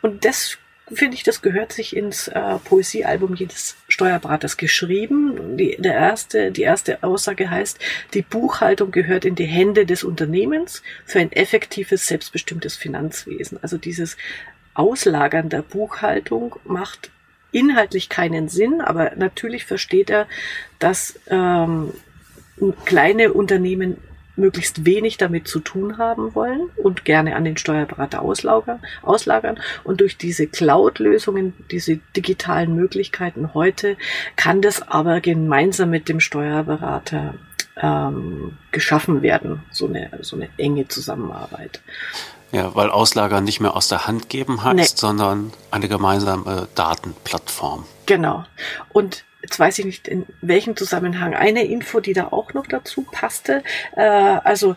und 0.00 0.24
das 0.24 0.56
finde 0.92 1.16
ich, 1.16 1.22
das 1.22 1.42
gehört 1.42 1.72
sich 1.72 1.96
ins 1.96 2.28
äh, 2.28 2.58
Poesiealbum 2.64 3.34
jedes 3.34 3.76
Steuerberaters 3.88 4.56
geschrieben. 4.56 5.56
Die, 5.56 5.76
der 5.78 5.94
erste, 5.94 6.52
die 6.52 6.62
erste 6.62 7.02
Aussage 7.02 7.50
heißt, 7.50 7.78
die 8.14 8.22
Buchhaltung 8.22 8.92
gehört 8.92 9.24
in 9.24 9.34
die 9.34 9.46
Hände 9.46 9.84
des 9.84 10.04
Unternehmens 10.04 10.82
für 11.04 11.18
ein 11.18 11.32
effektives, 11.32 12.06
selbstbestimmtes 12.06 12.76
Finanzwesen. 12.76 13.58
Also 13.62 13.78
dieses 13.78 14.16
Auslagern 14.74 15.48
der 15.48 15.62
Buchhaltung 15.62 16.56
macht 16.64 17.10
inhaltlich 17.50 18.08
keinen 18.08 18.48
Sinn, 18.48 18.80
aber 18.80 19.12
natürlich 19.16 19.64
versteht 19.64 20.10
er, 20.10 20.28
dass 20.78 21.18
ähm, 21.28 21.92
kleine 22.84 23.32
Unternehmen 23.32 23.98
möglichst 24.36 24.84
wenig 24.84 25.16
damit 25.16 25.48
zu 25.48 25.60
tun 25.60 25.98
haben 25.98 26.34
wollen 26.34 26.70
und 26.76 27.04
gerne 27.04 27.36
an 27.36 27.44
den 27.44 27.56
Steuerberater 27.56 28.22
auslagern. 28.22 28.80
auslagern. 29.02 29.58
Und 29.84 30.00
durch 30.00 30.16
diese 30.16 30.46
Cloud-Lösungen, 30.46 31.54
diese 31.70 31.98
digitalen 32.16 32.74
Möglichkeiten 32.74 33.54
heute, 33.54 33.96
kann 34.36 34.62
das 34.62 34.82
aber 34.82 35.20
gemeinsam 35.20 35.90
mit 35.90 36.08
dem 36.08 36.20
Steuerberater 36.20 37.34
ähm, 37.76 38.56
geschaffen 38.70 39.22
werden, 39.22 39.62
so 39.70 39.86
eine, 39.86 40.10
so 40.20 40.36
eine 40.36 40.48
enge 40.58 40.88
Zusammenarbeit. 40.88 41.82
Ja, 42.52 42.74
weil 42.74 42.90
Auslager 42.90 43.40
nicht 43.40 43.60
mehr 43.60 43.76
aus 43.76 43.88
der 43.88 44.06
Hand 44.06 44.28
geben 44.28 44.62
heißt, 44.62 44.76
nee. 44.76 44.84
sondern 45.00 45.52
eine 45.70 45.88
gemeinsame 45.88 46.68
Datenplattform. 46.74 47.84
Genau. 48.06 48.44
Und 48.92 49.24
jetzt 49.46 49.58
weiß 49.60 49.78
ich 49.78 49.84
nicht 49.84 50.08
in 50.08 50.26
welchem 50.40 50.76
Zusammenhang, 50.76 51.34
eine 51.34 51.64
Info, 51.64 52.00
die 52.00 52.12
da 52.12 52.28
auch 52.28 52.52
noch 52.52 52.66
dazu 52.66 53.02
passte. 53.02 53.62
Äh, 53.96 54.02
also 54.02 54.74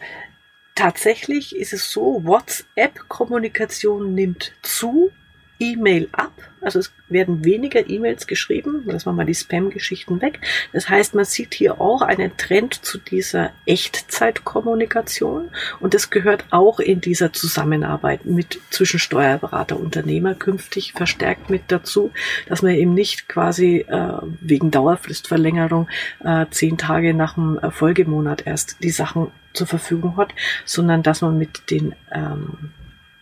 tatsächlich 0.76 1.56
ist 1.56 1.74
es 1.74 1.92
so, 1.92 2.24
WhatsApp-Kommunikation 2.24 4.14
nimmt 4.14 4.54
zu, 4.62 5.12
E-Mail 5.60 6.08
ab. 6.14 6.32
Also 6.62 6.80
es 6.80 6.92
werden 7.08 7.46
weniger 7.46 7.90
E-Mails 7.90 8.28
geschrieben. 8.28 8.84
Lassen 8.86 9.08
wir 9.08 9.14
mal 9.14 9.26
die 9.26 9.36
Spam-Geschichten 9.36 10.22
weg. 10.22 10.40
Das 10.74 10.90
heißt, 10.90 11.16
man 11.16 11.26
sieht 11.26 11.54
hier 11.54 11.80
auch 11.80 12.02
einen 12.02 12.36
Trend 12.38 12.74
zu 12.74 12.98
dieser 12.98 13.52
Echtzeitkommunikation. 13.66 15.50
Und 15.80 15.94
das 15.94 16.10
gehört 16.10 16.46
auch 16.52 16.80
in 16.80 17.02
dieser 17.02 17.32
Zusammenarbeit 17.32 18.26
mit 18.26 18.60
zwischen 18.70 19.00
Steuerberater 19.00 19.80
Unternehmer 19.80 20.36
künftig 20.36 20.94
verstärkt 20.94 21.50
mit 21.50 21.64
dazu, 21.68 22.12
dass 22.48 22.62
man 22.62 22.74
eben 22.74 22.94
nicht 22.94 23.30
quasi 23.30 23.86
äh, 23.88 24.14
wegen 24.42 24.72
Dauerfristverlängerung 24.72 25.88
äh, 26.24 26.46
zehn 26.52 26.78
Tage 26.78 27.14
nach 27.14 27.36
dem 27.36 27.60
Folgemonat 27.72 28.46
erst 28.46 28.84
die 28.84 28.90
Sachen 28.90 29.32
zur 29.54 29.68
Verfügung 29.68 30.18
hat, 30.18 30.34
sondern 30.66 31.04
dass 31.04 31.22
man 31.22 31.38
mit 31.38 31.72
den 31.72 31.96
ähm, 32.12 32.72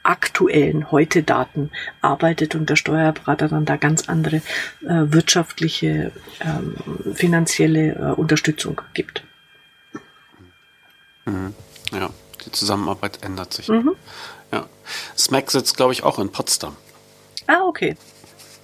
aktuellen 0.07 0.91
Heute-Daten 0.91 1.71
arbeitet 2.01 2.55
und 2.55 2.69
der 2.69 2.75
Steuerberater 2.75 3.49
dann 3.49 3.65
da 3.65 3.75
ganz 3.75 4.07
andere 4.07 4.37
äh, 4.37 4.41
wirtschaftliche, 5.11 6.11
ähm, 6.39 6.75
finanzielle 7.13 7.93
äh, 7.93 8.13
Unterstützung 8.13 8.81
gibt. 8.93 9.23
Mhm. 11.25 11.53
Ja, 11.91 12.09
die 12.45 12.51
Zusammenarbeit 12.51 13.23
ändert 13.23 13.53
sich. 13.53 13.67
Mhm. 13.67 13.95
Ja. 14.51 14.65
SMAC 15.17 15.51
sitzt, 15.51 15.75
glaube 15.75 15.93
ich, 15.93 16.03
auch 16.03 16.19
in 16.19 16.31
Potsdam. 16.31 16.75
Ah, 17.47 17.63
okay. 17.65 17.97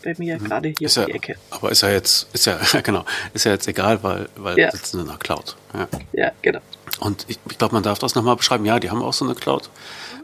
Bei 0.04 0.16
mir 0.18 0.39
mhm. 0.39 0.43
gerade 0.43 0.74
hier 0.78 0.88
ist 0.88 0.97
um 0.97 1.04
ja, 1.04 1.08
die 1.08 1.14
Ecke. 1.14 1.36
Aber 1.49 1.72
ist 1.72 1.82
ja 1.82 1.89
jetzt, 1.89 2.28
ist 2.34 2.45
ja, 2.45 2.60
genau, 2.84 3.06
ist 3.34 3.45
ja 3.45 3.51
jetzt 3.51 3.68
egal, 3.68 4.04
weil, 4.04 4.30
weil 4.36 4.58
ja. 4.58 4.72
sitzen 4.72 4.99
in 4.99 5.08
der 5.08 5.18
Cloud. 5.18 5.56
Ja, 5.74 5.88
ja 6.14 6.32
genau. 6.41 6.60
Und 6.99 7.26
ich, 7.28 7.39
ich 7.49 7.58
glaube, 7.58 7.74
man 7.74 7.84
darf 7.84 7.99
das 7.99 8.16
nochmal 8.16 8.36
beschreiben. 8.36 8.66
Ja, 8.66 8.80
die 8.80 8.89
haben 8.89 9.01
auch 9.01 9.14
so 9.14 9.26
eine 9.26 9.36
Cloud. 9.36 9.70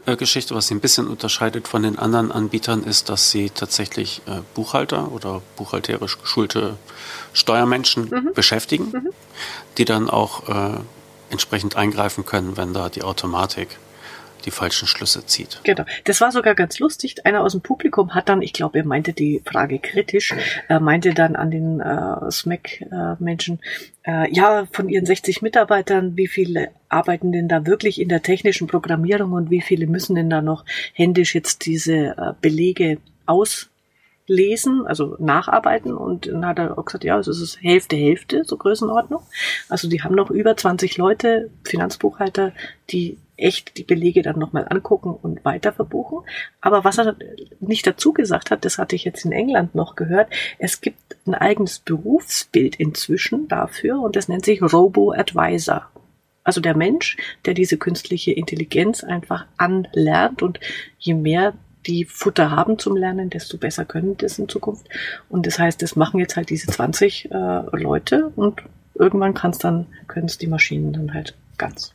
Äh, 0.06 0.16
was 0.18 0.66
sie 0.66 0.74
ein 0.74 0.80
bisschen 0.80 1.08
unterscheidet 1.08 1.68
von 1.68 1.82
den 1.82 1.98
anderen 1.98 2.32
Anbietern, 2.32 2.84
ist, 2.84 3.08
dass 3.08 3.30
sie 3.30 3.50
tatsächlich 3.50 4.22
äh, 4.26 4.40
Buchhalter 4.54 5.12
oder 5.12 5.42
buchhalterisch 5.56 6.18
geschulte 6.20 6.76
Steuermenschen 7.32 8.08
mhm. 8.08 8.30
beschäftigen, 8.34 8.90
mhm. 8.92 9.10
die 9.78 9.84
dann 9.84 10.08
auch 10.08 10.48
äh, 10.48 10.80
entsprechend 11.30 11.76
eingreifen 11.76 12.24
können, 12.24 12.56
wenn 12.56 12.72
da 12.72 12.88
die 12.88 13.02
Automatik 13.02 13.78
die 14.40 14.50
falschen 14.50 14.86
Schlüsse 14.86 15.24
zieht. 15.26 15.60
Genau. 15.64 15.84
Das 16.04 16.20
war 16.20 16.32
sogar 16.32 16.54
ganz 16.54 16.78
lustig. 16.78 17.26
Einer 17.26 17.42
aus 17.42 17.52
dem 17.52 17.60
Publikum 17.60 18.14
hat 18.14 18.28
dann, 18.28 18.42
ich 18.42 18.52
glaube, 18.52 18.78
er 18.78 18.84
meinte 18.84 19.12
die 19.12 19.42
Frage 19.44 19.78
kritisch, 19.78 20.34
er 20.68 20.80
meinte 20.80 21.14
dann 21.14 21.36
an 21.36 21.50
den 21.50 21.80
äh, 21.80 22.30
SMAC-Menschen, 22.30 23.60
äh, 24.04 24.32
ja, 24.32 24.66
von 24.72 24.88
ihren 24.88 25.06
60 25.06 25.42
Mitarbeitern, 25.42 26.16
wie 26.16 26.28
viele 26.28 26.70
arbeiten 26.88 27.32
denn 27.32 27.48
da 27.48 27.66
wirklich 27.66 28.00
in 28.00 28.08
der 28.08 28.22
technischen 28.22 28.66
Programmierung 28.66 29.32
und 29.32 29.50
wie 29.50 29.60
viele 29.60 29.86
müssen 29.86 30.14
denn 30.14 30.30
da 30.30 30.42
noch 30.42 30.64
händisch 30.92 31.34
jetzt 31.34 31.66
diese 31.66 32.16
äh, 32.16 32.32
Belege 32.40 32.98
aus 33.26 33.70
lesen, 34.30 34.86
also 34.86 35.16
nacharbeiten. 35.18 35.92
Und 35.92 36.26
dann 36.26 36.46
hat 36.46 36.58
er 36.58 36.78
auch 36.78 36.84
gesagt, 36.84 37.04
ja, 37.04 37.18
es 37.18 37.26
ist 37.26 37.60
Hälfte, 37.60 37.96
Hälfte, 37.96 38.44
so 38.44 38.56
Größenordnung. 38.56 39.22
Also 39.68 39.88
die 39.88 40.02
haben 40.02 40.14
noch 40.14 40.30
über 40.30 40.56
20 40.56 40.96
Leute, 40.96 41.50
Finanzbuchhalter, 41.64 42.52
die 42.90 43.18
echt 43.40 43.76
die 43.76 43.84
Belege 43.84 44.22
dann 44.22 44.38
nochmal 44.38 44.66
angucken 44.68 45.14
und 45.14 45.44
weiter 45.44 45.72
verbuchen. 45.72 46.20
Aber 46.60 46.84
was 46.84 46.98
er 46.98 47.16
nicht 47.60 47.86
dazu 47.86 48.12
gesagt 48.12 48.50
hat, 48.50 48.64
das 48.64 48.78
hatte 48.78 48.96
ich 48.96 49.04
jetzt 49.04 49.24
in 49.24 49.32
England 49.32 49.74
noch 49.74 49.96
gehört, 49.96 50.30
es 50.58 50.80
gibt 50.80 51.16
ein 51.26 51.34
eigenes 51.34 51.78
Berufsbild 51.78 52.76
inzwischen 52.76 53.48
dafür 53.48 54.00
und 54.00 54.16
das 54.16 54.28
nennt 54.28 54.44
sich 54.44 54.62
Robo-Advisor. 54.62 55.90
Also 56.42 56.60
der 56.60 56.76
Mensch, 56.76 57.16
der 57.44 57.54
diese 57.54 57.76
künstliche 57.76 58.32
Intelligenz 58.32 59.04
einfach 59.04 59.46
anlernt 59.56 60.42
und 60.42 60.58
je 60.98 61.14
mehr 61.14 61.54
die 61.86 62.04
Futter 62.04 62.50
haben 62.50 62.78
zum 62.78 62.96
Lernen, 62.96 63.30
desto 63.30 63.56
besser 63.56 63.84
können 63.84 64.16
das 64.16 64.38
in 64.38 64.48
Zukunft. 64.48 64.86
Und 65.28 65.46
das 65.46 65.58
heißt, 65.58 65.80
das 65.82 65.96
machen 65.96 66.20
jetzt 66.20 66.36
halt 66.36 66.50
diese 66.50 66.66
20 66.66 67.30
äh, 67.30 67.76
Leute 67.76 68.32
und 68.36 68.62
irgendwann 68.94 69.34
kann 69.34 69.52
es 69.52 69.58
dann, 69.58 69.86
können 70.06 70.26
es 70.26 70.38
die 70.38 70.46
Maschinen 70.46 70.92
dann 70.92 71.14
halt 71.14 71.34
ganz. 71.56 71.94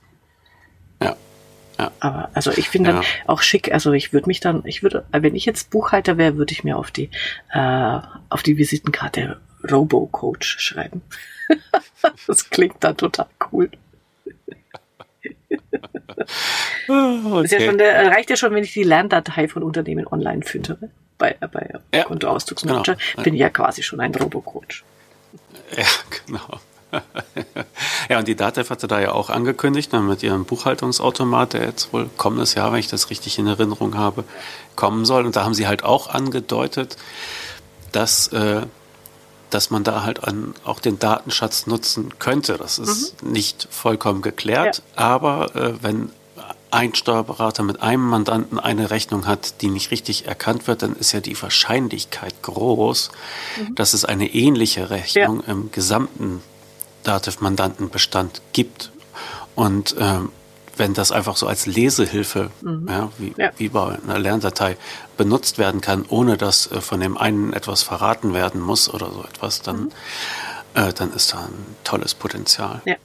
Ja. 1.77 1.91
Aber 1.99 2.29
also 2.33 2.51
ich 2.51 2.69
finde 2.69 2.91
ja. 2.91 2.95
dann 2.97 3.05
auch 3.27 3.41
schick, 3.41 3.73
also 3.73 3.91
ich 3.91 4.13
würde 4.13 4.27
mich 4.27 4.39
dann, 4.39 4.63
ich 4.65 4.81
würde, 4.81 5.05
wenn 5.11 5.35
ich 5.35 5.45
jetzt 5.45 5.69
Buchhalter 5.71 6.17
wäre, 6.17 6.37
würde 6.37 6.53
ich 6.53 6.63
mir 6.63 6.77
auf 6.77 6.91
die 6.91 7.09
äh, 7.51 7.99
auf 8.29 8.43
die 8.43 8.57
Visitenkarte 8.57 9.39
Robo-Coach 9.69 10.59
schreiben. 10.59 11.01
das 12.27 12.49
klingt 12.49 12.83
dann 12.83 12.97
total 12.97 13.27
cool. 13.51 13.69
okay. 16.87 17.47
ja 17.49 17.61
schon, 17.61 17.77
der, 17.77 18.07
reicht 18.07 18.29
ja 18.29 18.35
schon, 18.35 18.53
wenn 18.53 18.63
ich 18.63 18.73
die 18.73 18.83
Lerndatei 18.83 19.47
von 19.47 19.63
Unternehmen 19.63 20.07
online 20.07 20.43
füttere. 20.43 20.89
Bei, 21.17 21.35
bei 21.39 21.73
ja. 21.93 22.03
Kontoauszugsmanager 22.03 22.95
genau. 22.95 23.23
bin 23.23 23.33
ich 23.35 23.39
ja 23.39 23.49
quasi 23.49 23.83
schon 23.83 24.01
ein 24.01 24.13
Robo-Coach. 24.13 24.83
Ja, 25.77 25.85
genau. 26.25 26.59
ja, 28.09 28.19
und 28.19 28.27
die 28.27 28.35
DATEV 28.35 28.69
hatte 28.69 28.87
da 28.87 28.99
ja 28.99 29.11
auch 29.11 29.29
angekündigt, 29.29 29.93
ne, 29.93 29.99
mit 29.99 30.23
ihrem 30.23 30.45
Buchhaltungsautomat, 30.45 31.53
der 31.53 31.65
jetzt 31.65 31.93
wohl 31.93 32.09
kommendes 32.17 32.53
Jahr, 32.55 32.71
wenn 32.71 32.79
ich 32.79 32.87
das 32.87 33.09
richtig 33.09 33.39
in 33.39 33.47
Erinnerung 33.47 33.95
habe, 33.95 34.23
kommen 34.75 35.05
soll. 35.05 35.25
Und 35.25 35.35
da 35.35 35.43
haben 35.43 35.53
sie 35.53 35.67
halt 35.67 35.83
auch 35.83 36.07
angedeutet, 36.07 36.97
dass, 37.91 38.27
äh, 38.29 38.61
dass 39.49 39.69
man 39.69 39.83
da 39.83 40.03
halt 40.03 40.23
an, 40.23 40.53
auch 40.63 40.79
den 40.79 40.99
Datenschatz 40.99 41.67
nutzen 41.67 42.17
könnte. 42.19 42.57
Das 42.57 42.79
ist 42.79 43.21
mhm. 43.23 43.31
nicht 43.31 43.67
vollkommen 43.71 44.21
geklärt, 44.21 44.77
ja. 44.77 45.03
aber 45.03 45.55
äh, 45.55 45.73
wenn 45.81 46.11
ein 46.75 46.93
Steuerberater 46.93 47.63
mit 47.63 47.81
einem 47.81 48.05
Mandanten 48.05 48.59
eine 48.59 48.91
Rechnung 48.91 49.27
hat, 49.27 49.61
die 49.61 49.69
nicht 49.69 49.91
richtig 49.91 50.27
erkannt 50.27 50.67
wird, 50.67 50.81
dann 50.81 50.93
ist 50.95 51.13
ja 51.13 51.21
die 51.21 51.41
Wahrscheinlichkeit 51.41 52.41
groß, 52.41 53.11
mhm. 53.57 53.75
dass 53.75 53.93
es 53.93 54.03
eine 54.03 54.33
ähnliche 54.33 54.89
Rechnung 54.89 55.41
ja. 55.45 55.53
im 55.53 55.71
gesamten 55.71 56.41
Dativ-Mandantenbestand 57.05 58.41
gibt. 58.53 58.91
Und 59.55 59.95
ähm, 59.99 60.31
wenn 60.77 60.93
das 60.93 61.11
einfach 61.11 61.37
so 61.37 61.47
als 61.47 61.65
Lesehilfe, 61.65 62.51
mhm. 62.61 62.87
ja, 62.89 63.11
wie, 63.17 63.33
ja. 63.37 63.51
wie 63.57 63.69
bei 63.69 63.97
einer 64.03 64.19
Lerndatei, 64.19 64.77
benutzt 65.17 65.57
werden 65.57 65.81
kann, 65.81 66.05
ohne 66.09 66.37
dass 66.37 66.71
äh, 66.71 66.81
von 66.81 66.99
dem 66.99 67.17
einen 67.17 67.53
etwas 67.53 67.83
verraten 67.83 68.33
werden 68.33 68.61
muss 68.61 68.93
oder 68.93 69.09
so 69.11 69.23
etwas, 69.23 69.61
dann, 69.61 69.83
mhm. 69.83 69.91
äh, 70.75 70.93
dann 70.93 71.13
ist 71.13 71.33
da 71.33 71.39
ein 71.39 71.75
tolles 71.83 72.13
Potenzial. 72.13 72.81
Ja. 72.85 72.95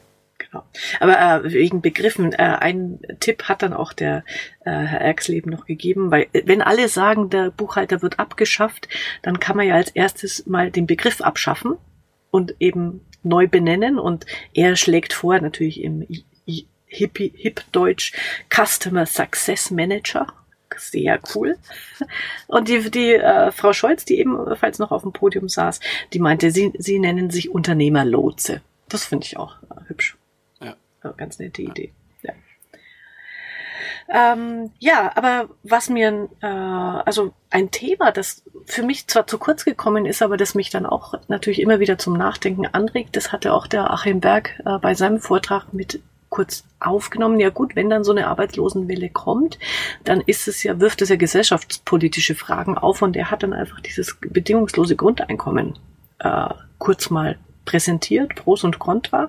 Genau. 0.51 0.65
Aber 0.99 1.45
äh, 1.45 1.53
wegen 1.53 1.81
Begriffen, 1.81 2.33
äh, 2.33 2.39
ein 2.39 2.99
Tipp 3.21 3.45
hat 3.45 3.63
dann 3.63 3.73
auch 3.73 3.93
der 3.93 4.25
äh, 4.65 4.71
Herr 4.71 5.01
Erxleben 5.01 5.51
noch 5.51 5.67
gegeben, 5.67 6.11
weil 6.11 6.27
äh, 6.33 6.43
wenn 6.47 6.63
alle 6.63 6.89
sagen, 6.89 7.31
der 7.31 7.51
Buchhalter 7.51 8.03
wird 8.03 8.19
abgeschafft, 8.19 8.89
dann 9.23 9.39
kann 9.39 9.57
man 9.57 9.67
ja 9.67 9.75
als 9.75 9.91
erstes 9.91 10.47
mal 10.47 10.71
den 10.71 10.87
Begriff 10.87 11.21
abschaffen 11.21 11.77
und 12.31 12.55
eben 12.59 13.07
neu 13.23 13.47
benennen 13.49 13.99
und 13.99 14.27
er 14.55 14.77
schlägt 14.77 15.12
vor, 15.12 15.39
natürlich 15.41 15.83
im 15.83 16.07
Hippie, 16.87 17.33
Hip 17.37 17.62
Deutsch 17.73 18.12
Customer 18.49 19.07
Success 19.07 19.71
Manager. 19.71 20.27
Sehr 20.77 21.21
cool. 21.35 21.59
Und 22.47 22.68
die, 22.68 22.91
die 22.91 23.14
äh, 23.14 23.51
Frau 23.53 23.73
Scholz, 23.73 24.05
die 24.05 24.18
ebenfalls 24.18 24.79
noch 24.79 24.93
auf 24.93 25.03
dem 25.03 25.12
Podium 25.12 25.49
saß, 25.49 25.81
die 26.12 26.21
meinte, 26.21 26.51
sie, 26.51 26.73
sie 26.79 26.99
nennen 26.99 27.31
sich 27.31 27.51
Unternehmerlotse. 27.51 28.62
Das 28.89 29.05
finde 29.05 29.27
ich 29.27 29.37
auch 29.37 29.57
äh, 29.64 29.89
hübsch. 29.89 30.16
Ja. 30.61 30.77
Ganz 31.16 31.39
nette 31.39 31.62
Idee. 31.62 31.87
Ja. 31.87 32.00
Ähm, 34.09 34.71
ja, 34.79 35.13
aber 35.15 35.49
was 35.63 35.89
mir, 35.89 36.29
äh, 36.41 36.47
also 36.47 37.33
ein 37.51 37.71
Thema, 37.71 38.13
das 38.13 38.43
für 38.67 38.83
mich 38.83 39.07
zwar 39.07 39.27
zu 39.27 39.39
kurz 39.39 39.65
gekommen 39.65 40.07
ist, 40.07 40.23
aber 40.23 40.37
das 40.37 40.55
mich 40.55 40.71
dann 40.71 40.87
auch 40.87 41.15
natürlich 41.29 41.61
immer 41.61 41.81
wieder 41.81 41.99
zum 41.99 42.17
Nachdenken 42.17 42.67
anregt, 42.67 43.17
das 43.17 43.33
hatte 43.33 43.53
auch 43.53 43.67
der 43.67 43.91
Achim 43.91 44.21
Berg 44.21 44.61
äh, 44.65 44.79
bei 44.79 44.95
seinem 44.95 45.21
Vortrag 45.21 45.73
mit 45.73 46.01
kurz 46.29 46.65
aufgenommen. 46.79 47.39
Ja 47.41 47.51
gut, 47.51 47.77
wenn 47.77 47.91
dann 47.91 48.05
so 48.05 48.13
eine 48.13 48.29
Arbeitslosenwelle 48.29 49.11
kommt, 49.11 49.59
dann 50.05 50.23
ist 50.23 50.49
es 50.49 50.63
ja, 50.63 50.81
wirft 50.81 51.03
es 51.03 51.09
ja 51.09 51.17
gesellschaftspolitische 51.17 52.35
Fragen 52.35 52.79
auf 52.79 53.03
und 53.03 53.17
er 53.17 53.31
hat 53.31 53.43
dann 53.43 53.53
einfach 53.53 53.81
dieses 53.81 54.17
bedingungslose 54.21 54.97
Grundeinkommen 54.97 55.79
äh, 56.21 56.49
kurz 56.79 57.11
mal 57.11 57.37
präsentiert, 57.71 58.35
Pros 58.35 58.64
und 58.64 58.81
Contra. 58.81 59.29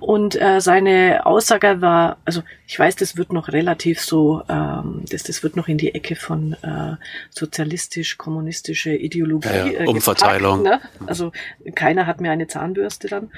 Und 0.00 0.40
äh, 0.40 0.60
seine 0.60 1.24
Aussage 1.26 1.80
war, 1.80 2.16
also 2.24 2.42
ich 2.66 2.76
weiß, 2.76 2.96
das 2.96 3.16
wird 3.16 3.32
noch 3.32 3.48
relativ 3.48 4.00
so, 4.00 4.42
ähm, 4.48 5.04
das, 5.08 5.22
das 5.22 5.44
wird 5.44 5.54
noch 5.54 5.68
in 5.68 5.78
die 5.78 5.94
Ecke 5.94 6.16
von 6.16 6.54
äh, 6.54 6.96
sozialistisch-kommunistische 7.30 8.94
Ideologie. 8.94 9.48
Ja, 9.48 9.66
ja, 9.66 9.86
Umverteilung. 9.86 10.64
Gepackt, 10.64 11.00
ne? 11.00 11.06
Also 11.06 11.30
keiner 11.76 12.06
hat 12.06 12.20
mehr 12.20 12.32
eine 12.32 12.48
Zahnbürste 12.48 13.06
dann. 13.06 13.30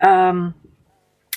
Ähm, 0.00 0.54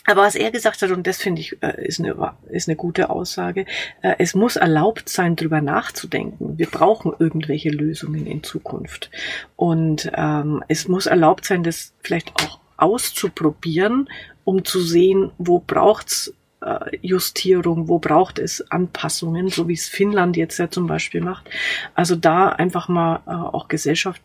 aber 0.05 0.23
was 0.23 0.35
er 0.35 0.51
gesagt 0.51 0.81
hat, 0.81 0.91
und 0.91 1.07
das 1.07 1.17
finde 1.17 1.41
ich, 1.41 1.61
äh, 1.61 1.85
ist 1.85 1.99
eine, 1.99 2.33
ist 2.49 2.67
eine 2.67 2.75
gute 2.75 3.09
Aussage, 3.09 3.65
äh, 4.01 4.15
es 4.19 4.35
muss 4.35 4.57
erlaubt 4.57 5.07
sein, 5.07 5.35
drüber 5.35 5.61
nachzudenken. 5.61 6.57
Wir 6.57 6.67
brauchen 6.67 7.13
irgendwelche 7.17 7.69
Lösungen 7.69 8.27
in 8.27 8.43
Zukunft. 8.43 9.09
Und 9.55 10.11
ähm, 10.15 10.63
es 10.67 10.87
muss 10.87 11.05
erlaubt 11.05 11.45
sein, 11.45 11.63
das 11.63 11.93
vielleicht 12.01 12.33
auch 12.41 12.59
auszuprobieren, 12.77 14.09
um 14.43 14.65
zu 14.65 14.81
sehen, 14.81 15.31
wo 15.37 15.59
braucht's 15.59 16.33
äh, 16.61 16.97
Justierung, 17.01 17.87
wo 17.87 17.99
braucht 17.99 18.39
es 18.39 18.69
Anpassungen, 18.71 19.47
so 19.49 19.67
wie 19.67 19.73
es 19.73 19.87
Finnland 19.87 20.35
jetzt 20.35 20.57
ja 20.57 20.69
zum 20.69 20.87
Beispiel 20.87 21.21
macht. 21.21 21.49
Also 21.95 22.15
da 22.15 22.49
einfach 22.49 22.89
mal 22.89 23.21
äh, 23.25 23.31
auch 23.31 23.69
Gesellschaft 23.69 24.21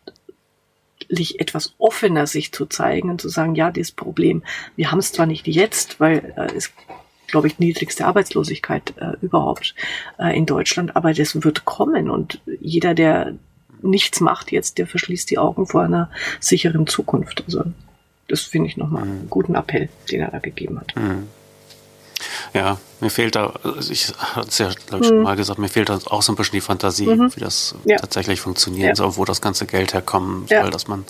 etwas 1.09 1.73
offener 1.77 2.27
sich 2.27 2.51
zu 2.51 2.65
zeigen 2.65 3.09
und 3.09 3.21
zu 3.21 3.29
sagen, 3.29 3.55
ja, 3.55 3.71
das 3.71 3.91
Problem, 3.91 4.43
wir 4.75 4.91
haben 4.91 4.99
es 4.99 5.11
zwar 5.11 5.25
nicht 5.25 5.47
jetzt, 5.47 5.99
weil 5.99 6.33
äh, 6.35 6.55
es 6.55 6.71
glaube 7.27 7.47
ich, 7.47 7.59
niedrigste 7.59 8.05
Arbeitslosigkeit 8.05 8.93
äh, 8.97 9.13
überhaupt 9.21 9.75
äh, 10.17 10.35
in 10.35 10.45
Deutschland, 10.45 10.95
aber 10.95 11.13
das 11.13 11.43
wird 11.43 11.65
kommen 11.65 12.09
und 12.09 12.41
jeder, 12.59 12.93
der 12.93 13.35
nichts 13.81 14.19
macht 14.19 14.51
jetzt, 14.51 14.77
der 14.77 14.87
verschließt 14.87 15.29
die 15.29 15.37
Augen 15.37 15.67
vor 15.67 15.83
einer 15.83 16.09
sicheren 16.39 16.87
Zukunft. 16.87 17.43
Also 17.45 17.63
das 18.27 18.41
finde 18.41 18.67
ich 18.67 18.77
nochmal 18.77 19.03
einen 19.03 19.29
guten 19.29 19.55
Appell, 19.55 19.89
den 20.11 20.21
er 20.21 20.31
da 20.31 20.39
gegeben 20.39 20.79
hat. 20.79 20.95
Mhm. 20.95 21.27
Ja, 22.53 22.77
mir 22.99 23.09
fehlt 23.09 23.35
da, 23.35 23.53
also 23.63 23.91
ich 23.91 24.13
hatte 24.17 24.49
es 24.49 24.57
ja, 24.57 24.71
glaube 24.87 25.05
ich, 25.05 25.11
mhm. 25.11 25.15
schon 25.15 25.23
mal 25.23 25.35
gesagt, 25.35 25.59
mir 25.59 25.69
fehlt 25.69 25.89
da 25.89 25.99
auch 26.05 26.21
so 26.21 26.33
ein 26.33 26.35
bisschen 26.35 26.53
die 26.53 26.61
Fantasie, 26.61 27.07
mhm. 27.07 27.35
wie 27.35 27.39
das 27.39 27.75
ja. 27.85 27.97
tatsächlich 27.97 28.41
funktionieren 28.41 28.89
ja. 28.89 28.95
soll, 28.95 29.17
wo 29.17 29.25
das 29.25 29.41
ganze 29.41 29.65
Geld 29.65 29.93
herkommen 29.93 30.45
ja. 30.49 30.61
soll, 30.61 30.71
dass 30.71 30.87
man 30.87 31.05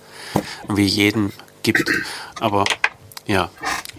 irgendwie 0.64 0.86
jeden 0.86 1.34
gibt. 1.64 1.90
Aber 2.40 2.66
ja, 3.26 3.50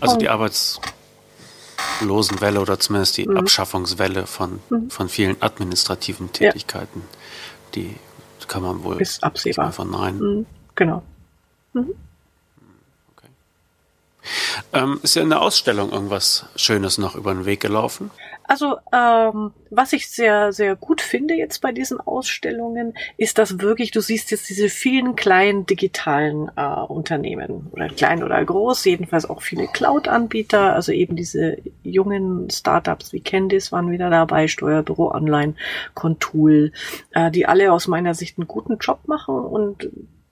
also 0.00 0.16
die 0.16 0.28
Arbeitslosenwelle 0.28 2.60
oder 2.60 2.78
zumindest 2.78 3.16
die 3.16 3.28
mhm. 3.28 3.38
Abschaffungswelle 3.38 4.26
von, 4.26 4.60
mhm. 4.70 4.90
von 4.90 5.08
vielen 5.08 5.42
administrativen 5.42 6.32
Tätigkeiten, 6.32 7.02
die 7.74 7.96
kann 8.48 8.62
man 8.62 8.82
wohl 8.82 9.00
ist 9.00 9.22
absehbar. 9.22 9.66
einfach 9.66 9.84
nein. 9.84 10.18
Mhm. 10.18 10.46
Genau. 10.74 11.04
Ähm, 14.72 15.00
ist 15.02 15.16
ja 15.16 15.22
in 15.22 15.30
der 15.30 15.42
Ausstellung 15.42 15.90
irgendwas 15.92 16.46
Schönes 16.56 16.98
noch 16.98 17.14
über 17.14 17.32
den 17.32 17.44
Weg 17.44 17.60
gelaufen? 17.60 18.10
Also, 18.50 18.78
ähm, 18.92 19.52
was 19.70 19.92
ich 19.92 20.10
sehr, 20.10 20.52
sehr 20.52 20.74
gut 20.74 21.00
finde 21.00 21.34
jetzt 21.34 21.60
bei 21.60 21.70
diesen 21.70 22.00
Ausstellungen, 22.00 22.94
ist, 23.16 23.38
dass 23.38 23.60
wirklich, 23.60 23.92
du 23.92 24.00
siehst 24.00 24.32
jetzt 24.32 24.48
diese 24.48 24.68
vielen 24.68 25.14
kleinen 25.14 25.66
digitalen 25.66 26.50
äh, 26.56 26.80
Unternehmen, 26.88 27.68
oder 27.70 27.88
klein 27.88 28.24
oder 28.24 28.44
groß, 28.44 28.84
jedenfalls 28.86 29.30
auch 29.30 29.40
viele 29.40 29.68
Cloud-Anbieter, 29.68 30.74
also 30.74 30.90
eben 30.90 31.14
diese 31.14 31.58
jungen 31.84 32.50
Startups 32.50 33.12
wie 33.12 33.20
Candice 33.20 33.70
waren 33.70 33.92
wieder 33.92 34.10
dabei, 34.10 34.48
Steuerbüro 34.48 35.12
Online, 35.12 35.54
Contool, 35.94 36.72
äh, 37.12 37.30
die 37.30 37.46
alle 37.46 37.72
aus 37.72 37.86
meiner 37.86 38.14
Sicht 38.14 38.36
einen 38.36 38.48
guten 38.48 38.78
Job 38.78 39.06
machen 39.06 39.36
und 39.36 39.88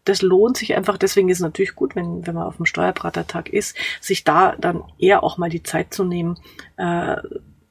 das 0.08 0.22
lohnt 0.22 0.56
sich 0.56 0.74
einfach. 0.74 0.96
Deswegen 0.96 1.28
ist 1.28 1.38
es 1.38 1.42
natürlich 1.42 1.74
gut, 1.74 1.94
wenn, 1.94 2.26
wenn 2.26 2.34
man 2.34 2.46
auf 2.46 2.56
dem 2.56 2.66
Steuerberatertag 2.66 3.50
ist, 3.50 3.76
sich 4.00 4.24
da 4.24 4.56
dann 4.58 4.82
eher 4.98 5.22
auch 5.22 5.38
mal 5.38 5.50
die 5.50 5.62
Zeit 5.62 5.92
zu 5.92 6.04
nehmen, 6.04 6.38
äh, 6.76 7.16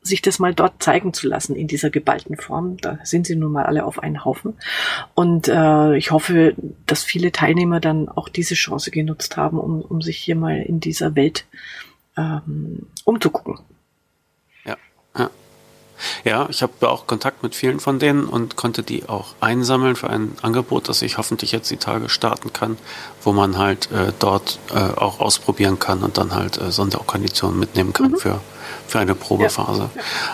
sich 0.02 0.22
das 0.22 0.40
mal 0.40 0.54
dort 0.54 0.82
zeigen 0.82 1.14
zu 1.14 1.28
lassen 1.28 1.56
in 1.56 1.68
dieser 1.68 1.90
geballten 1.90 2.38
Form. 2.38 2.78
Da 2.78 3.00
sind 3.04 3.28
sie 3.28 3.36
nun 3.36 3.52
mal 3.52 3.66
alle 3.66 3.86
auf 3.86 4.00
einen 4.00 4.24
Haufen. 4.24 4.54
Und 5.16 5.48
äh, 5.48 5.98
ich 5.98 6.12
hoffe, 6.12 6.56
dass 6.86 7.04
viele 7.04 7.32
Teilnehmer 7.32 7.80
dann 7.80 8.08
auch 8.08 8.30
diese 8.30 8.56
Chance 8.56 8.92
genutzt 8.92 9.36
haben, 9.36 9.60
um, 9.60 9.82
um 9.82 10.02
sich 10.02 10.18
hier 10.18 10.36
mal 10.36 10.62
in 10.62 10.80
dieser 10.80 11.16
Welt 11.16 11.46
ähm, 12.16 12.88
umzugucken. 13.04 13.60
Ja, 14.64 14.78
ja. 15.18 15.30
Ja, 16.24 16.48
ich 16.50 16.62
habe 16.62 16.89
auch 16.89 17.08
Kontakt 17.08 17.43
mit 17.43 17.56
vielen 17.56 17.80
von 17.80 18.00
denen 18.00 18.26
und 18.26 18.56
konnte 18.56 18.84
die 18.84 19.08
auch 19.08 19.28
einsammeln 19.39 19.95
für 19.95 20.10
ein 20.10 20.34
Angebot, 20.41 20.89
das 20.89 21.02
ich 21.02 21.18
hoffentlich 21.18 21.52
jetzt 21.52 21.70
die 21.72 21.78
Tage 21.78 22.10
starten 22.10 22.54
kann, 22.54 22.78
wo 23.24 23.34
man 23.34 23.58
halt 23.58 23.91
äh, 23.91 24.14
dort 24.20 24.60
äh, 24.74 24.78
auch 24.78 25.20
ausprobieren 25.20 25.80
kann 25.80 26.04
und 26.04 26.18
dann 26.18 26.34
halt 26.34 26.60
äh, 26.60 26.72
Sonderkonditionen 26.72 27.60
mitnehmen 27.60 27.93
kann 27.93 28.12
mhm. 28.12 28.18
für, 28.18 28.41
für 28.88 29.00
eine 29.00 29.16
Probephase. 29.16 29.89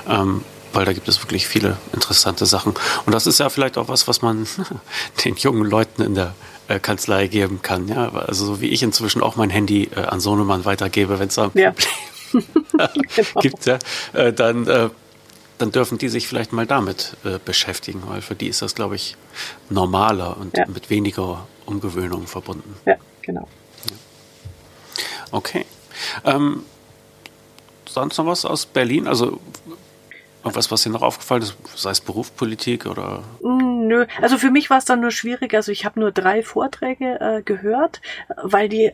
Ja. 0.07 0.21
Ähm, 0.21 0.43
weil 0.73 0.85
da 0.85 0.93
gibt 0.93 1.07
es 1.07 1.21
wirklich 1.21 1.47
viele 1.47 1.77
interessante 1.93 2.47
Sachen. 2.47 2.73
Und 3.05 3.13
das 3.13 3.27
ist 3.27 3.39
ja 3.39 3.49
vielleicht 3.49 3.77
auch 3.77 3.89
was, 3.89 4.07
was 4.07 4.23
man 4.23 4.47
den 5.25 5.35
jungen 5.35 5.69
Leuten 5.69 6.01
in 6.01 6.15
der 6.15 6.33
äh, 6.67 6.79
Kanzlei 6.79 7.27
geben 7.27 7.61
kann. 7.61 7.87
Ja, 7.87 8.09
also 8.09 8.45
so 8.45 8.61
wie 8.61 8.69
ich 8.69 8.81
inzwischen 8.81 9.21
auch 9.21 9.35
mein 9.35 9.51
Handy 9.51 9.89
äh, 9.95 9.99
an 10.01 10.19
Sohnemann 10.19 10.65
weitergebe, 10.65 11.19
wenn 11.19 11.27
es 11.27 11.35
da 11.35 11.45
ein 11.45 11.51
ja. 11.53 11.71
Problem 11.71 12.13
genau. 13.15 13.41
gibt, 13.41 13.65
ja, 13.65 13.77
äh, 14.13 14.33
dann 14.33 14.67
dann 15.57 15.71
dürfen 15.71 15.97
die 15.97 16.09
sich 16.09 16.27
vielleicht 16.27 16.53
mal 16.53 16.65
damit 16.65 17.15
äh, 17.23 17.39
beschäftigen, 17.43 18.03
weil 18.07 18.21
für 18.21 18.35
die 18.35 18.47
ist 18.47 18.61
das, 18.61 18.75
glaube 18.75 18.95
ich, 18.95 19.15
normaler 19.69 20.37
und 20.37 20.57
ja. 20.57 20.65
mit 20.67 20.89
weniger 20.89 21.47
Umgewöhnung 21.65 22.27
verbunden. 22.27 22.75
Ja, 22.85 22.95
genau. 23.21 23.47
Ja. 23.89 23.95
Okay. 25.31 25.65
Ähm, 26.25 26.63
sonst 27.87 28.17
noch 28.17 28.25
was 28.25 28.45
aus 28.45 28.65
Berlin? 28.65 29.07
Also 29.07 29.39
was, 30.43 30.71
was 30.71 30.83
dir 30.83 30.89
noch 30.89 31.01
aufgefallen 31.01 31.41
ist, 31.41 31.55
sei 31.75 31.91
es 31.91 32.01
Berufspolitik 32.01 32.85
oder? 32.85 33.23
Mm, 33.41 33.87
nö, 33.87 34.05
also 34.21 34.37
für 34.37 34.51
mich 34.51 34.69
war 34.69 34.77
es 34.77 34.85
dann 34.85 34.99
nur 34.99 35.11
schwierig. 35.11 35.53
Also 35.53 35.71
ich 35.71 35.85
habe 35.85 35.99
nur 35.99 36.11
drei 36.11 36.43
Vorträge 36.43 37.19
äh, 37.19 37.41
gehört, 37.43 38.01
weil 38.41 38.67
die 38.67 38.91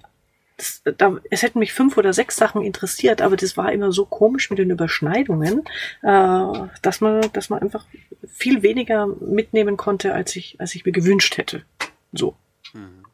das, 0.60 0.82
da, 0.98 1.18
es 1.30 1.42
hätten 1.42 1.60
mich 1.60 1.74
fünf 1.74 1.98
oder 1.98 2.14
sechs 2.14 2.36
Sachen 2.36 2.62
interessiert, 2.62 3.22
aber 3.22 3.38
das 3.38 3.58
war 3.58 3.72
immer 3.72 3.92
so 3.92 4.06
komisch 4.06 4.50
mit 4.50 4.60
den 4.60 4.70
Überschneidungen, 4.70 5.64
äh, 6.02 6.68
dass 6.82 7.02
man, 7.02 7.22
dass 7.34 7.50
man 7.50 7.62
einfach 7.62 7.86
viel 8.28 8.62
weniger 8.62 9.08
mitnehmen 9.08 9.78
konnte, 9.78 10.14
als 10.14 10.36
ich, 10.36 10.60
als 10.60 10.76
ich 10.76 10.86
mir 10.86 10.92
gewünscht 10.92 11.38
hätte. 11.38 11.64
So. 12.12 12.36
Mhm. 12.74 13.06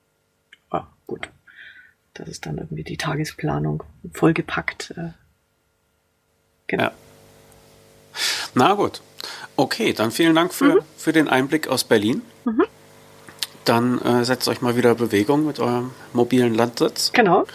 Ah, 0.71 0.87
gut. 1.07 1.29
Das 2.13 2.27
ist 2.27 2.45
dann 2.45 2.57
irgendwie 2.57 2.83
die 2.83 2.97
Tagesplanung 2.97 3.83
vollgepackt. 4.11 4.93
Äh, 4.97 5.11
genau. 6.67 6.83
Ja. 6.83 6.91
Na 8.53 8.73
gut. 8.73 9.01
Okay, 9.55 9.93
dann 9.93 10.11
vielen 10.11 10.35
Dank 10.35 10.53
für, 10.53 10.75
mhm. 10.75 10.79
für 10.97 11.13
den 11.13 11.27
Einblick 11.27 11.67
aus 11.67 11.83
Berlin. 11.83 12.21
Mhm. 12.45 12.65
Dann 13.65 13.99
äh, 13.99 14.23
setzt 14.23 14.47
euch 14.47 14.61
mal 14.61 14.75
wieder 14.75 14.95
Bewegung 14.95 15.45
mit 15.45 15.59
eurem 15.59 15.91
mobilen 16.13 16.53
Landsitz. 16.53 17.11
Genau. 17.13 17.45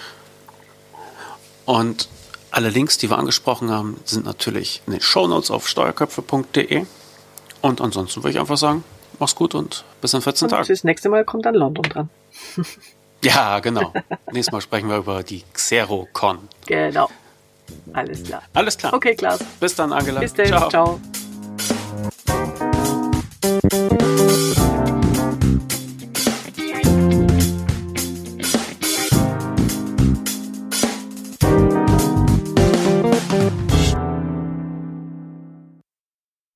Und 1.64 2.08
alle 2.50 2.68
Links, 2.68 2.98
die 2.98 3.08
wir 3.08 3.18
angesprochen 3.18 3.70
haben, 3.70 4.00
sind 4.04 4.24
natürlich 4.24 4.82
in 4.86 4.92
den 4.92 5.00
Shownotes 5.00 5.50
auf 5.50 5.68
steuerköpfe.de. 5.68 6.84
Und 7.62 7.80
ansonsten 7.80 8.22
würde 8.22 8.30
ich 8.30 8.40
einfach 8.40 8.56
sagen, 8.56 8.82
mach's 9.18 9.34
gut 9.34 9.54
und 9.54 9.84
bis 10.00 10.14
in 10.14 10.22
14 10.22 10.48
Tagen. 10.48 10.66
Das 10.66 10.84
nächste 10.84 11.08
Mal 11.08 11.24
kommt 11.24 11.46
dann 11.46 11.54
London 11.54 11.84
dran. 11.84 12.08
ja, 13.24 13.60
genau. 13.60 13.92
Nächstes 14.32 14.52
Mal 14.52 14.60
sprechen 14.60 14.88
wir 14.88 14.96
über 14.96 15.22
die 15.22 15.44
XeroCon. 15.52 16.48
Genau. 16.66 17.08
Alles 17.92 18.24
klar. 18.24 18.42
Alles 18.54 18.76
klar. 18.76 18.94
Okay, 18.94 19.14
klar. 19.14 19.38
Bis 19.60 19.76
dann, 19.76 19.92
Angela. 19.92 20.20
Bis 20.20 20.34
dann. 20.34 20.46
Ciao. 20.46 20.68
Ciao. 20.68 21.00